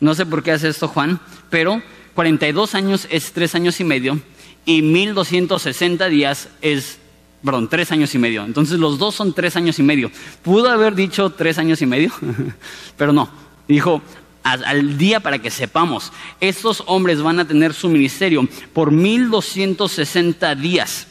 No 0.00 0.14
sé 0.14 0.26
por 0.26 0.42
qué 0.42 0.52
hace 0.52 0.68
esto 0.68 0.88
Juan, 0.88 1.20
pero 1.50 1.82
42 2.14 2.74
años 2.74 3.06
es 3.10 3.32
tres 3.32 3.54
años 3.54 3.80
y 3.80 3.84
medio 3.84 4.20
y 4.66 4.82
1260 4.82 6.08
días 6.08 6.48
es 6.62 6.98
perdón, 7.44 7.68
tres 7.68 7.92
años 7.92 8.14
y 8.14 8.18
medio. 8.18 8.44
Entonces 8.44 8.78
los 8.78 8.98
dos 8.98 9.14
son 9.14 9.32
tres 9.34 9.56
años 9.56 9.78
y 9.78 9.82
medio. 9.82 10.10
Pudo 10.42 10.70
haber 10.70 10.94
dicho 10.94 11.30
tres 11.30 11.58
años 11.58 11.82
y 11.82 11.86
medio, 11.86 12.12
pero 12.96 13.12
no. 13.12 13.28
Dijo, 13.68 14.02
al 14.42 14.98
día 14.98 15.20
para 15.20 15.38
que 15.38 15.50
sepamos, 15.50 16.12
estos 16.40 16.82
hombres 16.86 17.22
van 17.22 17.40
a 17.40 17.48
tener 17.48 17.72
su 17.72 17.88
ministerio 17.88 18.46
por 18.72 18.90
1260 18.90 20.54
días. 20.54 21.06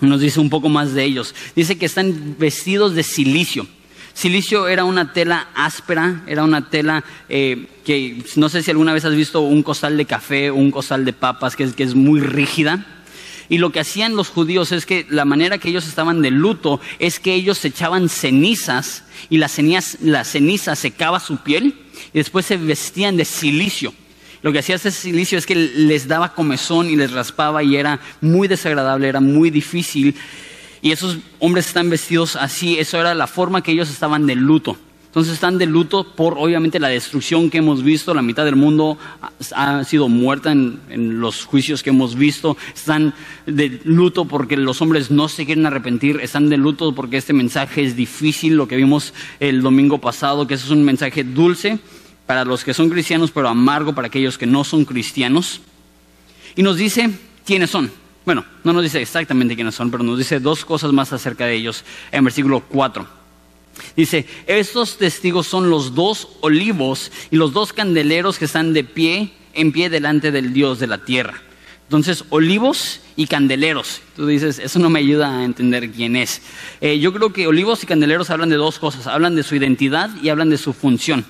Nos 0.00 0.20
dice 0.20 0.40
un 0.40 0.50
poco 0.50 0.68
más 0.68 0.94
de 0.94 1.04
ellos. 1.04 1.34
Dice 1.54 1.78
que 1.78 1.86
están 1.86 2.36
vestidos 2.38 2.94
de 2.94 3.02
silicio. 3.02 3.66
Silicio 4.12 4.68
era 4.68 4.84
una 4.84 5.12
tela 5.12 5.48
áspera, 5.56 6.22
era 6.28 6.44
una 6.44 6.70
tela 6.70 7.04
eh, 7.28 7.66
que 7.84 8.22
no 8.36 8.48
sé 8.48 8.62
si 8.62 8.70
alguna 8.70 8.92
vez 8.92 9.04
has 9.04 9.16
visto 9.16 9.40
un 9.40 9.64
costal 9.64 9.96
de 9.96 10.04
café 10.04 10.52
un 10.52 10.70
costal 10.70 11.04
de 11.04 11.12
papas 11.12 11.56
que 11.56 11.64
es, 11.64 11.74
que 11.74 11.82
es 11.82 11.96
muy 11.96 12.20
rígida. 12.20 12.86
Y 13.48 13.58
lo 13.58 13.72
que 13.72 13.80
hacían 13.80 14.16
los 14.16 14.28
judíos 14.28 14.72
es 14.72 14.86
que 14.86 15.06
la 15.10 15.24
manera 15.24 15.58
que 15.58 15.68
ellos 15.68 15.86
estaban 15.86 16.22
de 16.22 16.30
luto 16.30 16.80
es 16.98 17.20
que 17.20 17.34
ellos 17.34 17.64
echaban 17.64 18.08
cenizas 18.08 19.04
y 19.30 19.38
la 19.38 19.48
ceniza, 19.48 20.76
secaba 20.76 21.20
su 21.20 21.38
piel 21.38 21.74
y 22.12 22.18
después 22.18 22.46
se 22.46 22.56
vestían 22.56 23.16
de 23.16 23.24
silicio. 23.24 23.92
Lo 24.42 24.52
que 24.52 24.58
hacía 24.58 24.76
ese 24.76 24.90
silicio 24.90 25.38
es 25.38 25.46
que 25.46 25.54
les 25.54 26.06
daba 26.06 26.34
comezón 26.34 26.90
y 26.90 26.96
les 26.96 27.12
raspaba 27.12 27.62
y 27.62 27.76
era 27.76 28.00
muy 28.20 28.46
desagradable, 28.46 29.08
era 29.08 29.20
muy 29.20 29.50
difícil. 29.50 30.14
Y 30.82 30.92
esos 30.92 31.18
hombres 31.38 31.66
están 31.66 31.88
vestidos 31.88 32.36
así, 32.36 32.78
eso 32.78 33.00
era 33.00 33.14
la 33.14 33.26
forma 33.26 33.62
que 33.62 33.72
ellos 33.72 33.90
estaban 33.90 34.26
de 34.26 34.34
luto. 34.34 34.76
Entonces 35.14 35.34
están 35.34 35.58
de 35.58 35.66
luto 35.66 36.02
por 36.02 36.34
obviamente 36.38 36.80
la 36.80 36.88
destrucción 36.88 37.48
que 37.48 37.58
hemos 37.58 37.84
visto, 37.84 38.14
la 38.14 38.20
mitad 38.20 38.44
del 38.44 38.56
mundo 38.56 38.98
ha 39.54 39.84
sido 39.84 40.08
muerta 40.08 40.50
en, 40.50 41.20
los 41.20 41.44
juicios 41.44 41.84
que 41.84 41.90
hemos 41.90 42.16
visto, 42.16 42.56
están 42.74 43.14
de 43.46 43.80
luto 43.84 44.24
porque 44.24 44.56
los 44.56 44.82
hombres 44.82 45.12
no 45.12 45.28
se 45.28 45.46
quieren 45.46 45.66
arrepentir, 45.66 46.18
están 46.20 46.48
de 46.48 46.56
luto 46.56 46.96
porque 46.96 47.16
este 47.16 47.32
mensaje 47.32 47.84
es 47.84 47.94
difícil, 47.94 48.56
lo 48.56 48.66
que 48.66 48.74
vimos 48.74 49.14
el 49.38 49.62
domingo 49.62 49.98
pasado, 49.98 50.48
que 50.48 50.54
es 50.54 50.68
un 50.68 50.82
mensaje 50.82 51.22
dulce 51.22 51.78
para 52.26 52.44
los 52.44 52.64
que 52.64 52.74
son 52.74 52.90
cristianos, 52.90 53.30
pero 53.30 53.48
amargo 53.48 53.94
para 53.94 54.08
aquellos 54.08 54.36
que 54.36 54.46
no 54.46 54.64
son 54.64 54.84
cristianos. 54.84 55.60
Y 56.56 56.64
nos 56.64 56.76
dice 56.76 57.08
quiénes 57.46 57.70
son. 57.70 57.88
Bueno, 58.26 58.44
no 58.64 58.72
nos 58.72 58.82
dice 58.82 59.00
exactamente 59.00 59.54
quiénes 59.54 59.76
son, 59.76 59.92
pero 59.92 60.02
nos 60.02 60.18
dice 60.18 60.40
dos 60.40 60.64
cosas 60.64 60.92
más 60.92 61.12
acerca 61.12 61.46
de 61.46 61.54
ellos 61.54 61.84
en 62.10 62.24
versículo 62.24 62.64
4. 62.68 63.23
Dice, 63.96 64.26
estos 64.46 64.98
testigos 64.98 65.46
son 65.46 65.70
los 65.70 65.94
dos 65.94 66.28
olivos 66.40 67.10
y 67.30 67.36
los 67.36 67.52
dos 67.52 67.72
candeleros 67.72 68.38
que 68.38 68.44
están 68.44 68.72
de 68.72 68.84
pie, 68.84 69.32
en 69.52 69.72
pie 69.72 69.90
delante 69.90 70.30
del 70.30 70.52
Dios 70.52 70.78
de 70.78 70.86
la 70.86 70.98
tierra. 70.98 71.42
Entonces, 71.84 72.24
olivos 72.30 73.00
y 73.14 73.26
candeleros. 73.26 74.00
Tú 74.16 74.26
dices, 74.26 74.58
eso 74.58 74.78
no 74.78 74.90
me 74.90 75.00
ayuda 75.00 75.38
a 75.38 75.44
entender 75.44 75.90
quién 75.90 76.16
es. 76.16 76.40
Eh, 76.80 76.98
yo 76.98 77.12
creo 77.12 77.32
que 77.32 77.46
olivos 77.46 77.82
y 77.82 77.86
candeleros 77.86 78.30
hablan 78.30 78.48
de 78.48 78.56
dos 78.56 78.78
cosas. 78.78 79.06
Hablan 79.06 79.36
de 79.36 79.42
su 79.42 79.54
identidad 79.54 80.10
y 80.22 80.30
hablan 80.30 80.50
de 80.50 80.58
su 80.58 80.72
función. 80.72 81.24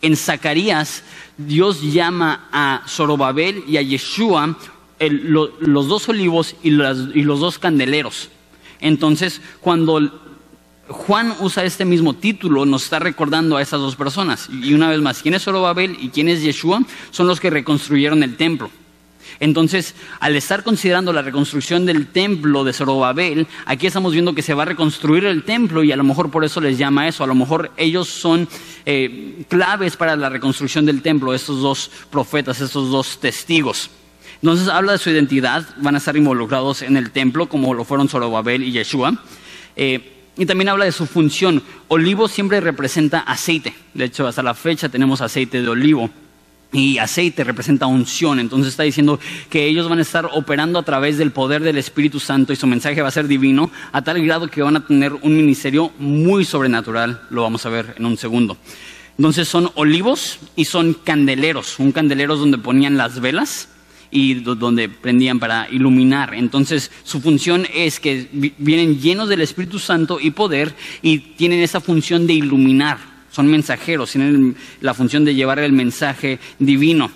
En 0.00 0.16
Zacarías, 0.16 1.02
Dios 1.36 1.82
llama 1.82 2.48
a 2.50 2.82
Zorobabel 2.88 3.64
y 3.68 3.76
a 3.76 3.82
Yeshua 3.82 4.56
los 4.98 5.88
dos 5.88 6.08
olivos 6.08 6.56
y, 6.62 6.68
y 6.70 7.22
los 7.22 7.40
dos 7.40 7.58
candeleros. 7.58 8.30
Entonces, 8.80 9.40
cuando 9.60 10.33
Juan 10.88 11.34
usa 11.40 11.64
este 11.64 11.84
mismo 11.84 12.14
título, 12.14 12.66
nos 12.66 12.84
está 12.84 12.98
recordando 12.98 13.56
a 13.56 13.62
esas 13.62 13.80
dos 13.80 13.96
personas. 13.96 14.48
Y 14.50 14.74
una 14.74 14.90
vez 14.90 15.00
más, 15.00 15.22
¿quién 15.22 15.34
es 15.34 15.44
Zorobabel 15.44 15.96
y 16.00 16.10
quién 16.10 16.28
es 16.28 16.42
Yeshua? 16.42 16.82
Son 17.10 17.26
los 17.26 17.40
que 17.40 17.50
reconstruyeron 17.50 18.22
el 18.22 18.36
templo. 18.36 18.70
Entonces, 19.40 19.94
al 20.20 20.36
estar 20.36 20.62
considerando 20.62 21.12
la 21.12 21.22
reconstrucción 21.22 21.86
del 21.86 22.06
templo 22.08 22.64
de 22.64 22.72
Zorobabel, 22.72 23.46
aquí 23.66 23.86
estamos 23.86 24.12
viendo 24.12 24.34
que 24.34 24.42
se 24.42 24.54
va 24.54 24.62
a 24.62 24.66
reconstruir 24.66 25.24
el 25.24 25.42
templo 25.42 25.82
y 25.82 25.90
a 25.90 25.96
lo 25.96 26.04
mejor 26.04 26.30
por 26.30 26.44
eso 26.44 26.60
les 26.60 26.78
llama 26.78 27.08
eso. 27.08 27.24
A 27.24 27.26
lo 27.26 27.34
mejor 27.34 27.72
ellos 27.76 28.08
son 28.08 28.46
eh, 28.84 29.44
claves 29.48 29.96
para 29.96 30.16
la 30.16 30.28
reconstrucción 30.28 30.86
del 30.86 31.02
templo, 31.02 31.34
estos 31.34 31.62
dos 31.62 31.90
profetas, 32.10 32.60
estos 32.60 32.90
dos 32.90 33.18
testigos. 33.18 33.90
Entonces 34.42 34.68
habla 34.68 34.92
de 34.92 34.98
su 34.98 35.10
identidad, 35.10 35.66
van 35.78 35.94
a 35.94 35.98
estar 35.98 36.16
involucrados 36.16 36.82
en 36.82 36.96
el 36.96 37.10
templo 37.10 37.48
como 37.48 37.72
lo 37.72 37.84
fueron 37.84 38.08
Zorobabel 38.08 38.62
y 38.62 38.72
Yeshua. 38.72 39.14
Eh, 39.76 40.13
y 40.36 40.46
también 40.46 40.68
habla 40.68 40.84
de 40.84 40.92
su 40.92 41.06
función. 41.06 41.62
Olivo 41.88 42.28
siempre 42.28 42.60
representa 42.60 43.20
aceite. 43.20 43.74
De 43.94 44.04
hecho, 44.04 44.26
hasta 44.26 44.42
la 44.42 44.54
fecha 44.54 44.88
tenemos 44.88 45.20
aceite 45.20 45.62
de 45.62 45.68
olivo. 45.68 46.10
y 46.72 46.98
aceite 46.98 47.44
representa 47.44 47.86
unción. 47.86 48.40
Entonces 48.40 48.70
está 48.72 48.82
diciendo 48.82 49.20
que 49.48 49.64
ellos 49.64 49.88
van 49.88 50.00
a 50.00 50.02
estar 50.02 50.28
operando 50.32 50.80
a 50.80 50.82
través 50.82 51.18
del 51.18 51.30
poder 51.30 51.62
del 51.62 51.78
Espíritu 51.78 52.18
Santo 52.18 52.52
y 52.52 52.56
su 52.56 52.66
mensaje 52.66 53.00
va 53.00 53.06
a 53.06 53.12
ser 53.12 53.28
divino 53.28 53.70
a 53.92 54.02
tal 54.02 54.20
grado 54.26 54.48
que 54.48 54.60
van 54.60 54.76
a 54.76 54.84
tener 54.84 55.12
un 55.12 55.36
ministerio 55.36 55.92
muy 56.00 56.44
sobrenatural. 56.44 57.20
Lo 57.30 57.42
vamos 57.42 57.64
a 57.64 57.68
ver 57.68 57.94
en 57.96 58.06
un 58.06 58.16
segundo. 58.16 58.56
Entonces 59.16 59.46
son 59.46 59.70
olivos 59.76 60.40
y 60.56 60.64
son 60.64 60.94
candeleros. 60.94 61.78
Un 61.78 61.92
candelero 61.92 62.34
es 62.34 62.40
donde 62.40 62.58
ponían 62.58 62.96
las 62.96 63.20
velas 63.20 63.68
y 64.14 64.34
donde 64.34 64.88
prendían 64.88 65.40
para 65.40 65.68
iluminar. 65.70 66.34
Entonces 66.34 66.92
su 67.02 67.20
función 67.20 67.66
es 67.74 67.98
que 67.98 68.28
vienen 68.58 69.00
llenos 69.00 69.28
del 69.28 69.40
Espíritu 69.40 69.80
Santo 69.80 70.20
y 70.20 70.30
poder 70.30 70.72
y 71.02 71.18
tienen 71.18 71.60
esa 71.60 71.80
función 71.80 72.26
de 72.26 72.34
iluminar 72.34 73.14
son 73.34 73.48
mensajeros, 73.48 74.12
tienen 74.12 74.56
la 74.80 74.94
función 74.94 75.24
de 75.24 75.34
llevar 75.34 75.58
el 75.58 75.72
mensaje 75.72 76.38
divino. 76.60 77.10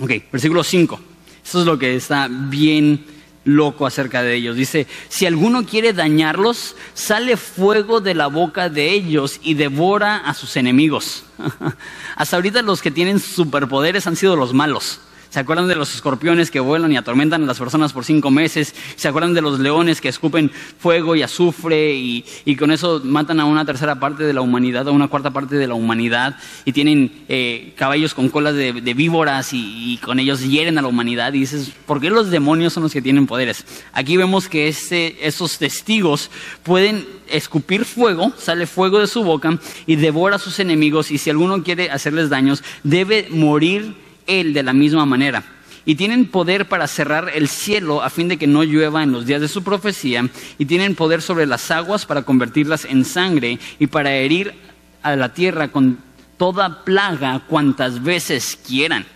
Ok, 0.00 0.12
versículo 0.30 0.62
5. 0.62 1.00
Eso 1.44 1.60
es 1.60 1.66
lo 1.66 1.76
que 1.80 1.96
está 1.96 2.28
bien 2.30 3.04
loco 3.44 3.84
acerca 3.84 4.22
de 4.22 4.36
ellos. 4.36 4.54
Dice, 4.54 4.86
si 5.08 5.26
alguno 5.26 5.66
quiere 5.66 5.92
dañarlos, 5.92 6.76
sale 6.94 7.36
fuego 7.36 8.00
de 8.00 8.14
la 8.14 8.28
boca 8.28 8.68
de 8.68 8.92
ellos 8.92 9.40
y 9.42 9.54
devora 9.54 10.18
a 10.18 10.32
sus 10.32 10.56
enemigos. 10.56 11.24
Hasta 12.16 12.36
ahorita 12.36 12.62
los 12.62 12.80
que 12.80 12.92
tienen 12.92 13.18
superpoderes 13.18 14.06
han 14.06 14.14
sido 14.14 14.36
los 14.36 14.54
malos. 14.54 15.00
¿Se 15.32 15.40
acuerdan 15.40 15.66
de 15.66 15.76
los 15.76 15.94
escorpiones 15.94 16.50
que 16.50 16.60
vuelan 16.60 16.92
y 16.92 16.98
atormentan 16.98 17.42
a 17.42 17.46
las 17.46 17.58
personas 17.58 17.94
por 17.94 18.04
cinco 18.04 18.30
meses? 18.30 18.74
¿Se 18.96 19.08
acuerdan 19.08 19.32
de 19.32 19.40
los 19.40 19.60
leones 19.60 20.02
que 20.02 20.10
escupen 20.10 20.50
fuego 20.50 21.16
y 21.16 21.22
azufre 21.22 21.94
y, 21.94 22.22
con 22.58 22.70
eso 22.70 23.00
matan 23.02 23.40
a 23.40 23.46
una 23.46 23.64
tercera 23.64 23.98
parte 23.98 24.24
de 24.24 24.34
la 24.34 24.42
humanidad, 24.42 24.86
a 24.86 24.90
una 24.90 25.08
cuarta 25.08 25.30
parte 25.30 25.56
de 25.56 25.66
la 25.66 25.72
humanidad? 25.72 26.36
Y 26.66 26.72
tienen 26.72 27.24
eh, 27.30 27.72
caballos 27.78 28.12
con 28.12 28.28
colas 28.28 28.54
de, 28.54 28.72
víboras 28.72 29.54
y, 29.54 29.98
con 30.04 30.20
ellos 30.20 30.46
hieren 30.46 30.76
a 30.76 30.82
la 30.82 30.88
humanidad. 30.88 31.32
Y 31.32 31.38
dices, 31.38 31.72
¿por 31.86 31.98
qué 31.98 32.10
los 32.10 32.30
demonios 32.30 32.74
son 32.74 32.82
los 32.82 32.92
que 32.92 33.00
tienen 33.00 33.26
poderes? 33.26 33.64
Aquí 33.94 34.18
vemos 34.18 34.50
que 34.50 34.68
esos 34.68 35.56
testigos 35.56 36.30
pueden 36.62 37.06
escupir 37.30 37.86
fuego, 37.86 38.34
sale 38.36 38.66
fuego 38.66 38.98
de 38.98 39.06
su 39.06 39.24
boca 39.24 39.58
y 39.86 39.96
devora 39.96 40.36
a 40.36 40.38
sus 40.38 40.60
enemigos. 40.60 41.10
Y 41.10 41.16
si 41.16 41.30
alguno 41.30 41.62
quiere 41.62 41.90
hacerles 41.90 42.28
daños, 42.28 42.62
debe 42.84 43.28
morir 43.30 44.01
él 44.26 44.52
de 44.54 44.62
la 44.62 44.72
misma 44.72 45.06
manera. 45.06 45.44
Y 45.84 45.96
tienen 45.96 46.26
poder 46.26 46.68
para 46.68 46.86
cerrar 46.86 47.30
el 47.34 47.48
cielo 47.48 48.02
a 48.02 48.10
fin 48.10 48.28
de 48.28 48.36
que 48.36 48.46
no 48.46 48.62
llueva 48.62 49.02
en 49.02 49.12
los 49.12 49.26
días 49.26 49.40
de 49.40 49.48
su 49.48 49.64
profecía. 49.64 50.28
Y 50.58 50.66
tienen 50.66 50.94
poder 50.94 51.22
sobre 51.22 51.46
las 51.46 51.70
aguas 51.70 52.06
para 52.06 52.22
convertirlas 52.22 52.84
en 52.84 53.04
sangre 53.04 53.58
y 53.78 53.88
para 53.88 54.14
herir 54.14 54.54
a 55.02 55.16
la 55.16 55.34
tierra 55.34 55.68
con 55.68 55.98
toda 56.36 56.84
plaga 56.84 57.42
cuantas 57.48 58.02
veces 58.02 58.58
quieran. 58.66 59.06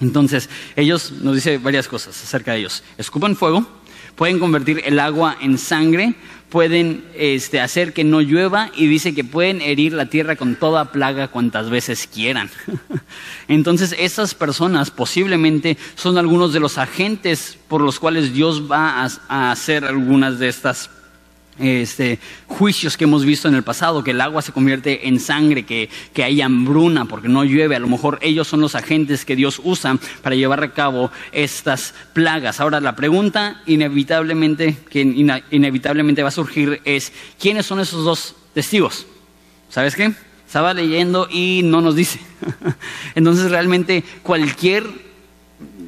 Entonces, 0.00 0.50
ellos 0.74 1.12
nos 1.22 1.34
dice 1.34 1.58
varias 1.58 1.88
cosas 1.88 2.22
acerca 2.22 2.52
de 2.52 2.58
ellos. 2.58 2.82
Escupan 2.98 3.34
fuego, 3.34 3.66
pueden 4.14 4.38
convertir 4.38 4.82
el 4.84 4.98
agua 4.98 5.36
en 5.40 5.56
sangre, 5.58 6.14
pueden 6.48 7.04
este, 7.14 7.60
hacer 7.60 7.92
que 7.92 8.04
no 8.04 8.20
llueva 8.20 8.70
y 8.74 8.86
dice 8.86 9.14
que 9.14 9.24
pueden 9.24 9.60
herir 9.60 9.92
la 9.92 10.06
tierra 10.06 10.36
con 10.36 10.54
toda 10.54 10.92
plaga 10.92 11.28
cuantas 11.28 11.70
veces 11.70 12.08
quieran. 12.12 12.50
Entonces 13.48 13.94
esas 13.98 14.34
personas 14.34 14.90
posiblemente 14.90 15.76
son 15.96 16.18
algunos 16.18 16.52
de 16.52 16.60
los 16.60 16.78
agentes 16.78 17.58
por 17.68 17.80
los 17.80 17.98
cuales 17.98 18.32
Dios 18.32 18.70
va 18.70 19.08
a 19.28 19.50
hacer 19.50 19.84
algunas 19.84 20.38
de 20.38 20.48
estas 20.48 20.90
este, 21.58 22.18
juicios 22.46 22.96
que 22.96 23.04
hemos 23.04 23.24
visto 23.24 23.48
en 23.48 23.54
el 23.54 23.62
pasado, 23.62 24.04
que 24.04 24.10
el 24.10 24.20
agua 24.20 24.42
se 24.42 24.52
convierte 24.52 25.08
en 25.08 25.20
sangre, 25.20 25.64
que, 25.64 25.88
que 26.12 26.24
hay 26.24 26.40
hambruna 26.40 27.06
porque 27.06 27.28
no 27.28 27.44
llueve. 27.44 27.76
A 27.76 27.80
lo 27.80 27.88
mejor 27.88 28.18
ellos 28.22 28.48
son 28.48 28.60
los 28.60 28.74
agentes 28.74 29.24
que 29.24 29.36
Dios 29.36 29.60
usa 29.64 29.98
para 30.22 30.36
llevar 30.36 30.62
a 30.62 30.72
cabo 30.72 31.10
estas 31.32 31.94
plagas. 32.12 32.60
Ahora, 32.60 32.80
la 32.80 32.96
pregunta 32.96 33.62
inevitablemente, 33.66 34.76
que 34.90 35.00
inevitablemente 35.00 36.22
va 36.22 36.28
a 36.28 36.32
surgir 36.32 36.80
es, 36.84 37.12
¿quiénes 37.38 37.66
son 37.66 37.80
esos 37.80 38.04
dos 38.04 38.34
testigos? 38.54 39.06
¿Sabes 39.68 39.94
qué? 39.94 40.12
Estaba 40.46 40.74
leyendo 40.74 41.28
y 41.30 41.62
no 41.64 41.80
nos 41.80 41.96
dice. 41.96 42.20
Entonces, 43.14 43.50
realmente 43.50 44.04
cualquier 44.22 44.84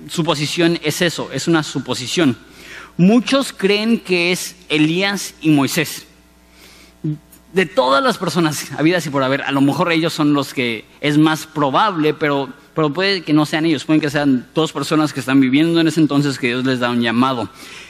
suposición 0.08 0.80
es 0.82 1.02
eso, 1.02 1.30
es 1.32 1.48
una 1.48 1.62
suposición. 1.62 2.36
Muchos 2.98 3.52
creen 3.52 4.00
que 4.00 4.32
es 4.32 4.56
Elías 4.68 5.34
y 5.40 5.50
Moisés. 5.50 6.04
De 7.52 7.64
todas 7.64 8.02
las 8.02 8.18
personas 8.18 8.72
habidas 8.76 9.06
y 9.06 9.10
por 9.10 9.22
haber, 9.22 9.42
a 9.42 9.52
lo 9.52 9.60
mejor 9.60 9.92
ellos 9.92 10.12
son 10.12 10.34
los 10.34 10.52
que 10.52 10.84
es 11.00 11.18
más 11.18 11.46
probable, 11.46 12.14
pero, 12.14 12.48
pero 12.74 12.92
puede 12.92 13.22
que 13.22 13.32
no 13.32 13.46
sean 13.46 13.66
ellos, 13.66 13.84
pueden 13.84 14.00
que 14.00 14.10
sean 14.10 14.46
dos 14.54 14.72
personas 14.72 15.12
que 15.12 15.20
están 15.20 15.40
viviendo 15.40 15.80
en 15.80 15.88
ese 15.88 16.00
entonces 16.00 16.38
que 16.38 16.48
Dios 16.48 16.64
les 16.64 16.80
da 16.80 16.90
un 16.90 17.00
llamado 17.00 17.48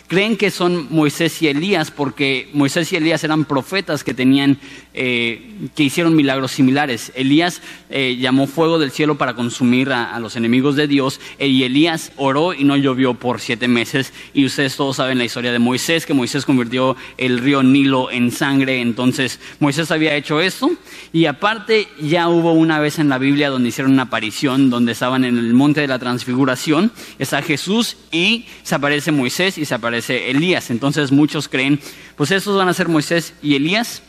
creen 0.08 0.38
que 0.38 0.50
son 0.50 0.88
Moisés 0.90 1.40
y 1.42 1.48
Elías 1.48 1.90
porque 1.90 2.48
Moisés 2.54 2.92
y 2.92 2.96
Elías 2.96 3.22
eran 3.24 3.44
profetas 3.44 4.02
que 4.02 4.14
tenían, 4.14 4.58
eh, 4.94 5.68
que 5.76 5.84
hicieron 5.84 6.16
milagros 6.16 6.50
similares. 6.50 7.12
Elías 7.14 7.60
eh, 7.90 8.16
llamó 8.18 8.46
fuego 8.46 8.78
del 8.78 8.90
cielo 8.90 9.18
para 9.18 9.34
consumir 9.34 9.92
a, 9.92 10.18
los 10.18 10.34
enemigos 10.34 10.76
de 10.76 10.88
Dios 10.88 11.20
y 11.38 11.62
Elías 11.62 12.10
oró 12.16 12.54
y 12.54 12.64
no 12.64 12.76
llovió 12.76 13.14
por 13.14 13.40
siete 13.40 13.68
meses. 13.68 14.12
Y 14.32 14.46
ustedes 14.46 14.76
todos 14.76 14.96
saben 14.96 15.18
la 15.18 15.24
historia 15.24 15.52
de 15.52 15.58
Moisés, 15.58 16.06
que 16.06 16.14
Moisés 16.14 16.46
convirtió 16.46 16.96
el 17.18 17.38
río 17.38 17.62
Nilo 17.62 18.10
en 18.10 18.32
sangre. 18.32 18.80
Entonces 18.80 19.38
Moisés 19.60 19.90
había 19.90 20.16
hecho 20.16 20.40
esto 20.40 20.70
y 21.12 21.26
aparte 21.26 21.86
ya 22.00 22.28
hubo 22.28 22.52
una 22.52 22.80
vez 22.80 22.97
en 22.98 23.08
la 23.08 23.18
Biblia 23.18 23.50
donde 23.50 23.68
hicieron 23.68 23.92
una 23.92 24.04
aparición, 24.04 24.70
donde 24.70 24.92
estaban 24.92 25.24
en 25.24 25.38
el 25.38 25.54
monte 25.54 25.80
de 25.80 25.88
la 25.88 25.98
transfiguración, 25.98 26.92
está 27.18 27.42
Jesús 27.42 27.96
y 28.10 28.46
se 28.62 28.74
aparece 28.74 29.12
Moisés 29.12 29.58
y 29.58 29.64
se 29.64 29.74
aparece 29.74 30.30
Elías. 30.30 30.70
Entonces 30.70 31.12
muchos 31.12 31.48
creen, 31.48 31.80
pues 32.16 32.30
esos 32.30 32.56
van 32.56 32.68
a 32.68 32.74
ser 32.74 32.88
Moisés 32.88 33.34
y 33.42 33.54
Elías. 33.54 34.02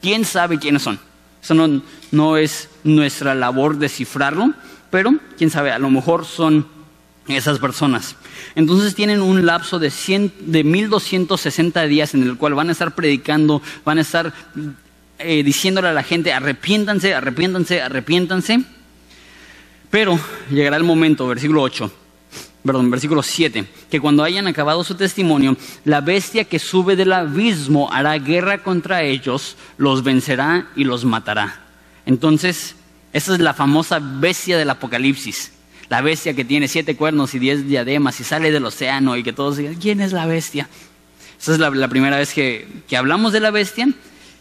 ¿Quién 0.00 0.24
sabe 0.24 0.58
quiénes 0.58 0.82
son? 0.82 0.98
Eso 1.42 1.54
no, 2.12 2.36
es 2.36 2.68
nuestra 2.84 3.34
labor 3.34 3.78
descifrarlo, 3.78 4.52
pero 4.90 5.14
quién 5.38 5.50
sabe, 5.50 5.72
a 5.72 5.78
lo 5.78 5.90
mejor 5.90 6.24
son 6.24 6.66
esas 7.28 7.58
personas. 7.58 8.16
Entonces 8.54 8.94
tienen 8.94 9.22
un 9.22 9.46
lapso 9.46 9.78
de, 9.78 9.90
100, 9.90 10.32
de 10.40 10.64
1260 10.64 11.82
días 11.84 12.14
en 12.14 12.22
el 12.22 12.36
cual 12.36 12.54
van 12.54 12.68
a 12.68 12.72
estar 12.72 12.94
predicando, 12.94 13.62
van 13.84 13.98
a 13.98 14.02
estar 14.02 14.32
eh, 15.22 15.42
diciéndole 15.42 15.88
a 15.88 15.92
la 15.92 16.02
gente, 16.02 16.32
arrepiéntanse, 16.32 17.14
arrepiéntanse, 17.14 17.82
arrepiéntanse. 17.82 18.60
Pero 19.90 20.18
llegará 20.50 20.76
el 20.76 20.84
momento, 20.84 21.26
versículo 21.26 21.62
8, 21.62 21.92
perdón, 22.64 22.90
versículo 22.90 23.22
7, 23.22 23.64
que 23.90 24.00
cuando 24.00 24.22
hayan 24.22 24.46
acabado 24.46 24.84
su 24.84 24.94
testimonio, 24.94 25.56
la 25.84 26.00
bestia 26.00 26.44
que 26.44 26.58
sube 26.58 26.94
del 26.96 27.12
abismo 27.12 27.92
hará 27.92 28.16
guerra 28.18 28.62
contra 28.62 29.02
ellos, 29.02 29.56
los 29.78 30.04
vencerá 30.04 30.68
y 30.76 30.84
los 30.84 31.04
matará. 31.04 31.60
Entonces, 32.06 32.76
esa 33.12 33.34
es 33.34 33.40
la 33.40 33.54
famosa 33.54 33.98
bestia 34.00 34.56
del 34.58 34.70
Apocalipsis. 34.70 35.52
La 35.88 36.02
bestia 36.02 36.34
que 36.34 36.44
tiene 36.44 36.68
siete 36.68 36.94
cuernos 36.94 37.34
y 37.34 37.40
diez 37.40 37.66
diademas 37.66 38.20
y 38.20 38.24
sale 38.24 38.52
del 38.52 38.64
océano 38.64 39.16
y 39.16 39.24
que 39.24 39.32
todos 39.32 39.56
digan, 39.56 39.74
¿quién 39.74 40.00
es 40.00 40.12
la 40.12 40.26
bestia? 40.26 40.68
Esa 41.40 41.54
es 41.54 41.58
la, 41.58 41.70
la 41.70 41.88
primera 41.88 42.16
vez 42.16 42.32
que, 42.32 42.68
que 42.86 42.96
hablamos 42.96 43.32
de 43.32 43.40
la 43.40 43.50
bestia. 43.50 43.88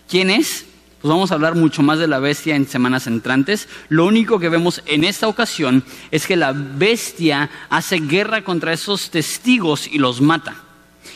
¿Quién 0.07 0.29
es? 0.29 0.65
Pues 1.01 1.09
vamos 1.09 1.31
a 1.31 1.35
hablar 1.35 1.55
mucho 1.55 1.81
más 1.81 1.97
de 1.99 2.07
la 2.07 2.19
bestia 2.19 2.55
en 2.55 2.67
semanas 2.67 3.07
entrantes. 3.07 3.69
Lo 3.87 4.05
único 4.05 4.37
que 4.39 4.49
vemos 4.49 4.81
en 4.85 5.05
esta 5.05 5.27
ocasión 5.27 5.83
es 6.11 6.27
que 6.27 6.35
la 6.35 6.51
bestia 6.53 7.49
hace 7.69 7.99
guerra 7.99 8.43
contra 8.43 8.73
esos 8.73 9.09
testigos 9.09 9.87
y 9.87 9.97
los 9.97 10.19
mata. 10.19 10.55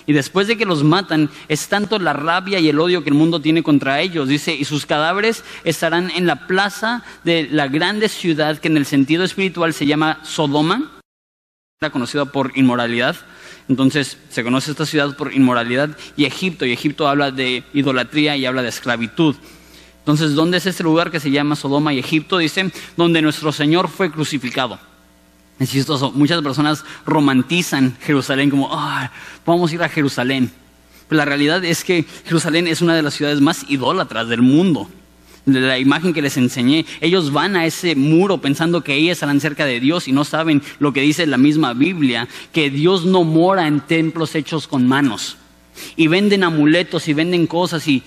Y 0.05 0.13
después 0.13 0.47
de 0.47 0.57
que 0.57 0.65
los 0.65 0.83
matan, 0.83 1.29
es 1.47 1.67
tanto 1.67 1.99
la 1.99 2.13
rabia 2.13 2.59
y 2.59 2.69
el 2.69 2.79
odio 2.79 3.03
que 3.03 3.09
el 3.09 3.15
mundo 3.15 3.41
tiene 3.41 3.63
contra 3.63 3.99
ellos. 4.01 4.27
Dice, 4.27 4.53
y 4.53 4.65
sus 4.65 4.85
cadáveres 4.85 5.43
estarán 5.63 6.11
en 6.11 6.27
la 6.27 6.47
plaza 6.47 7.03
de 7.23 7.47
la 7.51 7.67
grande 7.67 8.09
ciudad 8.09 8.57
que 8.57 8.67
en 8.69 8.77
el 8.77 8.85
sentido 8.85 9.23
espiritual 9.23 9.73
se 9.73 9.85
llama 9.85 10.19
Sodoma, 10.23 10.91
conocida 11.91 12.25
por 12.25 12.57
inmoralidad. 12.57 13.15
Entonces 13.69 14.17
se 14.29 14.43
conoce 14.43 14.71
esta 14.71 14.85
ciudad 14.85 15.15
por 15.15 15.33
inmoralidad 15.33 15.97
y 16.15 16.25
Egipto, 16.25 16.65
y 16.65 16.71
Egipto 16.71 17.07
habla 17.07 17.31
de 17.31 17.63
idolatría 17.73 18.35
y 18.35 18.45
habla 18.45 18.61
de 18.61 18.69
esclavitud. 18.69 19.35
Entonces, 20.03 20.35
¿dónde 20.35 20.57
es 20.57 20.65
este 20.65 20.83
lugar 20.83 21.11
que 21.11 21.21
se 21.21 21.31
llama 21.31 21.55
Sodoma 21.55 21.93
y 21.93 21.99
Egipto? 21.99 22.37
Dice, 22.37 22.71
donde 22.97 23.21
nuestro 23.21 23.53
Señor 23.53 23.87
fue 23.87 24.11
crucificado. 24.11 24.77
Es 25.59 25.87
muchas 26.13 26.41
personas 26.41 26.83
romantizan 27.05 27.95
Jerusalén 28.01 28.49
como, 28.49 28.67
ah, 28.69 29.11
vamos 29.45 29.71
a 29.71 29.75
ir 29.75 29.83
a 29.83 29.87
Jerusalén. 29.87 30.51
Pero 31.07 31.17
la 31.17 31.25
realidad 31.25 31.63
es 31.63 31.85
que 31.85 32.05
Jerusalén 32.25 32.67
es 32.67 32.81
una 32.81 32.95
de 32.95 33.01
las 33.01 33.13
ciudades 33.13 33.39
más 33.39 33.65
idólatras 33.69 34.27
del 34.27 34.41
mundo. 34.41 34.89
La 35.45 35.79
imagen 35.79 36.13
que 36.13 36.21
les 36.21 36.35
enseñé, 36.35 36.85
ellos 36.99 37.31
van 37.31 37.55
a 37.55 37.65
ese 37.65 37.95
muro 37.95 38.39
pensando 38.39 38.83
que 38.83 38.95
ellos 38.95 39.13
estarán 39.13 39.39
cerca 39.39 39.65
de 39.65 39.79
Dios 39.79 40.09
y 40.09 40.11
no 40.11 40.25
saben 40.25 40.61
lo 40.79 40.91
que 40.91 41.01
dice 41.01 41.25
la 41.27 41.37
misma 41.37 41.73
Biblia, 41.73 42.27
que 42.51 42.69
Dios 42.69 43.05
no 43.05 43.23
mora 43.23 43.67
en 43.67 43.79
templos 43.79 44.35
hechos 44.35 44.67
con 44.67 44.85
manos. 44.85 45.37
Y 45.95 46.07
venden 46.07 46.43
amuletos 46.43 47.07
y 47.07 47.13
venden 47.13 47.47
cosas 47.47 47.87
y 47.87 48.03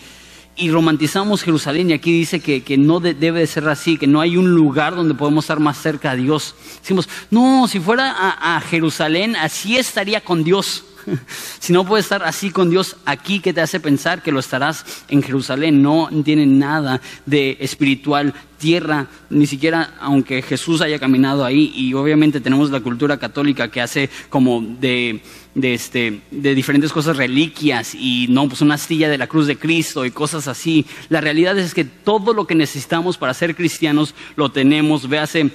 y 0.56 0.70
romantizamos 0.70 1.42
Jerusalén 1.42 1.90
y 1.90 1.92
aquí 1.92 2.12
dice 2.12 2.40
que, 2.40 2.76
no 2.78 3.00
debe 3.00 3.40
de 3.40 3.46
ser 3.46 3.68
así, 3.68 3.98
que 3.98 4.06
no 4.06 4.20
hay 4.20 4.36
un 4.36 4.50
lugar 4.50 4.94
donde 4.94 5.14
podemos 5.14 5.44
estar 5.44 5.60
más 5.60 5.78
cerca 5.78 6.12
a 6.12 6.16
Dios. 6.16 6.54
Decimos, 6.80 7.08
no, 7.30 7.68
si 7.68 7.78
fuera 7.80 8.10
a, 8.10 8.56
a 8.56 8.60
Jerusalén, 8.60 9.36
así 9.36 9.76
estaría 9.76 10.22
con 10.22 10.44
Dios. 10.44 10.84
si 11.58 11.72
no 11.72 11.84
puedes 11.84 12.06
estar 12.06 12.22
así 12.22 12.50
con 12.50 12.70
Dios 12.70 12.96
aquí, 13.04 13.40
¿qué 13.40 13.52
te 13.52 13.60
hace 13.60 13.80
pensar 13.80 14.22
que 14.22 14.32
lo 14.32 14.40
estarás 14.40 14.84
en 15.08 15.22
Jerusalén? 15.22 15.82
No 15.82 16.08
tiene 16.24 16.46
nada 16.46 17.00
de 17.24 17.56
espiritual 17.60 18.34
tierra, 18.58 19.06
ni 19.30 19.46
siquiera 19.46 19.94
aunque 20.00 20.42
Jesús 20.42 20.80
haya 20.80 20.98
caminado 20.98 21.44
ahí. 21.44 21.72
Y 21.74 21.94
obviamente 21.94 22.40
tenemos 22.40 22.70
la 22.70 22.80
cultura 22.80 23.18
católica 23.18 23.70
que 23.70 23.80
hace 23.80 24.10
como 24.28 24.62
de, 24.62 25.22
de, 25.56 25.72
este, 25.72 26.20
de 26.30 26.54
diferentes 26.54 26.92
cosas 26.92 27.16
reliquias 27.16 27.94
y 27.94 28.26
no, 28.28 28.46
pues 28.46 28.60
una 28.60 28.74
astilla 28.74 29.08
de 29.08 29.16
la 29.16 29.26
cruz 29.26 29.46
de 29.46 29.56
Cristo 29.56 30.04
y 30.04 30.10
cosas 30.10 30.48
así. 30.48 30.84
La 31.08 31.22
realidad 31.22 31.58
es 31.58 31.72
que 31.72 31.84
todo 31.84 32.34
lo 32.34 32.46
que 32.46 32.54
necesitamos 32.54 33.16
para 33.16 33.32
ser 33.32 33.56
cristianos 33.56 34.14
lo 34.36 34.50
tenemos. 34.50 35.08
Véase 35.08 35.50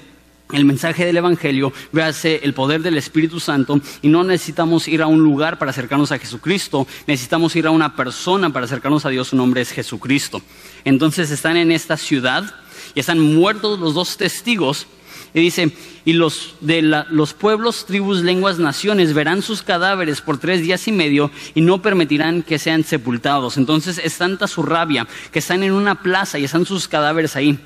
el 0.52 0.66
mensaje 0.66 1.06
del 1.06 1.18
Evangelio, 1.18 1.72
véase 1.92 2.42
el 2.44 2.56
poder 2.56 2.82
del 2.82 2.98
Espíritu 2.98 3.40
Santo 3.40 3.80
y 4.02 4.08
no 4.08 4.24
necesitamos 4.24 4.88
ir 4.88 5.04
a 5.04 5.08
un 5.08 5.22
lugar 5.22 5.60
para 5.60 5.70
acercarnos 5.70 6.12
a 6.12 6.18
Jesucristo, 6.18 6.88
necesitamos 7.06 7.56
ir 7.56 7.68
a 7.68 7.72
una 7.72 7.96
persona 7.96 8.52
para 8.52 8.66
acercarnos 8.66 9.06
a 9.06 9.10
Dios, 9.10 9.30
su 9.30 9.36
nombre 9.36 9.62
es 9.62 9.72
Jesucristo. 9.72 10.42
Entonces 10.84 11.30
están 11.30 11.58
en 11.58 11.72
esta 11.72 11.96
ciudad 11.96 12.56
y 12.96 13.00
están 13.00 13.20
muertos 13.20 13.80
los 13.80 13.94
dos 13.94 14.18
testigos 14.18 14.88
y 15.34 15.40
dice, 15.40 15.72
y 16.06 16.14
los 16.14 16.56
de 16.62 16.82
los 16.82 17.34
pueblos, 17.34 17.86
tribus, 17.86 18.22
lenguas, 18.22 18.60
naciones 18.60 19.14
verán 19.14 19.42
sus 19.42 19.62
cadáveres 19.62 20.22
por 20.22 20.38
tres 20.38 20.62
días 20.62 20.88
y 20.88 20.92
medio 20.92 21.32
y 21.56 21.62
no 21.62 21.82
permitirán 21.82 22.44
que 22.44 22.60
sean 22.60 22.84
sepultados. 22.84 23.58
Entonces 23.58 24.00
es 24.04 24.18
tanta 24.18 24.48
su 24.48 24.64
rabia 24.64 25.08
que 25.32 25.40
están 25.40 25.64
en 25.64 25.72
una 25.72 26.02
plaza 26.02 26.40
y 26.40 26.44
están 26.44 26.66
sus 26.66 26.88
cadáveres 26.88 27.36
ahí 27.36 27.58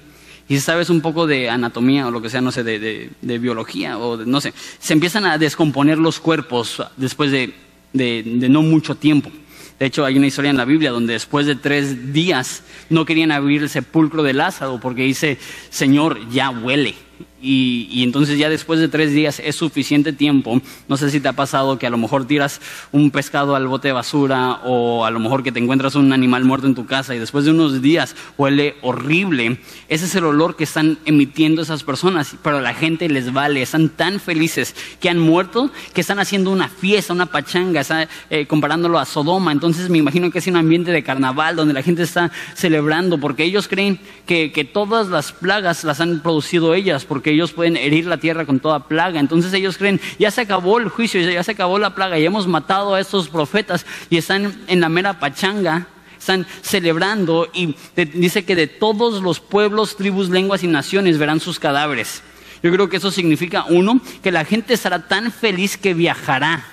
y 0.47 0.55
si 0.55 0.61
sabes 0.61 0.89
un 0.89 1.01
poco 1.01 1.25
de 1.25 1.49
anatomía 1.49 2.07
o 2.07 2.11
lo 2.11 2.21
que 2.21 2.29
sea, 2.29 2.41
no 2.41 2.51
sé, 2.51 2.63
de, 2.63 3.37
biología 3.39 3.97
o 3.97 4.17
no 4.17 4.39
sé, 4.41 4.53
se 4.79 4.93
empiezan 4.93 5.25
a 5.25 5.37
descomponer 5.37 5.97
los 5.97 6.19
cuerpos 6.19 6.83
después 6.97 7.31
de, 7.31 7.53
de, 7.93 8.23
no 8.49 8.61
mucho 8.61 8.95
tiempo. 8.95 9.31
De 9.79 9.87
hecho, 9.87 10.05
hay 10.05 10.17
una 10.17 10.27
historia 10.27 10.51
en 10.51 10.57
la 10.57 10.65
Biblia 10.65 10.91
donde 10.91 11.13
después 11.13 11.47
de 11.47 11.55
tres 11.55 12.13
días 12.13 12.63
no 12.89 13.05
querían 13.05 13.31
abrir 13.31 13.63
el 13.63 13.69
sepulcro 13.69 14.23
de 14.23 14.33
Lázaro 14.33 14.79
porque 14.79 15.01
dice, 15.01 15.37
Señor, 15.69 16.29
ya 16.29 16.49
huele. 16.49 16.95
Y, 17.41 18.01
entonces 18.03 18.39
ya 18.39 18.49
después 18.49 18.79
de 18.79 18.87
tres 18.87 19.11
días 19.11 19.41
es 19.43 19.55
suficiente 19.55 20.13
tiempo. 20.13 20.61
No 20.87 20.97
sé 20.97 21.11
si 21.11 21.19
te 21.19 21.27
ha 21.27 21.33
pasado 21.33 21.77
que 21.77 21.85
a 21.85 21.89
lo 21.89 21.97
mejor 21.97 22.25
tiras 22.25 22.61
un 22.91 23.11
pescado 23.11 23.55
al 23.55 23.67
bote 23.67 23.89
de 23.89 23.91
basura 23.91 24.61
o 24.63 25.05
a 25.05 25.11
lo 25.11 25.19
mejor 25.19 25.43
que 25.43 25.51
te 25.51 25.59
encuentras 25.59 25.95
un 25.95 26.13
animal 26.13 26.45
muerto 26.45 26.65
en 26.65 26.75
tu 26.75 26.85
casa 26.85 27.13
y 27.13 27.19
después 27.19 27.45
de 27.45 27.51
unos 27.51 27.81
días 27.81 28.15
huele 28.37 28.75
horrible. 28.81 29.59
Ese 29.89 30.05
es 30.05 30.15
el 30.15 30.23
olor 30.23 30.55
que 30.55 30.63
están 30.63 30.97
emitiendo 31.05 31.61
esas 31.61 31.83
personas, 31.83 32.35
pero 32.41 32.57
a 32.57 32.61
la 32.61 32.73
gente 32.73 33.09
les 33.09 33.31
vale. 33.31 33.61
Están 33.61 33.89
tan 33.89 34.19
felices 34.19 34.75
que 34.99 35.09
han 35.09 35.19
muerto 35.19 35.71
que 35.93 36.01
están 36.01 36.19
haciendo 36.19 36.51
una 36.51 36.69
fiesta, 36.69 37.13
una 37.13 37.27
pachanga, 37.27 37.83
eh, 38.29 38.47
comparándolo 38.47 38.97
a 38.97 39.05
Sodoma. 39.05 39.51
Entonces 39.51 39.89
me 39.89 39.97
imagino 39.97 40.31
que 40.31 40.39
es 40.39 40.47
un 40.47 40.55
ambiente 40.55 40.91
de 40.91 41.03
carnaval 41.03 41.55
donde 41.55 41.73
la 41.73 41.83
gente 41.83 42.03
está 42.03 42.31
celebrando 42.55 43.19
porque 43.19 43.43
ellos 43.43 43.67
creen 43.67 43.99
que, 44.25 44.51
que 44.51 44.63
todas 44.63 45.09
las 45.09 45.31
plagas 45.31 45.83
las 45.83 45.99
han 45.99 46.21
producido 46.21 46.73
ellas 46.73 47.05
porque 47.05 47.34
ellos 47.35 47.53
pueden 47.53 47.77
herir 47.77 48.05
la 48.05 48.17
tierra 48.17 48.45
con 48.45 48.59
toda 48.59 48.87
plaga. 48.87 49.19
Entonces 49.19 49.53
ellos 49.53 49.77
creen, 49.77 50.01
ya 50.19 50.31
se 50.31 50.41
acabó 50.41 50.79
el 50.79 50.89
juicio, 50.89 51.21
ya 51.21 51.43
se 51.43 51.51
acabó 51.51 51.79
la 51.79 51.95
plaga, 51.95 52.17
ya 52.17 52.25
hemos 52.25 52.47
matado 52.47 52.95
a 52.95 52.99
estos 52.99 53.29
profetas 53.29 53.85
y 54.09 54.17
están 54.17 54.59
en 54.67 54.81
la 54.81 54.89
mera 54.89 55.19
pachanga 55.19 55.87
están 56.25 56.47
celebrando 56.63 57.47
y 57.53 57.75
dice 57.95 58.45
que 58.45 58.55
de 58.55 58.65
todos 58.65 59.21
los 59.21 59.39
pueblos, 59.39 59.95
tribus, 59.95 60.29
lenguas 60.29 60.63
y 60.63 60.67
naciones 60.67 61.19
verán 61.19 61.39
sus 61.39 61.59
cadáveres. 61.59 62.23
Yo 62.63 62.71
creo 62.71 62.89
que 62.89 62.97
eso 62.97 63.11
significa, 63.11 63.65
uno, 63.69 64.01
que 64.23 64.31
la 64.31 64.43
gente 64.43 64.73
estará 64.73 65.07
tan 65.07 65.31
feliz 65.31 65.77
que 65.77 65.93
viajará 65.93 66.65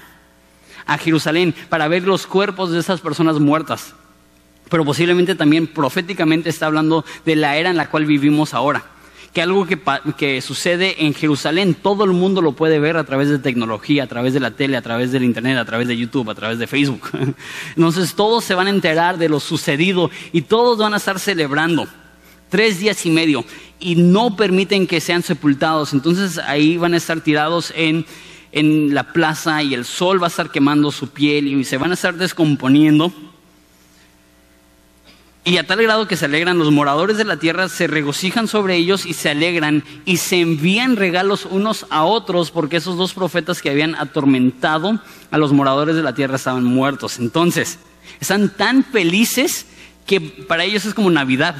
a 0.86 0.96
Jerusalén 0.96 1.54
para 1.68 1.86
ver 1.86 2.04
los 2.04 2.26
cuerpos 2.26 2.70
de 2.70 2.80
esas 2.80 3.02
personas 3.02 3.38
muertas. 3.40 3.94
Pero 4.70 4.86
posiblemente 4.86 5.34
también 5.34 5.66
proféticamente 5.66 6.48
está 6.48 6.64
hablando 6.64 7.04
de 7.26 7.36
la 7.36 7.56
era 7.56 7.68
en 7.68 7.76
la 7.76 7.90
cual 7.90 8.06
vivimos 8.06 8.54
ahora 8.54 8.86
que 9.32 9.40
algo 9.40 9.66
que, 9.66 10.40
sucede 10.42 11.06
en 11.06 11.14
Jerusalén, 11.14 11.74
todo 11.74 12.04
el 12.04 12.12
mundo 12.12 12.42
lo 12.42 12.52
puede 12.52 12.78
ver 12.78 12.98
a 12.98 13.04
través 13.04 13.30
de 13.30 13.38
tecnología, 13.38 14.04
a 14.04 14.06
través 14.06 14.34
de 14.34 14.40
la 14.40 14.50
tele, 14.50 14.76
a 14.76 14.82
través 14.82 15.10
del 15.10 15.24
Internet, 15.24 15.56
a 15.56 15.64
través 15.64 15.88
de 15.88 15.96
YouTube, 15.96 16.28
a 16.28 16.34
través 16.34 16.58
de 16.58 16.66
Facebook. 16.66 17.08
Entonces 17.76 18.14
todos 18.14 18.44
se 18.44 18.54
van 18.54 18.66
a 18.66 18.70
enterar 18.70 19.16
de 19.16 19.30
lo 19.30 19.40
sucedido 19.40 20.10
y 20.32 20.42
todos 20.42 20.78
van 20.78 20.92
a 20.92 20.98
estar 20.98 21.18
celebrando 21.18 21.88
tres 22.50 22.78
días 22.78 23.06
y 23.06 23.10
medio 23.10 23.44
y 23.80 23.96
no 23.96 24.36
permiten 24.36 24.86
que 24.86 25.00
sean 25.00 25.22
sepultados. 25.22 25.94
Entonces 25.94 26.36
ahí 26.36 26.76
van 26.76 26.92
a 26.92 26.98
estar 26.98 27.22
tirados 27.22 27.72
en, 27.74 28.04
en 28.52 28.92
la 28.92 29.14
plaza 29.14 29.62
y 29.62 29.72
el 29.72 29.86
sol 29.86 30.20
va 30.22 30.26
a 30.26 30.28
estar 30.28 30.50
quemando 30.50 30.92
su 30.92 31.08
piel 31.08 31.48
y 31.48 31.64
se 31.64 31.78
van 31.78 31.90
a 31.90 31.94
estar 31.94 32.14
descomponiendo. 32.16 33.10
Y 35.44 35.56
a 35.56 35.66
tal 35.66 35.82
grado 35.82 36.06
que 36.06 36.16
se 36.16 36.26
alegran, 36.26 36.58
los 36.58 36.70
moradores 36.70 37.16
de 37.16 37.24
la 37.24 37.36
tierra 37.36 37.68
se 37.68 37.88
regocijan 37.88 38.46
sobre 38.46 38.76
ellos 38.76 39.06
y 39.06 39.12
se 39.12 39.28
alegran 39.28 39.82
y 40.04 40.18
se 40.18 40.40
envían 40.40 40.94
regalos 40.94 41.48
unos 41.50 41.84
a 41.90 42.04
otros 42.04 42.52
porque 42.52 42.76
esos 42.76 42.96
dos 42.96 43.12
profetas 43.12 43.60
que 43.60 43.68
habían 43.68 43.96
atormentado 43.96 45.00
a 45.32 45.38
los 45.38 45.52
moradores 45.52 45.96
de 45.96 46.02
la 46.02 46.14
tierra 46.14 46.36
estaban 46.36 46.62
muertos. 46.62 47.18
Entonces, 47.18 47.80
están 48.20 48.50
tan 48.50 48.84
felices 48.84 49.66
que 50.06 50.20
para 50.20 50.62
ellos 50.62 50.84
es 50.84 50.94
como 50.94 51.10
Navidad. 51.10 51.56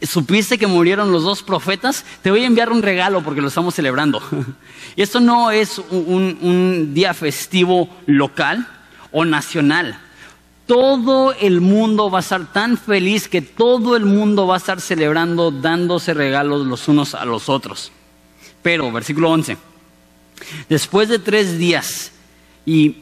¿Supiste 0.00 0.56
que 0.56 0.66
murieron 0.66 1.12
los 1.12 1.24
dos 1.24 1.42
profetas? 1.42 2.06
Te 2.22 2.30
voy 2.30 2.44
a 2.44 2.46
enviar 2.46 2.72
un 2.72 2.80
regalo 2.80 3.22
porque 3.22 3.42
lo 3.42 3.48
estamos 3.48 3.74
celebrando. 3.74 4.22
Y 4.96 5.02
esto 5.02 5.20
no 5.20 5.52
es 5.52 5.78
un, 5.78 6.36
un 6.40 6.94
día 6.94 7.14
festivo 7.14 7.88
local 8.06 8.66
o 9.12 9.24
nacional 9.24 10.00
todo 10.70 11.32
el 11.32 11.60
mundo 11.60 12.12
va 12.12 12.18
a 12.18 12.20
estar 12.20 12.52
tan 12.52 12.78
feliz 12.78 13.26
que 13.26 13.42
todo 13.42 13.96
el 13.96 14.04
mundo 14.04 14.46
va 14.46 14.54
a 14.54 14.58
estar 14.58 14.80
celebrando, 14.80 15.50
dándose 15.50 16.14
regalos 16.14 16.64
los 16.64 16.86
unos 16.86 17.16
a 17.16 17.24
los 17.24 17.48
otros. 17.48 17.90
Pero, 18.62 18.92
versículo 18.92 19.30
11, 19.30 19.56
después 20.68 21.08
de 21.08 21.18
tres 21.18 21.58
días 21.58 22.12
y 22.64 22.98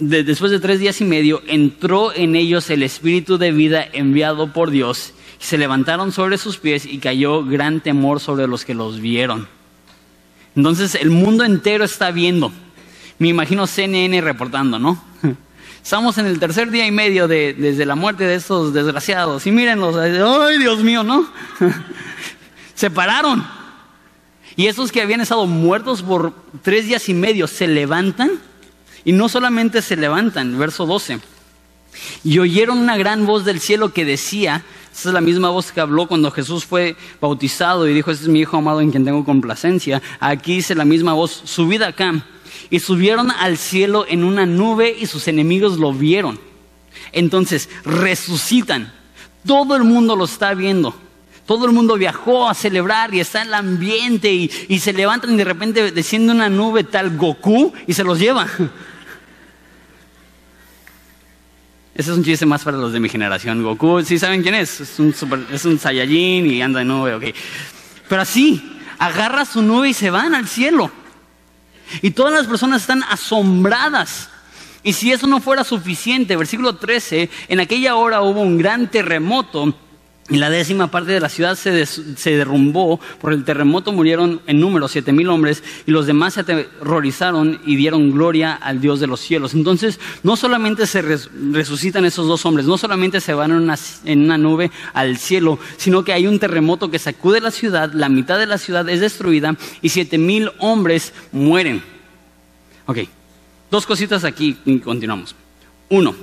después 0.00 0.50
de 0.50 0.58
tres 0.58 0.80
días 0.80 1.00
y 1.00 1.04
medio 1.04 1.40
entró 1.46 2.12
en 2.12 2.34
ellos 2.34 2.68
el 2.70 2.82
espíritu 2.82 3.38
de 3.38 3.52
vida 3.52 3.86
enviado 3.92 4.52
por 4.52 4.72
Dios. 4.72 5.14
Y 5.40 5.44
se 5.44 5.56
levantaron 5.56 6.10
sobre 6.10 6.36
sus 6.36 6.56
pies 6.56 6.84
y 6.84 6.98
cayó 6.98 7.44
gran 7.44 7.80
temor 7.80 8.18
sobre 8.18 8.48
los 8.48 8.64
que 8.64 8.74
los 8.74 8.98
vieron. 8.98 9.46
Entonces 10.56 10.96
el 10.96 11.10
mundo 11.10 11.44
entero 11.44 11.84
está 11.84 12.10
viendo. 12.10 12.50
Me 13.20 13.28
imagino 13.28 13.68
CNN 13.68 14.20
reportando, 14.20 14.80
¿no? 14.80 15.13
Estamos 15.84 16.16
en 16.16 16.24
el 16.24 16.38
tercer 16.38 16.70
día 16.70 16.86
y 16.86 16.90
medio 16.90 17.28
de, 17.28 17.52
desde 17.52 17.84
la 17.84 17.94
muerte 17.94 18.24
de 18.24 18.36
estos 18.36 18.72
desgraciados. 18.72 19.46
Y 19.46 19.50
mírenlos, 19.50 19.94
ay 19.94 20.56
Dios 20.56 20.82
mío, 20.82 21.04
¿no? 21.04 21.28
se 22.74 22.90
pararon. 22.90 23.46
Y 24.56 24.66
esos 24.68 24.90
que 24.90 25.02
habían 25.02 25.20
estado 25.20 25.44
muertos 25.44 26.02
por 26.02 26.32
tres 26.62 26.86
días 26.86 27.06
y 27.10 27.12
medio 27.12 27.46
se 27.46 27.68
levantan. 27.68 28.30
Y 29.04 29.12
no 29.12 29.28
solamente 29.28 29.82
se 29.82 29.96
levantan, 29.96 30.58
verso 30.58 30.86
12. 30.86 31.20
Y 32.24 32.38
oyeron 32.38 32.78
una 32.78 32.96
gran 32.96 33.26
voz 33.26 33.44
del 33.44 33.60
cielo 33.60 33.92
que 33.92 34.06
decía, 34.06 34.64
esa 34.90 35.10
es 35.10 35.14
la 35.14 35.20
misma 35.20 35.50
voz 35.50 35.70
que 35.70 35.82
habló 35.82 36.08
cuando 36.08 36.30
Jesús 36.30 36.64
fue 36.64 36.96
bautizado 37.20 37.86
y 37.86 37.92
dijo, 37.92 38.10
este 38.10 38.24
es 38.24 38.30
mi 38.30 38.40
Hijo 38.40 38.56
amado 38.56 38.80
en 38.80 38.90
quien 38.90 39.04
tengo 39.04 39.22
complacencia. 39.22 40.00
Aquí 40.18 40.56
dice 40.56 40.74
la 40.74 40.86
misma 40.86 41.12
voz, 41.12 41.42
subid 41.44 41.82
acá 41.82 42.24
y 42.70 42.80
subieron 42.80 43.30
al 43.30 43.58
cielo 43.58 44.06
en 44.08 44.24
una 44.24 44.46
nube 44.46 44.96
y 44.98 45.06
sus 45.06 45.28
enemigos 45.28 45.78
lo 45.78 45.92
vieron. 45.92 46.38
Entonces 47.12 47.68
resucitan. 47.84 48.92
Todo 49.46 49.76
el 49.76 49.84
mundo 49.84 50.16
lo 50.16 50.24
está 50.24 50.54
viendo. 50.54 50.94
Todo 51.46 51.66
el 51.66 51.72
mundo 51.72 51.96
viajó 51.96 52.48
a 52.48 52.54
celebrar 52.54 53.12
y 53.14 53.20
está 53.20 53.42
en 53.42 53.48
el 53.48 53.54
ambiente 53.54 54.32
y, 54.32 54.48
se 54.78 54.94
levantan 54.94 55.34
y 55.34 55.36
de 55.36 55.44
repente 55.44 55.92
desciende 55.92 56.32
una 56.32 56.48
nube 56.48 56.84
tal 56.84 57.16
Goku 57.16 57.72
y 57.86 57.92
se 57.92 58.02
los 58.02 58.18
lleva. 58.18 58.46
Ese 61.94 62.10
es 62.10 62.16
un 62.16 62.24
chiste 62.24 62.46
más 62.46 62.64
para 62.64 62.78
los 62.78 62.92
de 62.92 62.98
mi 62.98 63.08
generación. 63.10 63.62
Goku, 63.62 64.02
¿sí 64.02 64.18
saben 64.18 64.42
quién 64.42 64.54
es? 64.54 64.80
Es 64.80 64.98
un, 64.98 65.14
es 65.52 65.64
un 65.64 65.78
Saiyajin 65.78 66.46
y 66.46 66.60
anda 66.62 66.80
de 66.80 66.86
nube, 66.86 67.14
ok. 67.14 67.24
Pero 68.08 68.22
así, 68.22 68.80
agarra 68.98 69.44
su 69.44 69.62
nube 69.62 69.90
y 69.90 69.94
se 69.94 70.10
van 70.10 70.34
al 70.34 70.48
cielo. 70.48 70.90
Y 72.02 72.12
todas 72.12 72.32
las 72.32 72.46
personas 72.46 72.82
están 72.82 73.02
asombradas. 73.04 74.28
Y 74.82 74.92
si 74.92 75.12
eso 75.12 75.26
no 75.26 75.40
fuera 75.40 75.64
suficiente, 75.64 76.36
versículo 76.36 76.76
13, 76.76 77.30
en 77.48 77.60
aquella 77.60 77.96
hora 77.96 78.20
hubo 78.20 78.42
un 78.42 78.58
gran 78.58 78.90
terremoto 78.90 79.74
Y 80.30 80.38
la 80.38 80.48
décima 80.48 80.90
parte 80.90 81.12
de 81.12 81.20
la 81.20 81.28
ciudad 81.28 81.54
se, 81.54 81.84
se, 81.84 82.30
derrumbó, 82.30 82.98
por 83.20 83.34
el 83.34 83.44
terremoto 83.44 83.92
murieron 83.92 84.40
en 84.46 84.58
número 84.58 84.88
siete 84.88 85.12
mil 85.12 85.28
hombres 85.28 85.62
y 85.86 85.90
los 85.90 86.06
demás 86.06 86.32
se 86.32 86.40
aterrorizaron 86.40 87.60
y 87.66 87.76
dieron 87.76 88.10
gloria 88.10 88.54
al 88.54 88.80
Dios 88.80 89.00
de 89.00 89.06
los 89.06 89.20
cielos. 89.20 89.52
Entonces, 89.52 90.00
no 90.22 90.36
solamente 90.36 90.86
se 90.86 91.02
resucitan 91.02 92.06
esos 92.06 92.26
dos 92.26 92.46
hombres, 92.46 92.64
no 92.64 92.78
solamente 92.78 93.20
se 93.20 93.34
van 93.34 93.50
en 93.50 93.58
una, 93.58 93.78
en 94.06 94.22
una 94.22 94.38
nube 94.38 94.70
al 94.94 95.18
cielo, 95.18 95.58
sino 95.76 96.04
que 96.04 96.14
hay 96.14 96.26
un 96.26 96.38
terremoto 96.38 96.90
que 96.90 96.98
sacude 96.98 97.42
la 97.42 97.50
ciudad, 97.50 97.92
la 97.92 98.08
mitad 98.08 98.38
de 98.38 98.46
la 98.46 98.56
ciudad 98.56 98.88
es 98.88 99.00
destruida 99.00 99.56
y 99.82 99.90
siete 99.90 100.16
mil 100.16 100.50
hombres 100.58 101.12
mueren. 101.32 101.82
Ok, 102.86 103.00
dos 103.70 103.84
cositas 103.84 104.24
aquí 104.24 104.56
y 104.64 104.78
continuamos. 104.78 105.34
Uno, 105.90 106.14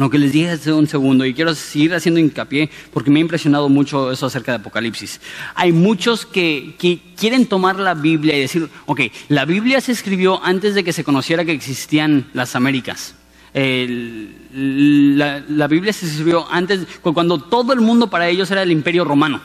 lo 0.00 0.10
que 0.10 0.18
les 0.18 0.32
dije 0.32 0.50
hace 0.50 0.72
un 0.72 0.86
segundo, 0.86 1.24
y 1.24 1.34
quiero 1.34 1.54
seguir 1.54 1.94
haciendo 1.94 2.20
hincapié 2.20 2.70
porque 2.92 3.10
me 3.10 3.18
ha 3.18 3.22
impresionado 3.22 3.68
mucho 3.68 4.10
eso 4.10 4.26
acerca 4.26 4.52
de 4.52 4.58
Apocalipsis. 4.58 5.20
Hay 5.54 5.72
muchos 5.72 6.24
que, 6.26 6.74
quieren 7.16 7.46
tomar 7.46 7.78
la 7.78 7.94
Biblia 7.94 8.36
y 8.36 8.40
decir, 8.40 8.68
ok, 8.86 9.00
la 9.28 9.44
Biblia 9.44 9.80
se 9.80 9.92
escribió 9.92 10.42
antes 10.42 10.74
de 10.74 10.84
que 10.84 10.94
se 10.94 11.04
conociera 11.04 11.44
que 11.44 11.52
existían 11.52 12.30
las 12.32 12.56
Américas. 12.56 13.14
la, 13.52 15.44
la 15.46 15.66
Biblia 15.66 15.92
se 15.92 16.06
escribió 16.06 16.50
antes, 16.50 16.86
cuando 17.02 17.38
todo 17.38 17.74
el 17.74 17.80
mundo 17.80 18.08
para 18.08 18.28
ellos 18.28 18.50
era 18.50 18.62
el 18.62 18.72
imperio 18.72 19.04
romano. 19.04 19.42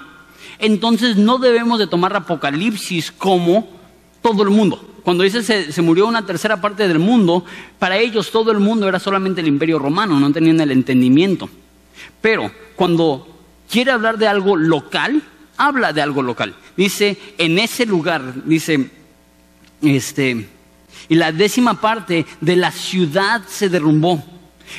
Entonces 0.57 1.17
no 1.17 1.37
debemos 1.37 1.79
de 1.79 1.87
tomar 1.87 2.15
Apocalipsis 2.15 3.11
como 3.11 3.69
todo 4.21 4.43
el 4.43 4.51
mundo 4.51 4.94
cuando 5.05 5.23
dice 5.23 5.43
se, 5.43 5.81
murió 5.83 6.07
una 6.07 6.25
tercera 6.25 6.59
parte 6.59 6.87
del 6.87 6.97
mundo, 6.97 7.45
para 7.77 7.99
ellos 7.99 8.31
todo 8.31 8.51
el 8.51 8.59
mundo 8.59 8.89
era 8.89 8.99
solamente 8.99 9.39
el 9.39 9.47
imperio 9.47 9.77
romano, 9.77 10.19
no 10.19 10.33
tenían 10.33 10.59
el 10.61 10.71
entendimiento. 10.71 11.47
Pero 12.21 12.51
cuando 12.75 13.27
quiere 13.69 13.91
hablar 13.91 14.17
de 14.17 14.27
algo 14.27 14.55
local, 14.55 15.21
habla 15.57 15.93
de 15.93 16.01
algo 16.01 16.23
local. 16.23 16.55
Dice, 16.75 17.19
en 17.37 17.59
ese 17.59 17.85
lugar, 17.85 18.33
dice, 18.45 18.89
este, 19.83 20.47
y 21.07 21.13
la 21.13 21.31
décima 21.31 21.79
parte 21.79 22.25
de 22.41 22.55
la 22.55 22.71
ciudad 22.71 23.43
se 23.47 23.69
derrumbó. 23.69 24.25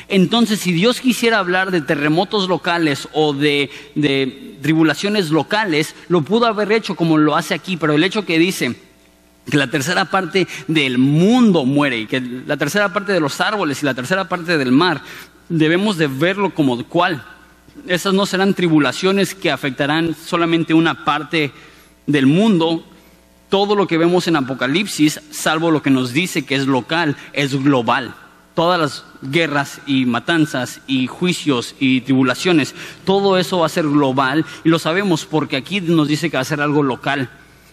Entonces, 0.08 0.58
si 0.58 0.72
Dios 0.72 1.00
quisiera 1.00 1.38
hablar 1.38 1.70
de 1.70 1.82
terremotos 1.82 2.48
locales 2.48 3.08
o 3.12 3.32
de 3.32 3.70
tribulaciones 4.60 5.30
locales, 5.30 5.94
lo 6.08 6.22
pudo 6.22 6.46
haber 6.46 6.72
hecho 6.72 6.96
como 6.96 7.16
lo 7.16 7.36
hace 7.36 7.54
aquí, 7.54 7.76
pero 7.76 7.92
el 7.92 8.02
hecho 8.02 8.26
que 8.26 8.40
dice, 8.40 8.85
que 9.50 9.56
la 9.56 9.68
tercera 9.68 10.06
parte 10.06 10.46
del 10.66 10.98
mundo 10.98 11.64
muere 11.64 11.98
y 12.00 12.06
que 12.06 12.20
la 12.20 12.56
tercera 12.56 12.92
parte 12.92 13.12
de 13.12 13.20
los 13.20 13.40
árboles 13.40 13.82
y 13.82 13.86
la 13.86 13.94
tercera 13.94 14.28
parte 14.28 14.58
del 14.58 14.72
mar 14.72 15.00
debemos 15.48 15.96
de 15.96 16.08
verlo 16.08 16.54
como 16.54 16.82
cual. 16.84 17.24
Esas 17.86 18.14
no 18.14 18.26
serán 18.26 18.54
tribulaciones 18.54 19.34
que 19.34 19.50
afectarán 19.50 20.14
solamente 20.14 20.74
una 20.74 21.04
parte 21.04 21.52
del 22.06 22.26
mundo. 22.26 22.84
Todo 23.48 23.76
lo 23.76 23.86
que 23.86 23.98
vemos 23.98 24.26
en 24.26 24.36
Apocalipsis, 24.36 25.20
salvo 25.30 25.70
lo 25.70 25.82
que 25.82 25.90
nos 25.90 26.12
dice 26.12 26.44
que 26.44 26.56
es 26.56 26.66
local, 26.66 27.16
es 27.32 27.62
global. 27.62 28.14
Todas 28.54 28.80
las 28.80 29.04
guerras 29.30 29.80
y 29.86 30.06
matanzas 30.06 30.80
y 30.86 31.06
juicios 31.06 31.76
y 31.78 32.00
tribulaciones, 32.00 32.74
todo 33.04 33.38
eso 33.38 33.58
va 33.58 33.66
a 33.66 33.68
ser 33.68 33.84
global 33.84 34.46
y 34.64 34.70
lo 34.70 34.78
sabemos 34.78 35.26
porque 35.26 35.56
aquí 35.56 35.82
nos 35.82 36.08
dice 36.08 36.30
que 36.30 36.38
va 36.38 36.40
a 36.40 36.44
ser 36.44 36.62
algo 36.62 36.82
local 36.82 37.28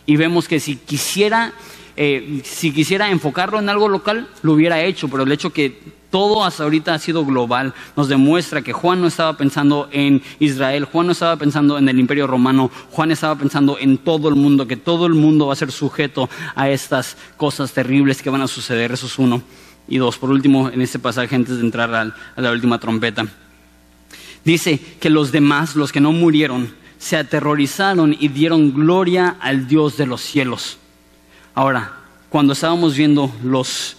y 0.05 0.15
vemos 0.15 0.47
que 0.47 0.59
si 0.59 0.75
quisiera, 0.75 1.53
eh, 1.95 2.41
si 2.43 2.71
quisiera 2.71 3.09
enfocarlo 3.09 3.59
en 3.59 3.69
algo 3.69 3.87
local, 3.87 4.29
lo 4.41 4.53
hubiera 4.53 4.81
hecho, 4.81 5.07
pero 5.07 5.23
el 5.23 5.31
hecho 5.31 5.51
que 5.51 5.79
todo 6.13 6.43
hasta 6.45 6.63
ahorita 6.63 6.93
ha 6.93 6.99
sido 6.99 7.25
global 7.25 7.73
nos 7.97 8.07
demuestra 8.07 8.61
que 8.61 8.71
Juan 8.71 9.01
no 9.01 9.07
estaba 9.07 9.35
pensando 9.35 9.89
en 9.91 10.21
Israel, 10.39 10.85
Juan 10.85 11.07
no 11.07 11.13
estaba 11.13 11.37
pensando 11.37 11.77
en 11.79 11.89
el 11.89 11.99
imperio 11.99 12.27
romano, 12.27 12.69
Juan 12.91 13.11
estaba 13.11 13.35
pensando 13.35 13.79
en 13.79 13.97
todo 13.97 14.29
el 14.29 14.35
mundo, 14.35 14.67
que 14.67 14.77
todo 14.77 15.07
el 15.07 15.15
mundo 15.15 15.47
va 15.47 15.53
a 15.53 15.55
ser 15.55 15.71
sujeto 15.71 16.29
a 16.53 16.69
estas 16.69 17.17
cosas 17.35 17.73
terribles 17.73 18.21
que 18.21 18.29
van 18.29 18.41
a 18.41 18.47
suceder, 18.47 18.91
eso 18.91 19.07
es 19.07 19.17
uno. 19.17 19.41
Y 19.87 19.97
dos, 19.97 20.19
por 20.19 20.29
último, 20.29 20.69
en 20.69 20.81
este 20.81 20.99
pasaje, 20.99 21.35
antes 21.35 21.55
de 21.57 21.61
entrar 21.61 21.93
a 21.93 22.41
la 22.41 22.51
última 22.51 22.79
trompeta, 22.79 23.25
dice 24.45 24.79
que 24.99 25.09
los 25.09 25.31
demás, 25.31 25.75
los 25.75 25.91
que 25.91 25.99
no 25.99 26.11
murieron, 26.11 26.73
se 27.03 27.17
aterrorizaron 27.17 28.15
y 28.17 28.29
dieron 28.29 28.73
gloria 28.73 29.35
al 29.41 29.67
Dios 29.67 29.97
de 29.97 30.05
los 30.05 30.21
cielos. 30.21 30.77
Ahora, 31.53 31.91
cuando 32.29 32.53
estábamos 32.53 32.95
viendo 32.95 33.29
los 33.43 33.97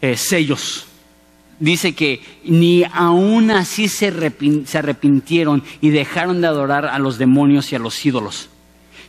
eh, 0.00 0.16
sellos, 0.16 0.86
dice 1.58 1.96
que 1.96 2.22
ni 2.44 2.84
aún 2.92 3.50
así 3.50 3.88
se, 3.88 4.06
arrepintieron 4.06 5.64
y 5.80 5.90
dejaron 5.90 6.40
de 6.40 6.46
adorar 6.46 6.86
a 6.86 7.00
los 7.00 7.18
demonios 7.18 7.72
y 7.72 7.74
a 7.74 7.80
los 7.80 8.06
ídolos. 8.06 8.48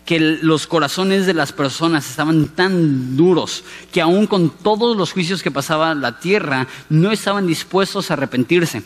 Que 0.05 0.19
los 0.19 0.65
corazones 0.65 1.27
de 1.27 1.35
las 1.35 1.53
personas 1.53 2.09
estaban 2.09 2.47
tan 2.47 3.15
duros 3.15 3.63
que 3.91 4.01
aún 4.01 4.25
con 4.25 4.49
todos 4.49 4.97
los 4.97 5.11
juicios 5.11 5.43
que 5.43 5.51
pasaba 5.51 5.93
la 5.93 6.19
tierra, 6.19 6.67
no 6.89 7.11
estaban 7.11 7.45
dispuestos 7.45 8.09
a 8.09 8.15
arrepentirse. 8.15 8.81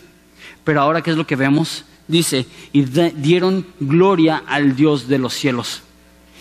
Pero 0.65 0.81
ahora, 0.81 1.01
¿qué 1.01 1.11
es 1.11 1.17
lo 1.17 1.25
que 1.25 1.37
vemos? 1.37 1.85
Dice, 2.07 2.45
y 2.73 2.83
dieron 2.83 3.65
gloria 3.79 4.43
al 4.47 4.75
Dios 4.75 5.07
de 5.07 5.19
los 5.19 5.33
cielos. 5.33 5.83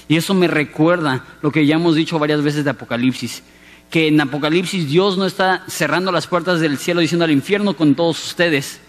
Y 0.08 0.16
eso 0.16 0.34
me 0.34 0.46
recuerda 0.46 1.24
lo 1.42 1.50
que 1.50 1.66
ya 1.66 1.76
hemos 1.76 1.96
dicho 1.96 2.18
varias 2.18 2.42
veces 2.42 2.64
de 2.64 2.70
Apocalipsis, 2.70 3.42
que 3.90 4.08
en 4.08 4.20
Apocalipsis 4.20 4.88
Dios 4.88 5.18
no 5.18 5.26
está 5.26 5.64
cerrando 5.68 6.12
las 6.12 6.26
puertas 6.26 6.60
del 6.60 6.78
cielo 6.78 7.00
diciendo 7.00 7.24
al 7.24 7.30
infierno 7.30 7.76
con 7.76 7.94
todos 7.94 8.24
ustedes. 8.24 8.80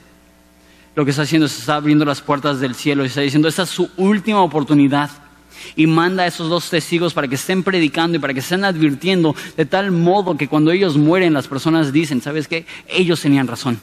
Lo 0.96 1.06
que 1.06 1.12
está 1.12 1.24
haciendo 1.24 1.46
es 1.46 1.58
está 1.58 1.76
abriendo 1.76 2.06
las 2.06 2.22
puertas 2.22 2.60
del 2.60 2.76
cielo 2.76 3.04
y 3.04 3.08
está 3.08 3.22
diciendo, 3.22 3.48
esta 3.48 3.63
es 3.63 3.70
su 3.70 3.90
última 3.98 4.42
oportunidad. 4.42 5.10
Y 5.76 5.88
manda 5.88 6.24
a 6.24 6.28
esos 6.28 6.50
dos 6.50 6.70
testigos 6.70 7.13
para 7.13 7.28
que 7.28 7.36
estén 7.36 7.63
predicando 7.63 8.18
y 8.18 8.20
para 8.20 8.34
que 8.34 8.42
estén 8.42 8.63
advirtiendo 8.63 9.36
de 9.56 9.66
tal 9.66 9.92
modo 9.92 10.38
que 10.38 10.48
cuando 10.48 10.72
ellos 10.72 10.98
mueren 10.98 11.34
las 11.34 11.48
personas 11.48 11.92
dicen, 11.92 12.22
¿sabes 12.22 12.48
qué? 12.48 12.66
Ellos 12.88 13.22
tenían 13.22 13.48
razón. 13.48 13.80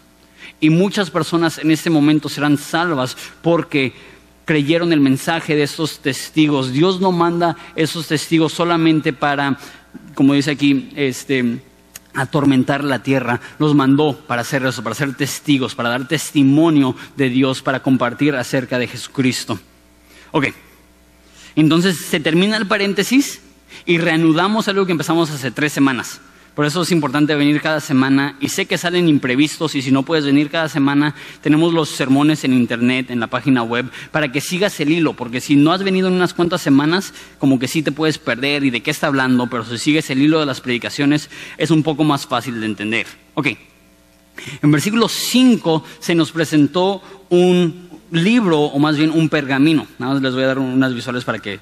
Y 0.65 0.71
muchas 0.71 1.11
personas 1.11 1.59
en 1.59 1.71
este 1.71 1.91
momento 1.91 2.31
serán 2.31 2.57
salvas 2.57 3.19
porque 3.43 3.93
creyeron 4.47 4.95
el 4.95 5.01
mensaje 5.01 5.55
de 5.55 5.63
estos 5.63 5.99
testigos. 5.99 6.73
Dios 6.73 7.03
no 7.03 7.13
manda 7.13 7.55
esos 7.77 8.07
testigos 8.07 8.55
solamente 8.55 9.13
para, 9.13 9.59
como 10.15 10.33
dice 10.33 10.53
aquí, 10.53 10.89
este, 10.97 11.61
atormentar 12.15 12.83
la 12.83 13.03
tierra. 13.03 13.43
Los 13.59 13.75
mandó 13.75 14.17
para 14.27 14.41
hacer 14.41 14.65
eso, 14.65 14.83
para 14.83 14.95
ser 14.95 15.15
testigos, 15.15 15.75
para 15.75 15.91
dar 15.91 16.09
testimonio 16.09 16.97
de 17.15 17.29
Dios, 17.29 17.61
para 17.61 17.83
compartir 17.83 18.35
acerca 18.35 18.79
de 18.79 18.89
Jesucristo. 18.89 19.59
Ok, 20.31 20.47
entonces 21.57 21.99
se 21.99 22.21
termina 22.21 22.57
el 22.57 22.67
paréntesis 22.67 23.43
y 23.85 23.99
reanudamos 23.99 24.67
algo 24.69 24.87
que 24.87 24.93
empezamos 24.93 25.31
hace 25.31 25.51
tres 25.51 25.75
semanas. 25.75 26.23
Por 26.55 26.67
eso 26.67 26.83
es 26.83 26.93
importante 26.93 27.35
venir 27.35 27.61
cada 27.61 27.81
semana 27.81 28.37
y 28.41 28.49
sé 28.49 28.67
que 28.67 28.79
salen 28.79 29.09
imprevistos 29.09 29.75
y 29.75 29.83
si 29.83 29.91
no 29.91 30.05
puedes 30.05 30.25
venir 30.25 30.51
cada 30.51 30.69
semana, 30.69 31.17
tenemos 31.41 31.75
los 31.75 31.89
sermones 31.89 32.45
en 32.45 32.53
internet, 32.53 33.11
en 33.11 33.19
la 33.19 33.27
página 33.27 33.65
web, 33.65 33.91
para 34.13 34.31
que 34.31 34.41
sigas 34.41 34.79
el 34.79 34.93
hilo, 34.93 35.15
porque 35.15 35.41
si 35.41 35.57
no 35.57 35.73
has 35.73 35.83
venido 35.83 36.07
en 36.07 36.15
unas 36.15 36.33
cuantas 36.33 36.63
semanas, 36.63 37.13
como 37.39 37.59
que 37.59 37.67
sí 37.67 37.83
te 37.83 37.91
puedes 37.91 38.19
perder 38.19 38.63
y 38.63 38.71
de 38.71 38.83
qué 38.83 38.93
está 38.93 39.09
hablando, 39.09 39.49
pero 39.49 39.65
si 39.65 39.79
sigues 39.79 40.09
el 40.11 40.23
hilo 40.23 40.39
de 40.39 40.47
las 40.47 40.61
predicaciones 40.61 41.29
es 41.59 41.73
un 41.73 41.83
poco 41.83 42.05
más 42.05 42.27
fácil 42.27 42.61
de 42.61 42.67
entender. 42.67 43.07
Ok, 43.35 43.49
en 44.63 44.71
versículo 44.71 45.09
5 45.09 45.85
se 45.99 46.15
nos 46.15 46.31
presentó 46.31 47.03
un 47.31 47.89
libro 48.13 48.61
o 48.61 48.79
más 48.79 48.97
bien 48.97 49.11
un 49.11 49.29
pergamino. 49.29 49.89
Nada 49.99 50.15
más 50.15 50.23
les 50.23 50.35
voy 50.35 50.45
a 50.45 50.49
dar 50.49 50.59
unas 50.61 50.95
visuales 50.95 51.25
para 51.25 51.41
que 51.41 51.59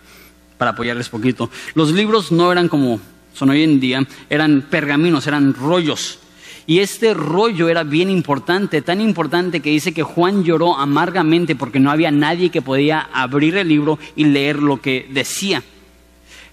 para 0.58 0.72
apoyarles 0.72 1.08
poquito. 1.08 1.50
Los 1.74 1.92
libros 1.92 2.30
no 2.30 2.52
eran 2.52 2.68
como 2.68 3.00
son 3.32 3.50
hoy 3.50 3.62
en 3.62 3.80
día, 3.80 4.06
eran 4.30 4.66
pergaminos, 4.70 5.26
eran 5.26 5.54
rollos. 5.54 6.18
Y 6.66 6.78
este 6.78 7.12
rollo 7.12 7.68
era 7.68 7.82
bien 7.82 8.08
importante, 8.08 8.82
tan 8.82 9.00
importante 9.00 9.60
que 9.60 9.70
dice 9.70 9.92
que 9.92 10.04
Juan 10.04 10.44
lloró 10.44 10.76
amargamente 10.76 11.56
porque 11.56 11.80
no 11.80 11.90
había 11.90 12.10
nadie 12.10 12.50
que 12.50 12.62
podía 12.62 13.00
abrir 13.12 13.56
el 13.56 13.68
libro 13.68 13.98
y 14.14 14.24
leer 14.24 14.56
lo 14.56 14.80
que 14.80 15.08
decía. 15.10 15.62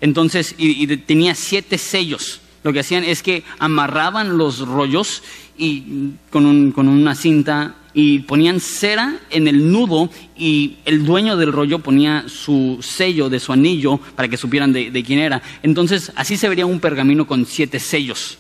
Entonces, 0.02 0.56
y, 0.58 0.88
tenía 0.98 1.36
siete 1.36 1.78
sellos. 1.78 2.42
Lo 2.64 2.74
que 2.74 2.80
hacían 2.80 3.04
es 3.04 3.22
que 3.22 3.44
amarraban 3.60 4.38
los 4.38 4.68
rollos 4.68 5.24
y 5.58 6.14
con, 6.30 6.72
con 6.72 6.88
una 6.88 7.16
cinta 7.16 7.76
y 8.02 8.20
ponían 8.20 8.62
cera 8.62 9.20
en 9.30 9.50
el 9.50 9.74
nudo 9.74 10.10
y 10.38 10.78
el 10.86 11.04
dueño 11.04 11.36
del 11.36 11.52
rollo 11.52 11.80
ponía 11.80 12.24
su 12.30 12.80
sello 12.82 13.28
de 13.28 13.42
su 13.42 13.52
anillo 13.52 14.00
para 14.16 14.30
que 14.30 14.38
supieran 14.38 14.72
de, 14.72 15.04
quién 15.06 15.20
era. 15.20 15.42
Entonces 15.64 16.10
así 16.16 16.38
se 16.38 16.48
vería 16.48 16.66
un 16.66 16.80
pergamino 16.80 17.28
con 17.28 17.46
siete 17.46 17.78
sellos. 17.78 18.38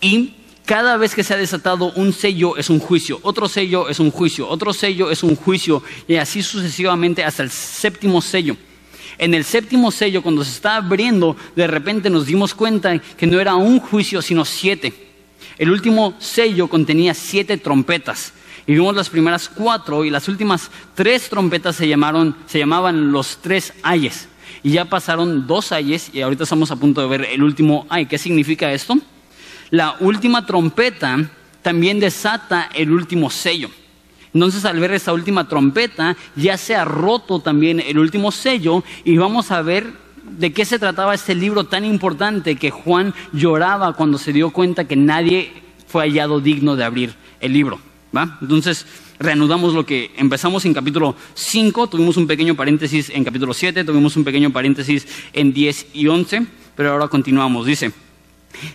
Y 0.00 0.32
cada 0.64 0.96
vez 0.96 1.14
que 1.14 1.22
se 1.22 1.32
ha 1.32 1.36
desatado 1.36 1.92
un 1.92 2.12
sello 2.12 2.56
es 2.56 2.70
un 2.70 2.80
juicio, 2.80 3.20
otro 3.22 3.48
sello 3.48 3.88
es 3.88 4.00
un 4.00 4.10
juicio, 4.10 4.48
otro 4.48 4.72
sello 4.72 5.12
es 5.12 5.22
un 5.22 5.36
juicio 5.36 5.80
y 6.08 6.16
así 6.16 6.42
sucesivamente 6.42 7.22
hasta 7.22 7.44
el 7.44 7.50
séptimo 7.50 8.20
sello. 8.20 8.56
En 9.16 9.32
el 9.32 9.44
séptimo 9.44 9.92
sello, 9.92 10.22
cuando 10.22 10.42
se 10.42 10.50
está 10.50 10.74
abriendo, 10.74 11.36
de 11.54 11.68
repente 11.68 12.10
nos 12.10 12.26
dimos 12.26 12.52
cuenta 12.52 12.98
que 12.98 13.28
no 13.28 13.38
era 13.38 13.54
un 13.54 13.78
juicio, 13.78 14.20
sino 14.22 14.44
siete. 14.44 14.92
El 15.56 15.70
último 15.70 16.14
sello 16.18 16.66
contenía 16.66 17.14
siete 17.14 17.58
trompetas 17.58 18.32
Y 18.68 18.74
vimos 18.74 18.94
las 18.94 19.08
primeras 19.08 19.48
cuatro 19.48 20.04
y 20.04 20.10
las 20.10 20.28
últimas 20.28 20.70
tres 20.94 21.30
trompetas 21.30 21.74
se, 21.74 21.88
llamaron, 21.88 22.36
se 22.46 22.58
llamaban 22.58 23.12
los 23.12 23.38
tres 23.38 23.72
ayes. 23.82 24.28
Y 24.62 24.72
ya 24.72 24.84
pasaron 24.84 25.46
dos 25.46 25.72
ayes 25.72 26.10
y 26.12 26.20
ahorita 26.20 26.42
estamos 26.42 26.70
a 26.70 26.76
punto 26.76 27.00
de 27.00 27.06
ver 27.06 27.28
el 27.32 27.42
último 27.42 27.86
ay. 27.88 28.04
¿Qué 28.04 28.18
significa 28.18 28.70
esto? 28.70 28.98
La 29.70 29.96
última 30.00 30.44
trompeta 30.44 31.30
también 31.62 31.98
desata 31.98 32.68
el 32.74 32.90
último 32.90 33.30
sello. 33.30 33.70
Entonces 34.34 34.66
al 34.66 34.78
ver 34.78 34.92
esa 34.92 35.14
última 35.14 35.48
trompeta 35.48 36.14
ya 36.36 36.58
se 36.58 36.76
ha 36.76 36.84
roto 36.84 37.40
también 37.40 37.80
el 37.80 37.98
último 37.98 38.30
sello 38.30 38.84
y 39.02 39.16
vamos 39.16 39.50
a 39.50 39.62
ver 39.62 39.94
de 40.22 40.52
qué 40.52 40.66
se 40.66 40.78
trataba 40.78 41.14
este 41.14 41.34
libro 41.34 41.64
tan 41.64 41.86
importante 41.86 42.56
que 42.56 42.70
Juan 42.70 43.14
lloraba 43.32 43.94
cuando 43.94 44.18
se 44.18 44.34
dio 44.34 44.50
cuenta 44.50 44.84
que 44.84 44.96
nadie 44.96 45.54
fue 45.86 46.02
hallado 46.02 46.42
digno 46.42 46.76
de 46.76 46.84
abrir 46.84 47.14
el 47.40 47.54
libro. 47.54 47.80
¿Va? 48.16 48.38
Entonces, 48.40 48.86
reanudamos 49.18 49.74
lo 49.74 49.84
que 49.84 50.12
empezamos 50.16 50.64
en 50.64 50.74
capítulo 50.74 51.14
5, 51.34 51.88
tuvimos 51.88 52.16
un 52.16 52.26
pequeño 52.26 52.54
paréntesis 52.54 53.10
en 53.10 53.24
capítulo 53.24 53.54
7, 53.54 53.84
tuvimos 53.84 54.16
un 54.16 54.24
pequeño 54.24 54.52
paréntesis 54.52 55.06
en 55.32 55.52
10 55.52 55.86
y 55.94 56.06
11, 56.06 56.46
pero 56.76 56.92
ahora 56.92 57.08
continuamos. 57.08 57.66
Dice, 57.66 57.92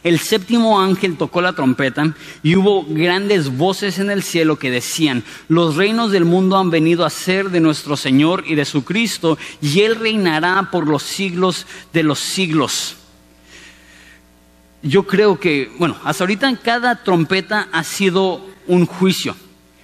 el 0.03 0.19
séptimo 0.19 0.79
ángel 0.79 1.17
tocó 1.17 1.41
la 1.41 1.53
trompeta 1.53 2.13
y 2.41 2.55
hubo 2.55 2.85
grandes 2.87 3.55
voces 3.55 3.99
en 3.99 4.09
el 4.11 4.23
cielo 4.23 4.57
que 4.57 4.71
decían, 4.71 5.23
los 5.47 5.75
reinos 5.75 6.11
del 6.11 6.25
mundo 6.25 6.57
han 6.57 6.69
venido 6.69 7.05
a 7.05 7.09
ser 7.09 7.49
de 7.49 7.59
nuestro 7.59 7.97
Señor 7.97 8.43
y 8.47 8.55
de 8.55 8.65
su 8.65 8.83
Cristo, 8.85 9.37
y 9.61 9.81
Él 9.81 9.95
reinará 9.95 10.69
por 10.71 10.87
los 10.87 11.03
siglos 11.03 11.65
de 11.91 12.03
los 12.03 12.19
siglos. 12.19 12.97
Yo 14.81 15.03
creo 15.03 15.39
que, 15.39 15.71
bueno, 15.79 15.95
hasta 16.03 16.25
ahorita 16.25 16.53
cada 16.57 17.03
trompeta 17.03 17.69
ha 17.71 17.83
sido 17.83 18.52
un 18.67 18.85
juicio. 18.85 19.35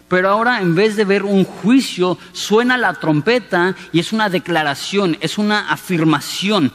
Pero 0.07 0.29
ahora 0.29 0.61
en 0.61 0.73
vez 0.73 0.95
de 0.95 1.05
ver 1.05 1.23
un 1.23 1.45
juicio, 1.45 2.17
suena 2.33 2.77
la 2.77 2.95
trompeta 2.95 3.75
y 3.93 3.99
es 3.99 4.11
una 4.11 4.29
declaración, 4.29 5.17
es 5.21 5.37
una 5.37 5.69
afirmación. 5.69 6.73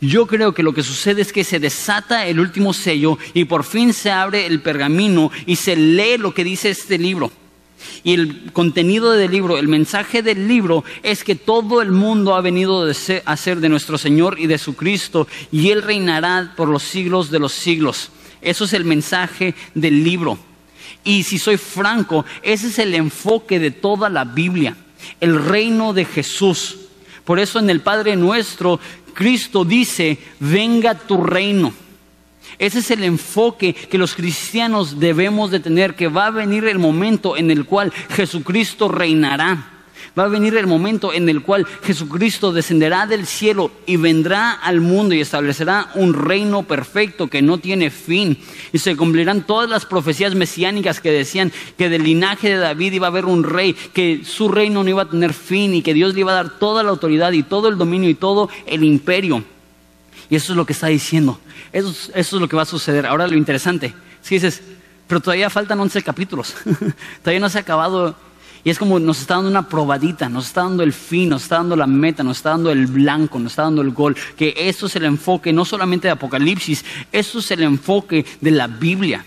Yo 0.00 0.26
creo 0.26 0.52
que 0.52 0.62
lo 0.62 0.74
que 0.74 0.82
sucede 0.82 1.22
es 1.22 1.32
que 1.32 1.44
se 1.44 1.58
desata 1.58 2.26
el 2.26 2.38
último 2.38 2.72
sello 2.72 3.18
y 3.34 3.46
por 3.46 3.64
fin 3.64 3.92
se 3.92 4.10
abre 4.10 4.46
el 4.46 4.60
pergamino 4.60 5.32
y 5.46 5.56
se 5.56 5.74
lee 5.74 6.18
lo 6.18 6.34
que 6.34 6.44
dice 6.44 6.70
este 6.70 6.98
libro. 6.98 7.32
Y 8.04 8.14
el 8.14 8.52
contenido 8.52 9.12
del 9.12 9.30
libro, 9.30 9.58
el 9.58 9.68
mensaje 9.68 10.22
del 10.22 10.46
libro 10.46 10.84
es 11.02 11.24
que 11.24 11.34
todo 11.34 11.80
el 11.80 11.90
mundo 11.90 12.34
ha 12.34 12.40
venido 12.40 12.86
a 13.24 13.36
ser 13.36 13.60
de 13.60 13.68
nuestro 13.68 13.98
Señor 13.98 14.38
y 14.38 14.46
de 14.46 14.58
su 14.58 14.76
Cristo 14.76 15.26
y 15.50 15.70
Él 15.70 15.82
reinará 15.82 16.52
por 16.56 16.68
los 16.68 16.82
siglos 16.82 17.30
de 17.30 17.38
los 17.38 17.52
siglos. 17.52 18.10
Eso 18.40 18.66
es 18.66 18.72
el 18.72 18.84
mensaje 18.84 19.54
del 19.74 20.04
libro. 20.04 20.38
Y 21.08 21.22
si 21.22 21.38
soy 21.38 21.56
franco, 21.56 22.26
ese 22.42 22.66
es 22.66 22.78
el 22.78 22.94
enfoque 22.94 23.58
de 23.58 23.70
toda 23.70 24.10
la 24.10 24.26
Biblia, 24.26 24.76
el 25.22 25.42
reino 25.42 25.94
de 25.94 26.04
Jesús. 26.04 26.80
Por 27.24 27.38
eso 27.38 27.58
en 27.58 27.70
el 27.70 27.80
Padre 27.80 28.14
nuestro 28.14 28.78
Cristo 29.14 29.64
dice, 29.64 30.18
venga 30.38 30.94
tu 30.94 31.24
reino. 31.24 31.72
Ese 32.58 32.80
es 32.80 32.90
el 32.90 33.04
enfoque 33.04 33.72
que 33.72 33.96
los 33.96 34.14
cristianos 34.14 35.00
debemos 35.00 35.50
de 35.50 35.60
tener, 35.60 35.94
que 35.94 36.08
va 36.08 36.26
a 36.26 36.30
venir 36.30 36.66
el 36.66 36.78
momento 36.78 37.38
en 37.38 37.50
el 37.50 37.64
cual 37.64 37.90
Jesucristo 38.10 38.88
reinará. 38.88 39.77
Va 40.18 40.24
a 40.24 40.28
venir 40.28 40.56
el 40.56 40.66
momento 40.66 41.12
en 41.12 41.28
el 41.28 41.42
cual 41.42 41.64
Jesucristo 41.84 42.50
descenderá 42.52 43.06
del 43.06 43.24
cielo 43.24 43.70
y 43.86 43.96
vendrá 43.96 44.52
al 44.52 44.80
mundo 44.80 45.14
y 45.14 45.20
establecerá 45.20 45.90
un 45.94 46.12
reino 46.12 46.64
perfecto 46.64 47.28
que 47.28 47.40
no 47.40 47.58
tiene 47.58 47.90
fin. 47.90 48.36
Y 48.72 48.78
se 48.78 48.96
cumplirán 48.96 49.46
todas 49.46 49.70
las 49.70 49.86
profecías 49.86 50.34
mesiánicas 50.34 51.00
que 51.00 51.12
decían 51.12 51.52
que 51.76 51.88
del 51.88 52.02
linaje 52.02 52.48
de 52.48 52.56
David 52.56 52.94
iba 52.94 53.06
a 53.06 53.10
haber 53.10 53.26
un 53.26 53.44
rey, 53.44 53.74
que 53.74 54.22
su 54.24 54.48
reino 54.48 54.82
no 54.82 54.90
iba 54.90 55.02
a 55.02 55.08
tener 55.10 55.32
fin 55.32 55.72
y 55.74 55.82
que 55.82 55.94
Dios 55.94 56.14
le 56.14 56.20
iba 56.20 56.32
a 56.32 56.42
dar 56.42 56.58
toda 56.58 56.82
la 56.82 56.90
autoridad 56.90 57.30
y 57.30 57.44
todo 57.44 57.68
el 57.68 57.78
dominio 57.78 58.10
y 58.10 58.14
todo 58.14 58.48
el 58.66 58.82
imperio. 58.82 59.44
Y 60.30 60.34
eso 60.34 60.52
es 60.52 60.56
lo 60.56 60.66
que 60.66 60.72
está 60.72 60.88
diciendo. 60.88 61.38
Eso, 61.72 62.10
eso 62.14 62.36
es 62.36 62.40
lo 62.40 62.48
que 62.48 62.56
va 62.56 62.62
a 62.62 62.66
suceder. 62.66 63.06
Ahora 63.06 63.28
lo 63.28 63.36
interesante, 63.36 63.94
si 64.20 64.34
dices, 64.34 64.62
pero 65.06 65.20
todavía 65.20 65.48
faltan 65.48 65.78
11 65.78 66.02
capítulos. 66.02 66.54
todavía 67.22 67.40
no 67.40 67.48
se 67.48 67.58
ha 67.58 67.60
acabado 67.60 68.16
y 68.64 68.70
es 68.70 68.78
como 68.78 68.98
nos 68.98 69.20
está 69.20 69.34
dando 69.34 69.50
una 69.50 69.68
probadita, 69.68 70.28
nos 70.28 70.48
está 70.48 70.62
dando 70.62 70.82
el 70.82 70.92
fin, 70.92 71.28
nos 71.28 71.44
está 71.44 71.56
dando 71.56 71.76
la 71.76 71.86
meta, 71.86 72.22
nos 72.22 72.38
está 72.38 72.50
dando 72.50 72.70
el 72.70 72.86
blanco, 72.86 73.38
nos 73.38 73.52
está 73.52 73.62
dando 73.62 73.82
el 73.82 73.90
gol. 73.90 74.16
Que 74.36 74.54
eso 74.56 74.86
es 74.86 74.96
el 74.96 75.04
enfoque 75.04 75.52
no 75.52 75.64
solamente 75.64 76.08
de 76.08 76.12
Apocalipsis, 76.12 76.84
eso 77.12 77.38
es 77.38 77.50
el 77.50 77.62
enfoque 77.62 78.24
de 78.40 78.50
la 78.50 78.66
Biblia. 78.66 79.24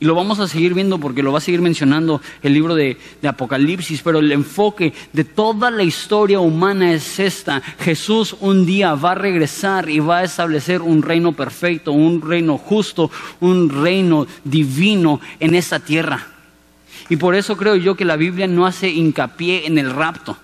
Y 0.00 0.04
lo 0.04 0.14
vamos 0.14 0.38
a 0.38 0.46
seguir 0.46 0.74
viendo 0.74 1.00
porque 1.00 1.24
lo 1.24 1.32
va 1.32 1.38
a 1.38 1.40
seguir 1.40 1.60
mencionando 1.60 2.20
el 2.40 2.54
libro 2.54 2.76
de, 2.76 2.96
de, 3.20 3.28
Apocalipsis, 3.28 4.00
pero 4.02 4.20
el 4.20 4.30
enfoque 4.30 4.92
de 5.12 5.24
toda 5.24 5.72
la 5.72 5.82
historia 5.82 6.38
humana 6.38 6.92
es 6.92 7.18
esta. 7.18 7.60
Jesús 7.80 8.36
un 8.38 8.64
día 8.64 8.94
va 8.94 9.12
a 9.12 9.16
regresar 9.16 9.90
y 9.90 9.98
va 9.98 10.18
a 10.18 10.24
establecer 10.24 10.82
un 10.82 11.02
reino 11.02 11.32
perfecto, 11.32 11.90
un 11.90 12.22
reino 12.22 12.58
justo, 12.58 13.10
un 13.40 13.68
reino 13.70 14.28
divino 14.44 15.20
en 15.40 15.56
esta 15.56 15.80
tierra. 15.80 16.37
Y 17.08 17.16
por 17.16 17.34
eso 17.34 17.56
creo 17.56 17.76
yo 17.76 17.96
que 17.96 18.04
la 18.04 18.16
Biblia 18.16 18.46
no 18.46 18.66
hace 18.66 18.88
hincapié 18.90 19.66
en 19.66 19.78
el 19.78 19.90
rapto. 19.90 20.36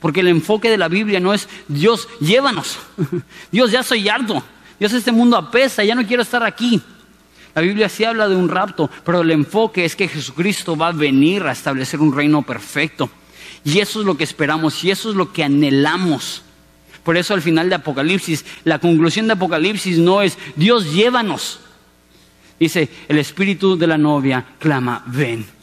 Porque 0.00 0.20
el 0.20 0.28
enfoque 0.28 0.70
de 0.70 0.78
la 0.78 0.88
Biblia 0.88 1.20
no 1.20 1.34
es 1.34 1.48
Dios, 1.68 2.08
llévanos. 2.20 2.78
Dios, 3.50 3.70
ya 3.70 3.82
soy 3.82 4.08
harto. 4.08 4.42
Dios, 4.78 4.92
este 4.92 5.12
mundo 5.12 5.36
apesa, 5.36 5.84
ya 5.84 5.94
no 5.94 6.06
quiero 6.06 6.22
estar 6.22 6.42
aquí. 6.42 6.80
La 7.54 7.62
Biblia 7.62 7.88
sí 7.88 8.04
habla 8.04 8.28
de 8.28 8.34
un 8.34 8.48
rapto, 8.48 8.90
pero 9.04 9.22
el 9.22 9.30
enfoque 9.30 9.84
es 9.84 9.94
que 9.94 10.08
Jesucristo 10.08 10.76
va 10.76 10.88
a 10.88 10.92
venir 10.92 11.44
a 11.44 11.52
establecer 11.52 12.00
un 12.00 12.14
reino 12.14 12.42
perfecto. 12.42 13.08
Y 13.64 13.78
eso 13.78 14.00
es 14.00 14.06
lo 14.06 14.16
que 14.16 14.24
esperamos 14.24 14.82
y 14.84 14.90
eso 14.90 15.10
es 15.10 15.16
lo 15.16 15.32
que 15.32 15.44
anhelamos. 15.44 16.42
Por 17.04 17.16
eso 17.16 17.32
al 17.32 17.42
final 17.42 17.68
de 17.68 17.76
Apocalipsis, 17.76 18.44
la 18.64 18.78
conclusión 18.78 19.26
de 19.26 19.34
Apocalipsis 19.34 19.98
no 19.98 20.22
es 20.22 20.36
Dios 20.56 20.92
llévanos. 20.92 21.60
Dice, 22.58 22.88
el 23.08 23.18
espíritu 23.18 23.76
de 23.76 23.86
la 23.86 23.98
novia 23.98 24.44
clama, 24.58 25.02
ven. 25.06 25.53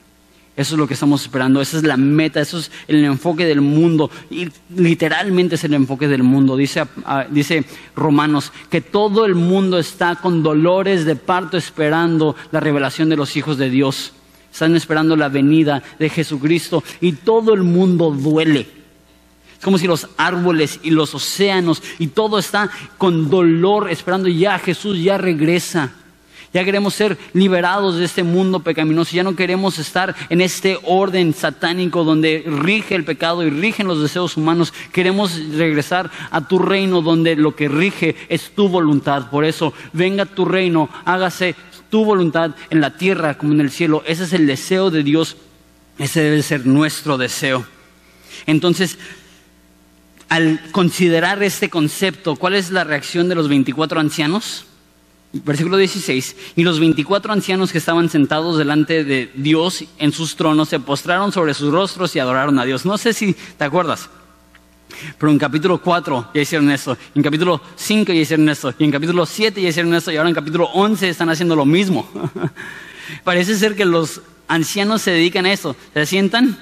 Eso 0.62 0.76
es 0.76 0.80
lo 0.80 0.88
que 0.88 0.93
estamos 0.93 1.24
esperando, 1.24 1.59
esa 1.59 1.78
es 1.78 1.84
la 1.84 1.97
meta, 1.97 2.39
eso 2.39 2.59
es 2.59 2.72
el 2.88 3.03
enfoque 3.03 3.45
del 3.45 3.62
mundo. 3.62 4.12
Y 4.30 4.47
literalmente 4.76 5.55
es 5.55 5.64
el 5.64 5.74
enfoque 5.74 6.07
del 6.07 6.22
mundo. 6.22 6.55
Dice, 6.55 6.86
ah, 7.03 7.26
dice 7.30 7.66
Romanos 7.95 8.53
que 8.70 8.80
todo 8.80 9.26
el 9.26 9.34
mundo 9.34 9.80
está 9.80 10.18
con 10.18 10.43
dolores 10.43 11.03
de 11.05 11.16
parto 11.16 11.57
esperando 11.57 12.36
la 12.51 12.59
revelación 12.59 13.09
de 13.09 13.18
los 13.18 13.36
hijos 13.36 13.57
de 13.57 13.72
Dios. 13.72 14.14
Están 14.53 14.76
esperando 14.76 15.16
la 15.16 15.30
venida 15.30 15.82
de 15.97 16.09
Jesucristo 16.09 16.84
y 16.99 17.14
todo 17.14 17.55
el 17.55 17.64
mundo 17.64 18.12
duele. 18.12 18.68
Es 19.57 19.66
como 19.66 19.80
si 19.80 19.88
los 19.88 20.09
árboles 20.16 20.80
y 20.84 20.91
los 20.91 21.16
océanos 21.16 21.82
y 21.97 22.07
todo 22.07 22.38
está 22.38 22.70
con 22.99 23.32
dolor 23.32 23.89
esperando 23.89 24.28
ya 24.28 24.59
Jesús 24.59 25.01
ya 25.01 25.18
regresa. 25.18 25.95
Ya 26.54 26.66
queremos 26.66 26.93
ser 26.93 27.18
liberados 27.32 27.95
de 27.95 28.04
este 28.04 28.24
mundo 28.24 28.60
pecaminoso. 28.60 29.16
Ya 29.16 29.24
no 29.24 29.38
queremos 29.38 29.80
estar 29.80 30.14
en 30.30 30.41
este 30.41 30.78
orden 30.84 31.34
satánico 31.34 32.04
donde 32.04 32.43
rige 32.45 32.95
el 32.95 33.06
pecado 33.06 33.43
y 33.43 33.49
rigen 33.49 33.88
los 33.88 34.02
deseos 34.02 34.36
humanos. 34.36 34.74
Queremos 34.91 35.39
regresar 35.56 36.12
a 36.30 36.45
tu 36.47 36.60
reino 36.60 37.02
donde 37.02 37.38
lo 37.38 37.56
que 37.56 37.70
rige 37.70 38.18
es 38.28 38.54
tu 38.54 38.68
voluntad. 38.68 39.30
Por 39.30 39.45
eso, 39.45 39.74
venga 39.93 40.26
tu 40.26 40.43
reino, 40.43 40.89
hágase 41.06 41.56
tu 41.89 42.04
voluntad 42.04 42.52
en 42.70 42.82
la 42.82 42.97
tierra 42.97 43.38
como 43.38 43.54
en 43.54 43.62
el 43.62 43.72
cielo. 43.72 44.04
Ese 44.06 44.26
es 44.26 44.34
el 44.34 44.45
deseo 44.45 44.91
de 44.91 45.04
Dios. 45.04 45.38
Ese 45.97 46.22
debe 46.22 46.41
ser 46.43 46.66
nuestro 46.66 47.18
deseo. 47.18 47.66
Entonces, 48.45 48.97
al 50.28 50.60
considerar 50.72 51.41
este 51.43 51.70
concepto, 51.70 52.36
¿cuál 52.36 52.56
es 52.56 52.72
la 52.72 52.84
reacción 52.84 53.30
de 53.30 53.36
los 53.36 53.47
24 53.47 54.02
ancianos? 54.02 54.66
Versículo 55.34 55.78
16. 55.78 56.36
Y 56.58 56.64
los 56.64 56.80
24 56.80 57.32
ancianos 57.32 57.72
que 57.72 57.78
estaban 57.78 58.10
sentados 58.10 58.58
delante 58.58 59.04
de 59.04 59.32
Dios 59.36 59.86
en 59.98 60.12
sus 60.12 60.36
tronos 60.36 60.70
se 60.70 60.80
postraron 60.80 61.32
sobre 61.32 61.54
sus 61.54 61.72
rostros 61.72 62.16
y 62.16 62.20
adoraron 62.20 62.60
a 62.60 62.66
Dios. 62.66 62.86
No 62.86 62.98
sé 62.98 63.14
si 63.14 63.34
te 63.58 63.64
acuerdas, 63.64 64.10
pero 65.18 65.32
en 65.32 65.40
capítulo 65.40 65.82
4 65.82 66.32
ya 66.34 66.42
hicieron 66.42 66.70
eso, 66.70 66.98
en 67.16 67.24
capítulo 67.24 67.62
5 67.76 68.12
ya 68.12 68.20
hicieron 68.20 68.50
eso, 68.50 68.74
y 68.78 68.84
en 68.84 68.92
capítulo 68.92 69.26
7 69.26 69.62
ya 69.62 69.70
hicieron 69.70 69.94
eso, 69.94 70.12
y 70.12 70.18
ahora 70.18 70.30
en 70.30 70.36
capítulo 70.36 70.66
11 70.74 71.10
están 71.10 71.30
haciendo 71.30 71.56
lo 71.56 71.66
mismo. 71.66 72.10
Parece 73.24 73.58
ser 73.58 73.76
que 73.76 73.86
los 73.86 74.22
ancianos 74.48 75.02
se 75.02 75.12
dedican 75.12 75.46
a 75.46 75.54
eso. 75.54 75.76
Se 75.94 76.06
sientan, 76.06 76.58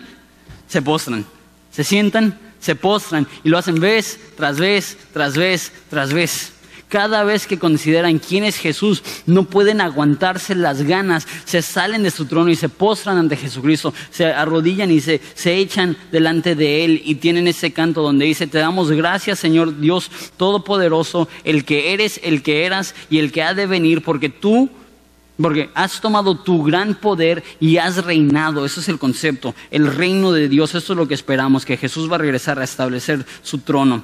se 0.67 0.81
postran. 0.81 1.25
Se 1.71 1.83
sientan, 1.83 2.39
se 2.59 2.75
postran, 2.75 3.27
y 3.43 3.49
lo 3.49 3.57
hacen 3.57 3.79
vez 3.79 4.19
tras 4.35 4.59
vez, 4.59 4.97
tras 5.13 5.37
vez, 5.37 5.71
tras 5.89 6.13
vez. 6.13 6.53
Cada 6.89 7.23
vez 7.23 7.45
que 7.45 7.59
consideran 7.59 8.17
quién 8.17 8.43
es 8.43 8.57
Jesús, 8.57 9.03
no 9.27 9.43
pueden 9.43 9.79
aguantarse 9.79 10.55
las 10.55 10.81
ganas, 10.81 11.27
se 11.45 11.61
salen 11.61 12.01
de 12.01 12.09
su 12.09 12.25
trono 12.25 12.49
y 12.49 12.55
se 12.55 12.67
postran 12.67 13.17
ante 13.17 13.37
Jesucristo, 13.37 13.93
se 14.09 14.25
arrodillan 14.25 14.89
y 14.89 14.99
se, 14.99 15.21
se 15.35 15.55
echan 15.57 15.95
delante 16.11 16.55
de 16.55 16.83
Él 16.83 17.01
y 17.05 17.15
tienen 17.15 17.47
ese 17.47 17.71
canto 17.71 18.01
donde 18.01 18.25
dice, 18.25 18.47
te 18.47 18.57
damos 18.57 18.91
gracias 18.91 19.37
Señor 19.37 19.79
Dios 19.79 20.09
Todopoderoso, 20.35 21.29
el 21.43 21.63
que 21.63 21.93
eres, 21.93 22.19
el 22.23 22.41
que 22.41 22.65
eras 22.65 22.95
y 23.11 23.19
el 23.19 23.31
que 23.31 23.43
ha 23.43 23.53
de 23.53 23.67
venir, 23.67 24.01
porque 24.03 24.29
tú 24.29 24.69
Porque 25.39 25.69
has 25.73 26.01
tomado 26.01 26.35
tu 26.35 26.63
gran 26.63 26.95
poder 26.95 27.43
y 27.61 27.77
has 27.77 28.03
reinado. 28.03 28.65
Ese 28.65 28.81
es 28.81 28.89
el 28.89 28.99
concepto. 28.99 29.55
El 29.71 29.87
reino 29.87 30.33
de 30.33 30.49
Dios. 30.49 30.75
Eso 30.75 30.91
es 30.91 30.97
lo 30.97 31.07
que 31.07 31.13
esperamos, 31.13 31.65
que 31.65 31.77
Jesús 31.77 32.11
va 32.11 32.15
a 32.15 32.19
regresar 32.19 32.59
a 32.59 32.65
establecer 32.65 33.25
su 33.41 33.59
trono. 33.59 34.03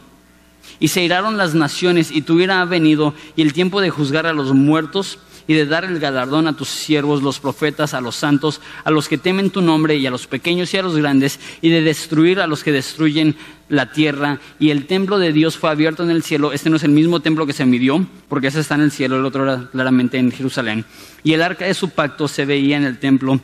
Y 0.79 0.89
se 0.89 1.03
iraron 1.03 1.37
las 1.37 1.55
naciones 1.55 2.11
y 2.11 2.21
tuviera 2.21 2.63
venido 2.65 3.13
y 3.35 3.41
el 3.41 3.53
tiempo 3.53 3.81
de 3.81 3.89
juzgar 3.89 4.25
a 4.25 4.33
los 4.33 4.53
muertos 4.53 5.19
y 5.47 5.53
de 5.53 5.65
dar 5.65 5.85
el 5.85 5.99
galardón 5.99 6.47
a 6.47 6.55
tus 6.55 6.69
siervos, 6.69 7.21
los 7.21 7.39
profetas, 7.39 7.93
a 7.93 8.01
los 8.01 8.15
santos, 8.15 8.61
a 8.83 8.91
los 8.91 9.07
que 9.07 9.17
temen 9.17 9.51
tu 9.51 9.61
nombre 9.61 9.95
y 9.95 10.05
a 10.07 10.11
los 10.11 10.27
pequeños 10.27 10.73
y 10.73 10.77
a 10.77 10.81
los 10.81 10.97
grandes, 10.97 11.39
y 11.61 11.69
de 11.69 11.81
destruir 11.81 12.39
a 12.39 12.47
los 12.47 12.63
que 12.63 12.71
destruyen 12.71 13.35
la 13.69 13.91
tierra. 13.91 14.39
Y 14.59 14.71
el 14.71 14.87
templo 14.87 15.19
de 15.19 15.33
Dios 15.33 15.57
fue 15.57 15.69
abierto 15.69 16.03
en 16.03 16.09
el 16.09 16.23
cielo. 16.23 16.51
Este 16.51 16.69
no 16.69 16.77
es 16.77 16.83
el 16.83 16.91
mismo 16.91 17.19
templo 17.19 17.45
que 17.45 17.53
se 17.53 17.65
midió, 17.65 18.05
porque 18.27 18.47
ese 18.47 18.59
está 18.59 18.75
en 18.75 18.81
el 18.81 18.91
cielo, 18.91 19.17
el 19.17 19.25
otro 19.25 19.43
era 19.43 19.69
claramente 19.71 20.17
en 20.17 20.31
Jerusalén. 20.31 20.85
Y 21.23 21.33
el 21.33 21.41
arca 21.41 21.65
de 21.65 21.73
su 21.73 21.89
pacto 21.89 22.27
se 22.27 22.45
veía 22.45 22.77
en 22.77 22.83
el 22.83 22.99
templo. 22.99 23.39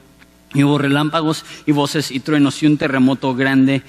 Y 0.54 0.64
hubo 0.64 0.78
relámpagos 0.78 1.46
y 1.66 1.72
voces 1.72 2.12
y 2.12 2.20
truenos 2.20 2.62
y 2.62 2.66
un 2.66 2.78
terremoto 2.78 3.34
grande 3.36 3.84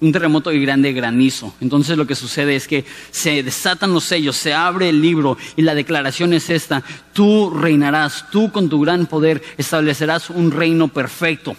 un 0.00 0.12
terremoto 0.12 0.52
y 0.52 0.60
grande 0.60 0.92
granizo. 0.92 1.54
Entonces 1.60 1.96
lo 1.96 2.06
que 2.06 2.14
sucede 2.14 2.56
es 2.56 2.68
que 2.68 2.84
se 3.10 3.42
desatan 3.42 3.92
los 3.92 4.04
sellos, 4.04 4.36
se 4.36 4.54
abre 4.54 4.88
el 4.88 5.02
libro 5.02 5.36
y 5.56 5.62
la 5.62 5.74
declaración 5.74 6.32
es 6.32 6.50
esta, 6.50 6.82
tú 7.12 7.50
reinarás, 7.50 8.30
tú 8.30 8.52
con 8.52 8.68
tu 8.68 8.80
gran 8.80 9.06
poder 9.06 9.42
establecerás 9.56 10.30
un 10.30 10.50
reino 10.50 10.88
perfecto. 10.88 11.56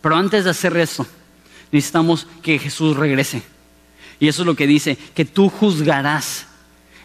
Pero 0.00 0.16
antes 0.16 0.44
de 0.44 0.50
hacer 0.50 0.76
eso, 0.76 1.06
necesitamos 1.70 2.26
que 2.42 2.58
Jesús 2.58 2.96
regrese. 2.96 3.42
Y 4.18 4.28
eso 4.28 4.42
es 4.42 4.46
lo 4.46 4.54
que 4.54 4.66
dice, 4.66 4.96
que 5.14 5.24
tú 5.24 5.48
juzgarás. 5.48 6.46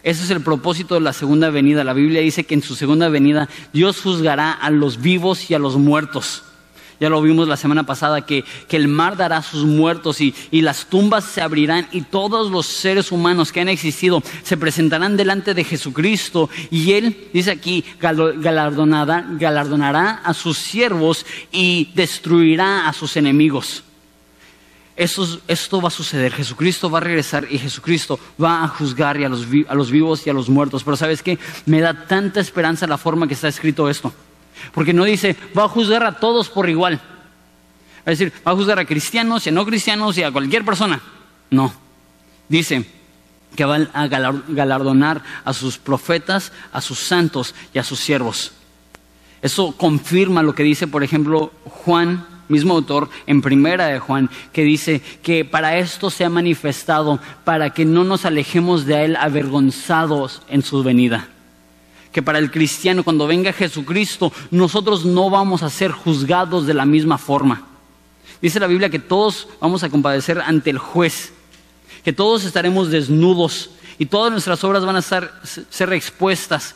Ese 0.02 0.24
es 0.24 0.30
el 0.30 0.40
propósito 0.40 0.94
de 0.94 1.00
la 1.00 1.12
segunda 1.12 1.50
venida. 1.50 1.84
La 1.84 1.92
Biblia 1.92 2.20
dice 2.20 2.44
que 2.44 2.54
en 2.54 2.62
su 2.62 2.74
segunda 2.76 3.08
venida 3.08 3.48
Dios 3.72 4.00
juzgará 4.00 4.52
a 4.52 4.70
los 4.70 5.00
vivos 5.00 5.50
y 5.50 5.54
a 5.54 5.58
los 5.58 5.76
muertos. 5.76 6.44
Ya 7.00 7.08
lo 7.08 7.22
vimos 7.22 7.46
la 7.46 7.56
semana 7.56 7.86
pasada, 7.86 8.26
que, 8.26 8.44
el 8.70 8.88
mar 8.88 9.16
dará 9.16 9.42
sus 9.42 9.64
muertos 9.64 10.20
y, 10.20 10.34
las 10.50 10.86
tumbas 10.86 11.24
se 11.24 11.40
abrirán 11.40 11.88
y 11.92 12.02
todos 12.02 12.50
los 12.50 12.66
seres 12.66 13.12
humanos 13.12 13.52
que 13.52 13.60
han 13.60 13.68
existido 13.68 14.22
se 14.42 14.56
presentarán 14.56 15.16
delante 15.16 15.54
de 15.54 15.64
Jesucristo 15.64 16.50
y 16.70 16.92
Él, 16.92 17.28
dice 17.32 17.52
aquí, 17.52 17.84
galardonará, 18.00 19.26
galardonará 19.30 20.20
a 20.24 20.34
sus 20.34 20.58
siervos 20.58 21.24
y 21.52 21.90
destruirá 21.94 22.88
a 22.88 22.92
sus 22.92 23.16
enemigos. 23.16 23.84
esto 24.96 25.80
va 25.80 25.88
a 25.88 25.92
suceder. 25.92 26.32
Jesucristo 26.32 26.90
va 26.90 26.98
a 26.98 27.02
regresar 27.02 27.46
y 27.48 27.58
Jesucristo 27.58 28.18
va 28.42 28.64
a 28.64 28.68
juzgar 28.68 29.16
a, 29.18 29.28
los, 29.28 29.46
a 29.68 29.74
los 29.74 29.90
vivos 29.92 30.26
y 30.26 30.30
a 30.30 30.32
los 30.32 30.48
muertos. 30.48 30.82
Pero 30.82 30.96
¿sabes 30.96 31.22
qué? 31.22 31.38
Me 31.66 31.80
da 31.80 32.06
tanta 32.06 32.40
esperanza 32.40 32.88
la 32.88 32.98
forma 32.98 33.28
que 33.28 33.34
está 33.34 33.46
escrito 33.46 33.88
esto. 33.88 34.12
Porque 34.72 34.92
no 34.92 35.04
dice, 35.04 35.36
va 35.56 35.64
a 35.64 35.68
juzgar 35.68 36.04
a 36.04 36.12
todos 36.12 36.48
por 36.48 36.68
igual. 36.68 37.00
A 38.04 38.10
decir, 38.10 38.32
va 38.46 38.52
a 38.52 38.54
juzgar 38.54 38.78
a 38.78 38.84
cristianos 38.84 39.46
y 39.46 39.50
a 39.50 39.52
no 39.52 39.66
cristianos 39.66 40.16
y 40.16 40.22
a 40.22 40.32
cualquier 40.32 40.64
persona. 40.64 41.00
No. 41.50 41.72
Dice 42.48 42.86
que 43.54 43.64
va 43.64 43.76
a 43.92 44.06
galardonar 44.06 45.22
a 45.44 45.52
sus 45.52 45.78
profetas, 45.78 46.52
a 46.72 46.80
sus 46.80 46.98
santos 46.98 47.54
y 47.74 47.78
a 47.78 47.84
sus 47.84 48.00
siervos. 48.00 48.52
Eso 49.42 49.72
confirma 49.72 50.42
lo 50.42 50.54
que 50.54 50.62
dice, 50.62 50.86
por 50.86 51.02
ejemplo, 51.02 51.52
Juan, 51.64 52.26
mismo 52.48 52.74
autor, 52.74 53.08
en 53.26 53.42
primera 53.42 53.86
de 53.86 53.98
Juan, 53.98 54.30
que 54.52 54.64
dice 54.64 55.00
que 55.22 55.44
para 55.44 55.78
esto 55.78 56.10
se 56.10 56.24
ha 56.24 56.30
manifestado, 56.30 57.20
para 57.44 57.70
que 57.70 57.84
no 57.84 58.04
nos 58.04 58.24
alejemos 58.24 58.86
de 58.86 59.04
él 59.04 59.16
avergonzados 59.16 60.42
en 60.48 60.62
su 60.62 60.82
venida 60.82 61.28
que 62.18 62.22
para 62.24 62.40
el 62.40 62.50
cristiano 62.50 63.04
cuando 63.04 63.28
venga 63.28 63.52
Jesucristo 63.52 64.32
nosotros 64.50 65.04
no 65.04 65.30
vamos 65.30 65.62
a 65.62 65.70
ser 65.70 65.92
juzgados 65.92 66.66
de 66.66 66.74
la 66.74 66.84
misma 66.84 67.16
forma. 67.16 67.68
Dice 68.42 68.58
la 68.58 68.66
Biblia 68.66 68.90
que 68.90 68.98
todos 68.98 69.46
vamos 69.60 69.84
a 69.84 69.88
compadecer 69.88 70.40
ante 70.40 70.70
el 70.70 70.78
juez, 70.78 71.32
que 72.02 72.12
todos 72.12 72.44
estaremos 72.44 72.90
desnudos 72.90 73.70
y 74.00 74.06
todas 74.06 74.32
nuestras 74.32 74.64
obras 74.64 74.84
van 74.84 74.96
a 74.96 75.00
ser 75.02 75.92
expuestas. 75.92 76.74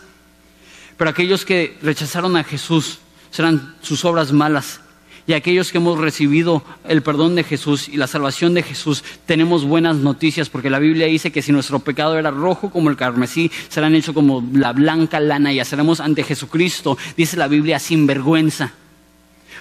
Pero 0.96 1.10
aquellos 1.10 1.44
que 1.44 1.76
rechazaron 1.82 2.36
a 2.36 2.44
Jesús 2.44 3.00
serán 3.32 3.74
sus 3.82 4.04
obras 4.04 4.30
malas 4.30 4.78
y 5.26 5.34
aquellos 5.34 5.70
que 5.70 5.78
hemos 5.78 5.98
recibido 5.98 6.62
el 6.88 7.02
perdón 7.02 7.34
de 7.36 7.44
Jesús 7.44 7.88
y 7.88 7.96
la 7.96 8.06
salvación 8.06 8.54
de 8.54 8.62
Jesús, 8.62 9.04
tenemos 9.26 9.64
buenas 9.64 9.96
noticias 9.96 10.48
porque 10.48 10.70
la 10.70 10.78
Biblia 10.78 11.06
dice 11.06 11.30
que 11.30 11.42
si 11.42 11.52
nuestro 11.52 11.78
pecado 11.78 12.18
era 12.18 12.30
rojo 12.30 12.70
como 12.70 12.90
el 12.90 12.96
carmesí, 12.96 13.50
serán 13.68 13.94
hechos 13.94 14.14
como 14.14 14.44
la 14.52 14.72
blanca 14.72 15.20
lana 15.20 15.52
y 15.52 15.60
haceremos 15.60 16.00
ante 16.00 16.24
Jesucristo, 16.24 16.98
dice 17.16 17.36
la 17.36 17.48
Biblia, 17.48 17.78
sin 17.78 18.06
vergüenza. 18.06 18.72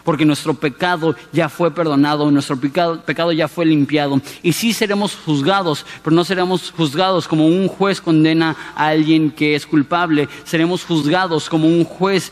Porque 0.03 0.25
nuestro 0.25 0.55
pecado 0.55 1.15
ya 1.31 1.47
fue 1.47 1.71
perdonado, 1.71 2.31
nuestro 2.31 2.59
pecado, 2.59 3.01
pecado 3.01 3.31
ya 3.31 3.47
fue 3.47 3.67
limpiado. 3.67 4.19
Y 4.41 4.53
sí 4.53 4.73
seremos 4.73 5.15
juzgados, 5.15 5.85
pero 6.03 6.15
no 6.15 6.23
seremos 6.23 6.71
juzgados 6.71 7.27
como 7.27 7.45
un 7.45 7.67
juez 7.67 8.01
condena 8.01 8.55
a 8.75 8.87
alguien 8.87 9.29
que 9.29 9.53
es 9.53 9.67
culpable. 9.67 10.27
Seremos 10.43 10.83
juzgados 10.85 11.49
como 11.49 11.67
un 11.67 11.83
juez 11.83 12.31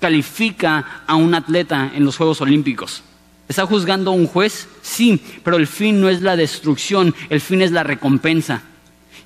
califica 0.00 1.02
a 1.06 1.14
un 1.16 1.34
atleta 1.34 1.90
en 1.94 2.04
los 2.04 2.16
Juegos 2.16 2.40
Olímpicos. 2.40 3.02
¿Está 3.48 3.66
juzgando 3.66 4.10
a 4.10 4.14
un 4.14 4.26
juez? 4.26 4.68
Sí, 4.82 5.22
pero 5.42 5.56
el 5.56 5.66
fin 5.66 6.00
no 6.00 6.08
es 6.08 6.20
la 6.20 6.36
destrucción, 6.36 7.14
el 7.30 7.40
fin 7.40 7.62
es 7.62 7.72
la 7.72 7.82
recompensa. 7.82 8.62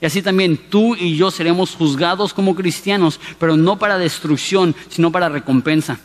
Y 0.01 0.07
así 0.07 0.23
también 0.23 0.57
tú 0.57 0.95
y 0.97 1.17
yo 1.17 1.31
seremos 1.31 1.75
juzgados 1.75 2.35
como 2.35 2.55
cristianos, 2.55 3.21
pero 3.39 3.57
no 3.57 3.79
para 3.79 3.99
destrucción, 3.99 4.75
sino 4.89 5.11
para 5.11 5.29
recompensa. 5.29 5.99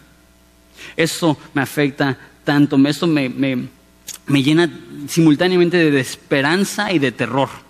Esto 0.95 1.37
me 1.53 1.61
afecta 1.61 2.17
tanto, 2.43 2.77
esto 2.87 3.07
me, 3.07 3.29
me 3.29 4.43
llena 4.43 4.69
simultáneamente 5.07 5.91
de 5.91 5.99
esperanza 5.99 6.91
y 6.91 6.99
de 6.99 7.11
terror 7.11 7.66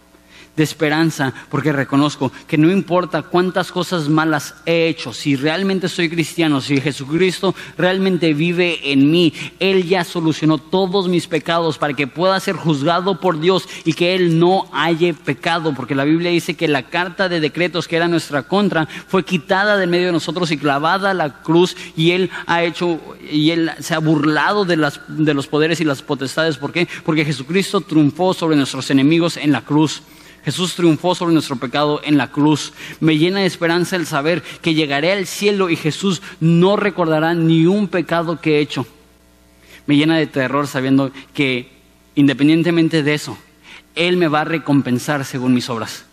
de 0.58 0.64
esperanza, 0.64 1.34
porque 1.49 1.72
reconozco 1.72 2.32
que 2.47 2.58
no 2.58 2.72
importa 2.72 3.22
cuántas 3.22 3.72
cosas 3.72 4.10
malas 4.10 4.55
he 4.66 4.88
hecho, 4.88 5.14
si 5.14 5.36
realmente 5.36 5.88
soy 5.88 6.10
cristiano, 6.10 6.60
si 6.60 6.82
Jesucristo 6.82 7.55
realmente 7.78 8.34
vive 8.34 8.91
en 8.91 9.10
mí, 9.10 9.32
Él 9.60 9.88
ya 9.88 10.03
solucionó 10.03 10.58
todos 10.58 11.08
mis 11.08 11.28
pecados 11.28 11.78
para 11.78 11.93
que 11.93 12.08
pueda 12.08 12.39
ser 12.39 12.55
juzgado 12.55 13.20
por 13.20 13.39
Dios 13.39 13.70
y 13.86 13.93
que 13.93 14.16
Él 14.16 14.39
no 14.39 14.68
haya 14.74 15.14
pecado, 15.14 15.74
porque 15.76 15.95
la 15.95 16.03
Biblia 16.03 16.32
dice 16.32 16.55
que 16.55 16.68
la 16.68 16.84
carta 16.89 17.30
de 17.30 17.39
decretos 17.39 17.88
que 17.88 17.95
era 17.95 18.08
nuestra 18.08 18.43
contra 18.43 18.88
fue 19.08 19.24
quitada 19.24 19.78
de 19.78 19.88
medio 19.88 20.08
de 20.08 20.14
nosotros 20.14 20.51
y 20.51 20.58
clavada 20.58 21.12
a 21.12 21.14
la 21.14 21.41
cruz 21.43 21.78
y 21.95 22.12
Él 22.12 22.32
ha 22.47 22.64
hecho, 22.64 22.99
y 23.30 23.51
Él 23.51 23.72
se 23.80 23.93
ha 23.93 23.99
burlado 23.99 24.66
de, 24.66 24.78
las, 24.78 25.01
de 25.08 25.36
los 25.36 25.45
poderes 25.45 25.80
y 25.82 25.86
las 25.86 26.01
potestades. 26.01 26.58
¿Por 26.58 26.72
qué? 26.72 26.88
Porque 27.05 27.26
Jesucristo 27.26 27.82
triunfó 27.82 28.34
sobre 28.34 28.58
nuestros 28.58 28.89
enemigos 28.89 29.38
en 29.38 29.51
la 29.51 29.62
cruz. 29.62 30.01
Jesús 30.48 30.76
triunfó 30.76 31.14
sobre 31.14 31.34
nuestro 31.34 31.58
pecado 31.58 32.00
en 32.06 32.16
la 32.16 32.32
cruz. 32.32 32.72
Me 33.02 33.18
llena 33.18 33.41
de 33.41 33.48
esperanza 33.48 33.98
el 33.98 34.06
saber 34.06 34.41
que 34.62 34.74
llegaré 34.74 35.12
al 35.12 35.28
cielo 35.28 35.70
y 35.70 35.76
Jesús 35.76 36.22
no 36.39 36.78
recordará 36.78 37.34
ni 37.34 37.66
un 37.66 37.89
pecado 37.89 38.39
que 38.39 38.56
he 38.56 38.60
hecho. 38.62 38.88
Me 39.88 39.98
llena 39.98 40.18
de 40.18 40.26
terror 40.26 40.66
sabiendo 40.68 41.12
que 41.34 41.68
independientemente 42.16 43.04
de 43.04 43.14
eso, 43.14 43.38
Él 43.93 44.16
me 44.16 44.30
va 44.30 44.39
a 44.39 44.45
recompensar 44.45 45.26
según 45.26 45.54
mis 45.54 45.70
obras. 45.70 46.06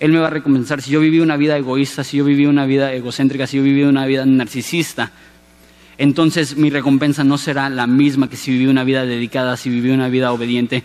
Él 0.00 0.12
me 0.12 0.18
va 0.18 0.26
a 0.26 0.30
recompensar 0.30 0.82
si 0.82 0.90
yo 0.90 1.00
viví 1.00 1.20
una 1.20 1.38
vida 1.38 1.56
egoísta, 1.56 2.04
si 2.04 2.18
yo 2.18 2.26
viví 2.26 2.44
una 2.44 2.66
vida 2.66 2.92
egocéntrica, 2.92 3.46
si 3.46 3.56
yo 3.56 3.62
viví 3.62 3.84
una 3.84 4.04
vida 4.04 4.26
narcisista. 4.26 5.12
Entonces 5.96 6.58
mi 6.58 6.68
recompensa 6.68 7.24
no 7.24 7.38
será 7.38 7.70
la 7.70 7.86
misma 7.86 8.28
que 8.28 8.36
si 8.36 8.50
viví 8.50 8.66
una 8.66 8.84
vida 8.84 9.06
dedicada, 9.06 9.56
si 9.56 9.70
viví 9.70 9.88
una 9.88 10.10
vida 10.10 10.30
obediente, 10.30 10.84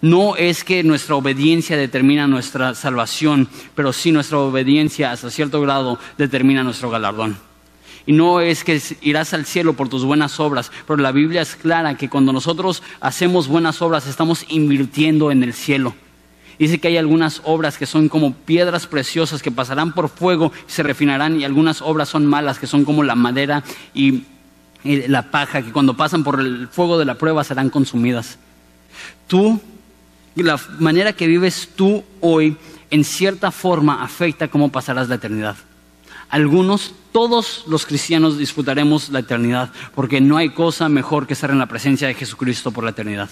no 0.00 0.36
es 0.36 0.64
que 0.64 0.82
nuestra 0.82 1.16
obediencia 1.16 1.76
determina 1.76 2.26
nuestra 2.26 2.74
salvación, 2.74 3.48
pero 3.74 3.92
sí 3.92 4.12
nuestra 4.12 4.38
obediencia 4.38 5.10
hasta 5.10 5.30
cierto 5.30 5.60
grado 5.60 5.98
determina 6.18 6.62
nuestro 6.62 6.90
galardón. 6.90 7.36
Y 8.04 8.12
no 8.12 8.40
es 8.40 8.62
que 8.62 8.80
irás 9.00 9.34
al 9.34 9.46
cielo 9.46 9.74
por 9.74 9.88
tus 9.88 10.04
buenas 10.04 10.38
obras, 10.38 10.70
pero 10.86 11.02
la 11.02 11.10
Biblia 11.10 11.42
es 11.42 11.56
clara 11.56 11.96
que 11.96 12.08
cuando 12.08 12.32
nosotros 12.32 12.82
hacemos 13.00 13.48
buenas 13.48 13.82
obras 13.82 14.06
estamos 14.06 14.44
invirtiendo 14.48 15.32
en 15.32 15.42
el 15.42 15.52
cielo. 15.52 15.94
Dice 16.58 16.78
que 16.78 16.88
hay 16.88 16.96
algunas 16.96 17.42
obras 17.44 17.76
que 17.76 17.84
son 17.84 18.08
como 18.08 18.32
piedras 18.32 18.86
preciosas 18.86 19.42
que 19.42 19.50
pasarán 19.50 19.92
por 19.92 20.08
fuego 20.08 20.52
y 20.68 20.70
se 20.70 20.82
refinarán 20.82 21.40
y 21.40 21.44
algunas 21.44 21.82
obras 21.82 22.08
son 22.08 22.24
malas 22.24 22.58
que 22.58 22.66
son 22.66 22.84
como 22.84 23.02
la 23.02 23.14
madera 23.14 23.62
y 23.92 24.22
la 24.84 25.30
paja 25.30 25.62
que 25.62 25.72
cuando 25.72 25.96
pasan 25.96 26.22
por 26.22 26.40
el 26.40 26.68
fuego 26.68 26.98
de 26.98 27.04
la 27.04 27.16
prueba 27.16 27.44
serán 27.44 27.70
consumidas. 27.70 28.38
Tú 29.26 29.60
la 30.42 30.60
manera 30.78 31.14
que 31.14 31.26
vives 31.26 31.70
tú 31.74 32.04
hoy 32.20 32.56
en 32.90 33.04
cierta 33.04 33.50
forma 33.50 34.02
afecta 34.02 34.48
cómo 34.48 34.70
pasarás 34.70 35.08
la 35.08 35.16
eternidad. 35.16 35.56
Algunos, 36.28 36.92
todos 37.12 37.64
los 37.68 37.86
cristianos 37.86 38.36
disfrutaremos 38.36 39.10
la 39.10 39.20
eternidad, 39.20 39.70
porque 39.94 40.20
no 40.20 40.36
hay 40.36 40.50
cosa 40.50 40.88
mejor 40.88 41.26
que 41.26 41.34
estar 41.34 41.50
en 41.50 41.58
la 41.58 41.66
presencia 41.66 42.08
de 42.08 42.14
Jesucristo 42.14 42.70
por 42.72 42.84
la 42.84 42.90
eternidad. 42.90 43.28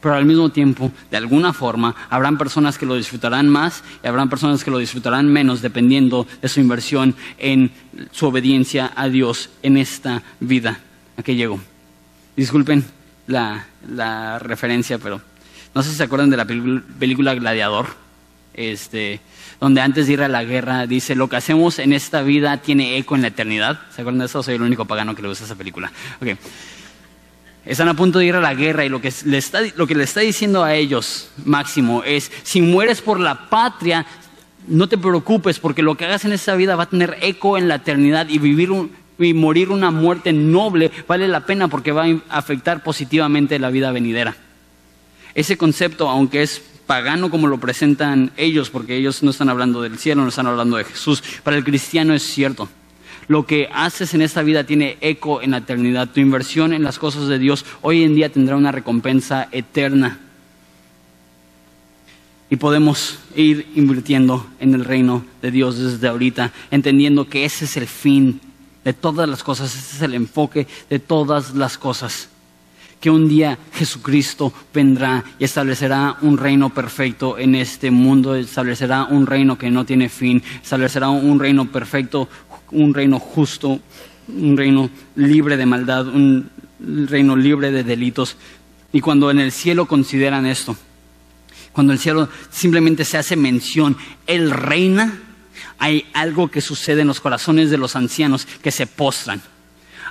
pero 0.00 0.14
al 0.14 0.26
mismo 0.26 0.50
tiempo, 0.50 0.92
de 1.10 1.16
alguna 1.16 1.52
forma, 1.52 1.94
habrán 2.10 2.36
personas 2.36 2.76
que 2.76 2.86
lo 2.86 2.96
disfrutarán 2.96 3.48
más 3.48 3.82
y 4.04 4.06
habrán 4.06 4.28
personas 4.28 4.62
que 4.62 4.70
lo 4.70 4.78
disfrutarán 4.78 5.26
menos 5.26 5.62
dependiendo 5.62 6.26
de 6.42 6.48
su 6.48 6.60
inversión 6.60 7.14
en 7.38 7.72
su 8.12 8.26
obediencia 8.26 8.92
a 8.94 9.08
Dios 9.08 9.48
en 9.62 9.78
esta 9.78 10.22
vida. 10.38 10.80
¿A 11.16 11.22
qué 11.22 11.34
llego? 11.34 11.58
Disculpen 12.36 12.84
la, 13.26 13.66
la 13.88 14.38
referencia, 14.38 14.98
pero 14.98 15.22
no 15.76 15.82
sé 15.82 15.90
si 15.90 15.96
se 15.96 16.04
acuerdan 16.04 16.30
de 16.30 16.38
la 16.38 16.46
película 16.46 17.34
Gladiador, 17.34 17.88
este, 18.54 19.20
donde 19.60 19.82
antes 19.82 20.06
de 20.06 20.14
ir 20.14 20.22
a 20.22 20.28
la 20.28 20.42
guerra 20.42 20.86
dice, 20.86 21.14
lo 21.14 21.28
que 21.28 21.36
hacemos 21.36 21.78
en 21.78 21.92
esta 21.92 22.22
vida 22.22 22.56
tiene 22.56 22.96
eco 22.96 23.14
en 23.14 23.20
la 23.20 23.28
eternidad. 23.28 23.80
¿Se 23.94 24.00
acuerdan 24.00 24.20
de 24.20 24.24
eso? 24.24 24.42
Soy 24.42 24.54
el 24.54 24.62
único 24.62 24.86
pagano 24.86 25.14
que 25.14 25.20
le 25.20 25.28
gusta 25.28 25.44
esa 25.44 25.54
película. 25.54 25.92
Okay. 26.18 26.38
Están 27.66 27.90
a 27.90 27.94
punto 27.94 28.20
de 28.20 28.24
ir 28.24 28.34
a 28.36 28.40
la 28.40 28.54
guerra 28.54 28.86
y 28.86 28.88
lo 28.88 29.02
que, 29.02 29.12
le 29.26 29.36
está, 29.36 29.60
lo 29.76 29.86
que 29.86 29.94
le 29.94 30.04
está 30.04 30.20
diciendo 30.20 30.64
a 30.64 30.74
ellos, 30.74 31.28
Máximo, 31.44 32.02
es, 32.04 32.32
si 32.42 32.62
mueres 32.62 33.02
por 33.02 33.20
la 33.20 33.50
patria, 33.50 34.06
no 34.68 34.88
te 34.88 34.96
preocupes 34.96 35.58
porque 35.58 35.82
lo 35.82 35.94
que 35.94 36.06
hagas 36.06 36.24
en 36.24 36.32
esta 36.32 36.56
vida 36.56 36.74
va 36.74 36.84
a 36.84 36.88
tener 36.88 37.18
eco 37.20 37.58
en 37.58 37.68
la 37.68 37.74
eternidad 37.74 38.30
y 38.30 38.38
vivir 38.38 38.70
y 39.18 39.34
morir 39.34 39.68
una 39.68 39.90
muerte 39.90 40.32
noble 40.32 40.90
vale 41.06 41.28
la 41.28 41.44
pena 41.44 41.68
porque 41.68 41.92
va 41.92 42.06
a 42.06 42.38
afectar 42.38 42.82
positivamente 42.82 43.58
la 43.58 43.68
vida 43.68 43.90
venidera. 43.90 44.36
Ese 45.36 45.58
concepto, 45.58 46.08
aunque 46.08 46.42
es 46.42 46.62
pagano 46.86 47.30
como 47.30 47.46
lo 47.46 47.60
presentan 47.60 48.32
ellos, 48.38 48.70
porque 48.70 48.96
ellos 48.96 49.22
no 49.22 49.30
están 49.30 49.50
hablando 49.50 49.82
del 49.82 49.98
cielo, 49.98 50.22
no 50.22 50.30
están 50.30 50.46
hablando 50.46 50.78
de 50.78 50.84
Jesús, 50.84 51.22
para 51.42 51.58
el 51.58 51.62
cristiano 51.62 52.14
es 52.14 52.22
cierto. 52.22 52.70
Lo 53.28 53.44
que 53.44 53.68
haces 53.70 54.14
en 54.14 54.22
esta 54.22 54.42
vida 54.42 54.64
tiene 54.64 54.96
eco 55.02 55.42
en 55.42 55.50
la 55.50 55.58
eternidad. 55.58 56.08
Tu 56.08 56.20
inversión 56.20 56.72
en 56.72 56.82
las 56.82 56.98
cosas 56.98 57.28
de 57.28 57.38
Dios 57.38 57.66
hoy 57.82 58.02
en 58.02 58.14
día 58.14 58.32
tendrá 58.32 58.56
una 58.56 58.72
recompensa 58.72 59.48
eterna. 59.52 60.20
Y 62.48 62.56
podemos 62.56 63.18
ir 63.34 63.70
invirtiendo 63.74 64.46
en 64.58 64.72
el 64.72 64.86
reino 64.86 65.22
de 65.42 65.50
Dios 65.50 65.76
desde 65.76 66.08
ahorita, 66.08 66.50
entendiendo 66.70 67.28
que 67.28 67.44
ese 67.44 67.66
es 67.66 67.76
el 67.76 67.88
fin 67.88 68.40
de 68.84 68.94
todas 68.94 69.28
las 69.28 69.42
cosas, 69.42 69.74
ese 69.74 69.96
es 69.96 70.02
el 70.02 70.14
enfoque 70.14 70.66
de 70.88 70.98
todas 70.98 71.54
las 71.54 71.76
cosas. 71.76 72.30
Que 73.06 73.10
un 73.10 73.28
día 73.28 73.56
Jesucristo 73.72 74.52
vendrá 74.74 75.22
y 75.38 75.44
establecerá 75.44 76.16
un 76.22 76.36
reino 76.36 76.74
perfecto 76.74 77.38
en 77.38 77.54
este 77.54 77.92
mundo, 77.92 78.34
establecerá 78.34 79.04
un 79.04 79.28
reino 79.28 79.56
que 79.56 79.70
no 79.70 79.86
tiene 79.86 80.08
fin, 80.08 80.42
establecerá 80.60 81.10
un 81.10 81.38
reino 81.38 81.70
perfecto 81.70 82.28
un 82.72 82.92
reino 82.92 83.20
justo, 83.20 83.78
un 84.26 84.56
reino 84.56 84.90
libre 85.14 85.56
de 85.56 85.66
maldad, 85.66 86.08
un 86.08 86.50
reino 86.80 87.36
libre 87.36 87.70
de 87.70 87.84
delitos. 87.84 88.38
Y 88.92 89.00
cuando 89.00 89.30
en 89.30 89.38
el 89.38 89.52
cielo 89.52 89.86
consideran 89.86 90.44
esto, 90.44 90.76
cuando 91.70 91.92
el 91.92 92.00
cielo 92.00 92.28
simplemente 92.50 93.04
se 93.04 93.18
hace 93.18 93.36
mención, 93.36 93.96
Él 94.26 94.50
reina, 94.50 95.16
hay 95.78 96.06
algo 96.12 96.50
que 96.50 96.60
sucede 96.60 97.02
en 97.02 97.06
los 97.06 97.20
corazones 97.20 97.70
de 97.70 97.78
los 97.78 97.94
ancianos 97.94 98.48
que 98.60 98.72
se 98.72 98.88
postran 98.88 99.40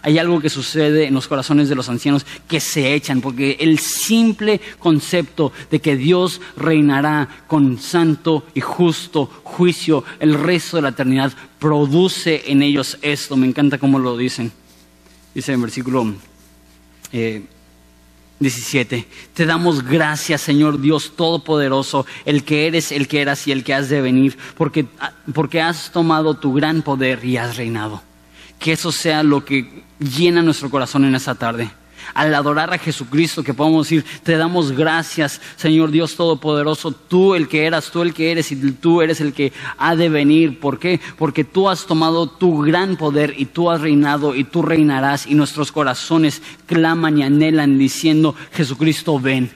hay 0.06 0.20
algo 0.20 0.40
que 0.40 0.52
sucede 0.52 1.08
en 1.08 1.16
los 1.16 1.28
corazones 1.28 1.68
de 1.68 1.74
los 1.74 1.90
ancianos 1.90 2.28
que 2.48 2.60
se 2.60 2.94
echan, 2.94 3.22
porque 3.22 3.58
el 3.60 3.80
simple 3.80 4.62
concepto 4.78 5.52
de 5.72 5.80
que 5.80 5.96
Dios 5.96 6.42
reinará 6.56 7.28
con 7.48 7.80
santo 7.80 8.46
y 8.54 8.62
justo 8.62 9.26
juicio 9.44 10.04
el 10.20 10.36
resto 10.36 10.78
de 10.78 10.84
la 10.84 10.90
eternidad 10.90 11.34
produce 11.58 12.44
en 12.52 12.62
ellos 12.62 13.00
esto. 13.02 13.36
Me 13.36 13.48
encanta 13.48 13.80
cómo 13.80 13.98
lo 13.98 14.16
dicen. 14.16 14.52
Dice 15.34 15.54
en 15.54 15.62
versículo 15.64 16.14
17, 17.12 18.96
eh, 18.96 19.08
te 19.34 19.46
damos 19.48 19.84
gracias 19.84 20.42
Señor 20.42 20.82
Dios 20.82 21.14
Todopoderoso, 21.16 22.06
el 22.26 22.44
que 22.44 22.68
eres, 22.68 22.92
el 22.92 23.08
que 23.08 23.22
eras 23.22 23.48
y 23.48 23.52
el 23.52 23.64
que 23.64 23.74
has 23.74 23.90
de 23.90 24.02
venir, 24.02 24.38
porque, 24.56 24.86
porque 25.34 25.62
has 25.62 25.92
tomado 25.92 26.36
tu 26.36 26.54
gran 26.54 26.84
poder 26.84 27.26
y 27.26 27.38
has 27.38 27.58
reinado 27.58 28.04
que 28.60 28.74
eso 28.74 28.92
sea 28.92 29.24
lo 29.24 29.44
que 29.46 29.84
llena 30.00 30.42
nuestro 30.42 30.70
corazón 30.70 31.06
en 31.06 31.16
esa 31.16 31.36
tarde. 31.36 31.70
Al 32.14 32.34
adorar 32.36 32.72
a 32.72 32.78
Jesucristo, 32.78 33.44
que 33.44 33.54
podamos 33.54 33.88
decir, 33.88 34.06
te 34.24 34.38
damos 34.38 34.72
gracias, 34.72 35.42
Señor 35.56 35.90
Dios 35.90 36.16
Todopoderoso, 36.16 36.92
tú 36.92 37.34
el 37.34 37.48
que 37.48 37.66
eras, 37.66 37.90
tú 37.90 38.04
el 38.04 38.14
que 38.14 38.32
eres 38.32 38.52
y 38.52 38.72
tú 38.74 39.02
eres 39.02 39.22
el 39.22 39.34
que 39.34 39.52
ha 39.78 39.96
de 39.96 40.10
venir. 40.10 40.60
¿Por 40.60 40.78
qué? 40.78 41.00
Porque 41.18 41.44
tú 41.44 41.68
has 41.68 41.88
tomado 41.88 42.28
tu 42.28 42.62
gran 42.62 42.96
poder 42.96 43.34
y 43.38 43.46
tú 43.46 43.72
has 43.72 43.82
reinado 43.82 44.36
y 44.36 44.44
tú 44.44 44.62
reinarás 44.62 45.26
y 45.26 45.34
nuestros 45.34 45.72
corazones 45.72 46.42
claman 46.68 47.18
y 47.18 47.24
anhelan 47.24 47.80
diciendo, 47.80 48.36
Jesucristo, 48.54 49.20
ven. 49.20 49.52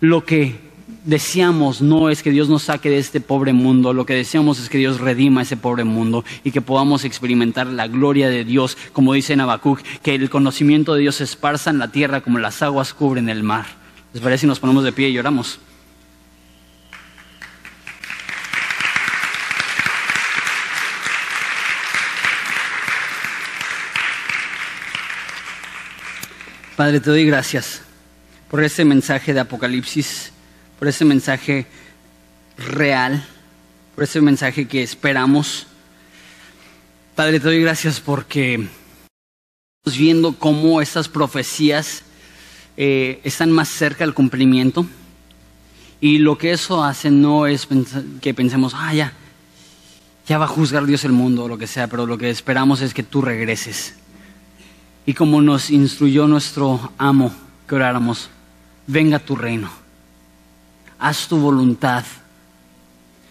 Lo 0.00 0.24
que 0.24 0.67
deseamos 1.04 1.80
no 1.80 2.10
es 2.10 2.22
que 2.22 2.30
Dios 2.30 2.48
nos 2.48 2.64
saque 2.64 2.90
de 2.90 2.98
este 2.98 3.20
pobre 3.20 3.52
mundo, 3.52 3.92
lo 3.92 4.06
que 4.06 4.14
deseamos 4.14 4.58
es 4.60 4.68
que 4.68 4.78
Dios 4.78 5.00
redima 5.00 5.42
ese 5.42 5.56
pobre 5.56 5.84
mundo 5.84 6.24
y 6.44 6.50
que 6.50 6.60
podamos 6.60 7.04
experimentar 7.04 7.66
la 7.66 7.86
gloria 7.86 8.28
de 8.28 8.44
Dios, 8.44 8.76
como 8.92 9.14
dice 9.14 9.32
en 9.32 9.40
Habacuc, 9.40 9.80
que 10.02 10.14
el 10.14 10.30
conocimiento 10.30 10.94
de 10.94 11.00
Dios 11.00 11.16
se 11.16 11.24
esparza 11.24 11.70
en 11.70 11.78
la 11.78 11.88
tierra 11.88 12.20
como 12.20 12.38
las 12.38 12.62
aguas 12.62 12.94
cubren 12.94 13.28
el 13.28 13.42
mar. 13.42 13.66
¿Les 14.12 14.22
parece 14.22 14.42
si 14.42 14.46
nos 14.46 14.60
ponemos 14.60 14.84
de 14.84 14.92
pie 14.92 15.08
y 15.08 15.12
lloramos? 15.12 15.60
Padre, 26.76 27.00
te 27.00 27.10
doy 27.10 27.26
gracias 27.26 27.82
por 28.48 28.62
este 28.62 28.84
mensaje 28.84 29.34
de 29.34 29.40
Apocalipsis 29.40 30.32
por 30.78 30.88
ese 30.88 31.04
mensaje 31.04 31.66
real, 32.56 33.24
por 33.94 34.04
ese 34.04 34.20
mensaje 34.20 34.68
que 34.68 34.82
esperamos. 34.82 35.66
Padre, 37.14 37.40
te 37.40 37.46
doy 37.46 37.60
gracias 37.60 38.00
porque 38.00 38.68
estamos 39.84 39.98
viendo 39.98 40.32
cómo 40.34 40.80
estas 40.80 41.08
profecías 41.08 42.04
eh, 42.76 43.20
están 43.24 43.50
más 43.50 43.68
cerca 43.68 44.04
del 44.04 44.14
cumplimiento. 44.14 44.86
Y 46.00 46.18
lo 46.18 46.38
que 46.38 46.52
eso 46.52 46.84
hace 46.84 47.10
no 47.10 47.48
es 47.48 47.66
que 48.20 48.32
pensemos, 48.34 48.72
ah, 48.76 48.94
ya, 48.94 49.12
ya 50.28 50.38
va 50.38 50.44
a 50.44 50.48
juzgar 50.48 50.86
Dios 50.86 51.02
el 51.02 51.10
mundo 51.10 51.44
o 51.44 51.48
lo 51.48 51.58
que 51.58 51.66
sea, 51.66 51.88
pero 51.88 52.06
lo 52.06 52.16
que 52.16 52.30
esperamos 52.30 52.82
es 52.82 52.94
que 52.94 53.02
tú 53.02 53.20
regreses. 53.20 53.96
Y 55.06 55.14
como 55.14 55.42
nos 55.42 55.70
instruyó 55.70 56.28
nuestro 56.28 56.92
amo 56.98 57.34
que 57.66 57.74
oráramos, 57.74 58.30
venga 58.86 59.18
tu 59.18 59.34
reino 59.34 59.87
haz 60.98 61.28
tu 61.28 61.38
voluntad. 61.38 62.04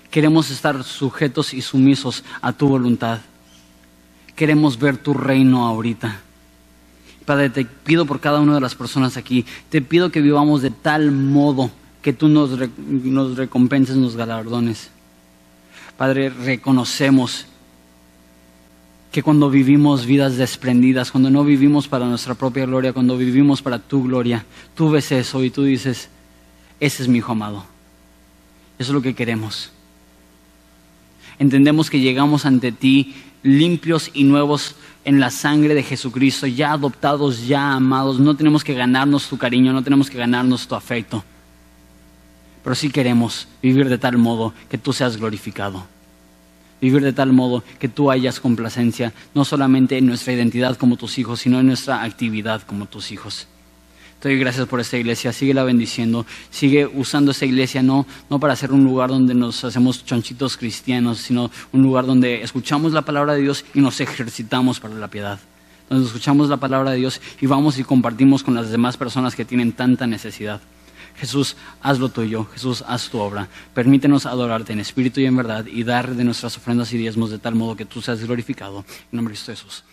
Queremos 0.10 0.50
estar 0.50 0.84
sujetos 0.84 1.54
y 1.54 1.62
sumisos 1.62 2.24
a 2.42 2.54
tu 2.54 2.68
voluntad. 2.68 3.20
Queremos 4.36 4.80
ver 4.80 4.98
tu 4.98 5.14
reino 5.14 5.68
ahorita. 5.68 6.22
Padre, 7.26 7.50
te 7.50 7.66
pido 7.66 8.06
por 8.06 8.22
cada 8.22 8.40
una 8.40 8.56
de 8.56 8.62
las 8.62 8.76
personas 8.76 9.18
aquí, 9.18 9.46
te 9.70 9.82
pido 9.82 10.12
que 10.12 10.22
vivamos 10.22 10.62
de 10.62 10.72
tal 10.72 11.12
modo 11.12 11.70
que 12.02 12.14
tú 12.14 12.30
nos, 12.30 12.58
recompenses, 13.36 13.98
nos 13.98 14.16
galardones. 14.16 14.92
Padre, 15.98 16.30
reconocemos 16.30 17.48
que 19.12 19.24
cuando 19.24 19.50
vivimos 19.50 20.06
vidas 20.06 20.38
desprendidas, 20.38 21.12
cuando 21.12 21.30
no 21.30 21.44
vivimos 21.44 21.90
para 21.90 22.06
nuestra 22.06 22.36
propia 22.36 22.66
gloria, 22.66 22.94
cuando 22.94 23.18
vivimos 23.18 23.62
para 23.62 23.80
tu 23.80 24.04
gloria, 24.04 24.46
tú 24.74 24.90
ves 24.90 25.12
eso 25.12 25.44
y 25.44 25.50
tú 25.50 25.64
dices, 25.64 26.10
ese 26.80 27.04
es 27.04 27.10
mi 27.10 27.20
hijo 27.20 27.32
amado. 27.32 27.66
Eso 28.80 28.92
es 28.92 28.94
lo 28.94 29.02
que 29.02 29.16
queremos. 29.16 29.72
Entendemos 31.40 31.90
que 31.90 32.00
llegamos 32.00 32.46
ante 32.46 32.72
ti 32.72 33.16
limpios 33.44 34.10
y 34.14 34.24
nuevos 34.24 34.76
en 35.06 35.20
la 35.20 35.32
sangre 35.32 35.74
de 35.74 35.84
Jesucristo, 35.84 36.48
ya 36.48 36.74
adoptados, 36.74 37.48
ya 37.48 37.74
amados. 37.74 38.20
No 38.20 38.36
tenemos 38.36 38.64
que 38.64 38.74
ganarnos 38.74 39.28
tu 39.28 39.38
cariño, 39.38 39.74
no 39.74 39.84
tenemos 39.84 40.10
que 40.10 40.18
ganarnos 40.18 40.68
tu 40.68 40.76
afecto. 40.76 41.24
Pero 42.64 42.76
sí 42.76 42.90
queremos 42.90 43.48
vivir 43.62 43.88
de 43.88 43.98
tal 43.98 44.18
modo 44.18 44.54
que 44.70 44.78
tú 44.78 44.92
seas 44.94 45.18
glorificado. 45.18 45.86
Vivir 46.82 47.02
de 47.02 47.14
tal 47.14 47.32
modo 47.32 47.64
que 47.80 47.88
tú 47.88 48.12
hayas 48.12 48.40
complacencia, 48.40 49.14
no 49.34 49.46
solamente 49.46 49.98
en 49.98 50.06
nuestra 50.06 50.34
identidad 50.34 50.76
como 50.76 50.98
tus 50.98 51.18
hijos, 51.18 51.40
sino 51.40 51.60
en 51.60 51.68
nuestra 51.68 52.04
actividad 52.04 52.62
como 52.64 52.86
tus 52.86 53.12
hijos. 53.12 53.48
Te 54.20 54.30
doy 54.30 54.40
gracias 54.40 54.68
por 54.68 54.80
esta 54.80 54.98
iglesia, 54.98 55.32
sigue 55.32 55.54
la 55.54 55.64
bendiciendo, 55.64 56.26
sigue 56.50 56.88
usando 56.88 57.32
esta 57.32 57.46
iglesia 57.46 57.84
no, 57.84 58.08
no 58.32 58.40
para 58.40 58.56
ser 58.56 58.72
un 58.72 58.84
lugar 58.84 59.10
donde 59.10 59.36
nos 59.36 59.64
hacemos 59.64 60.04
chonchitos 60.04 60.58
cristianos, 60.58 61.20
sino 61.20 61.52
un 61.72 61.84
lugar 61.84 62.08
donde 62.08 62.42
escuchamos 62.42 62.94
la 62.94 63.04
palabra 63.04 63.34
de 63.34 63.42
Dios 63.42 63.64
y 63.76 63.80
nos 63.80 64.02
ejercitamos 64.02 64.80
para 64.80 64.96
la 64.96 65.08
piedad. 65.08 65.40
Donde 65.88 66.08
escuchamos 66.08 66.50
la 66.50 66.58
palabra 66.58 66.92
de 66.92 66.98
Dios 66.98 67.22
y 67.40 67.46
vamos 67.46 67.78
y 67.78 67.84
compartimos 67.84 68.42
con 68.42 68.56
las 68.56 68.72
demás 68.72 68.98
personas 68.98 69.36
que 69.36 69.46
tienen 69.46 69.72
tanta 69.74 70.08
necesidad. 70.08 70.62
Jesús, 71.18 71.56
haz 71.82 72.00
lo 72.00 72.10
tuyo, 72.10 72.46
Jesús, 72.54 72.84
haz 72.88 73.10
tu 73.10 73.20
obra. 73.20 73.48
Permítenos 73.76 74.26
adorarte 74.26 74.74
en 74.74 74.80
espíritu 74.80 75.22
y 75.22 75.26
en 75.26 75.38
verdad 75.38 75.66
y 75.68 75.84
dar 75.84 76.16
de 76.16 76.24
nuestras 76.24 76.58
ofrendas 76.58 76.92
y 76.92 76.98
diezmos 76.98 77.30
de 77.30 77.38
tal 77.38 77.54
modo 77.54 77.76
que 77.76 77.86
tú 77.86 78.02
seas 78.02 78.24
glorificado. 78.24 78.84
En 79.12 79.18
nombre 79.18 79.36
de 79.36 79.40
Jesús. 79.40 79.84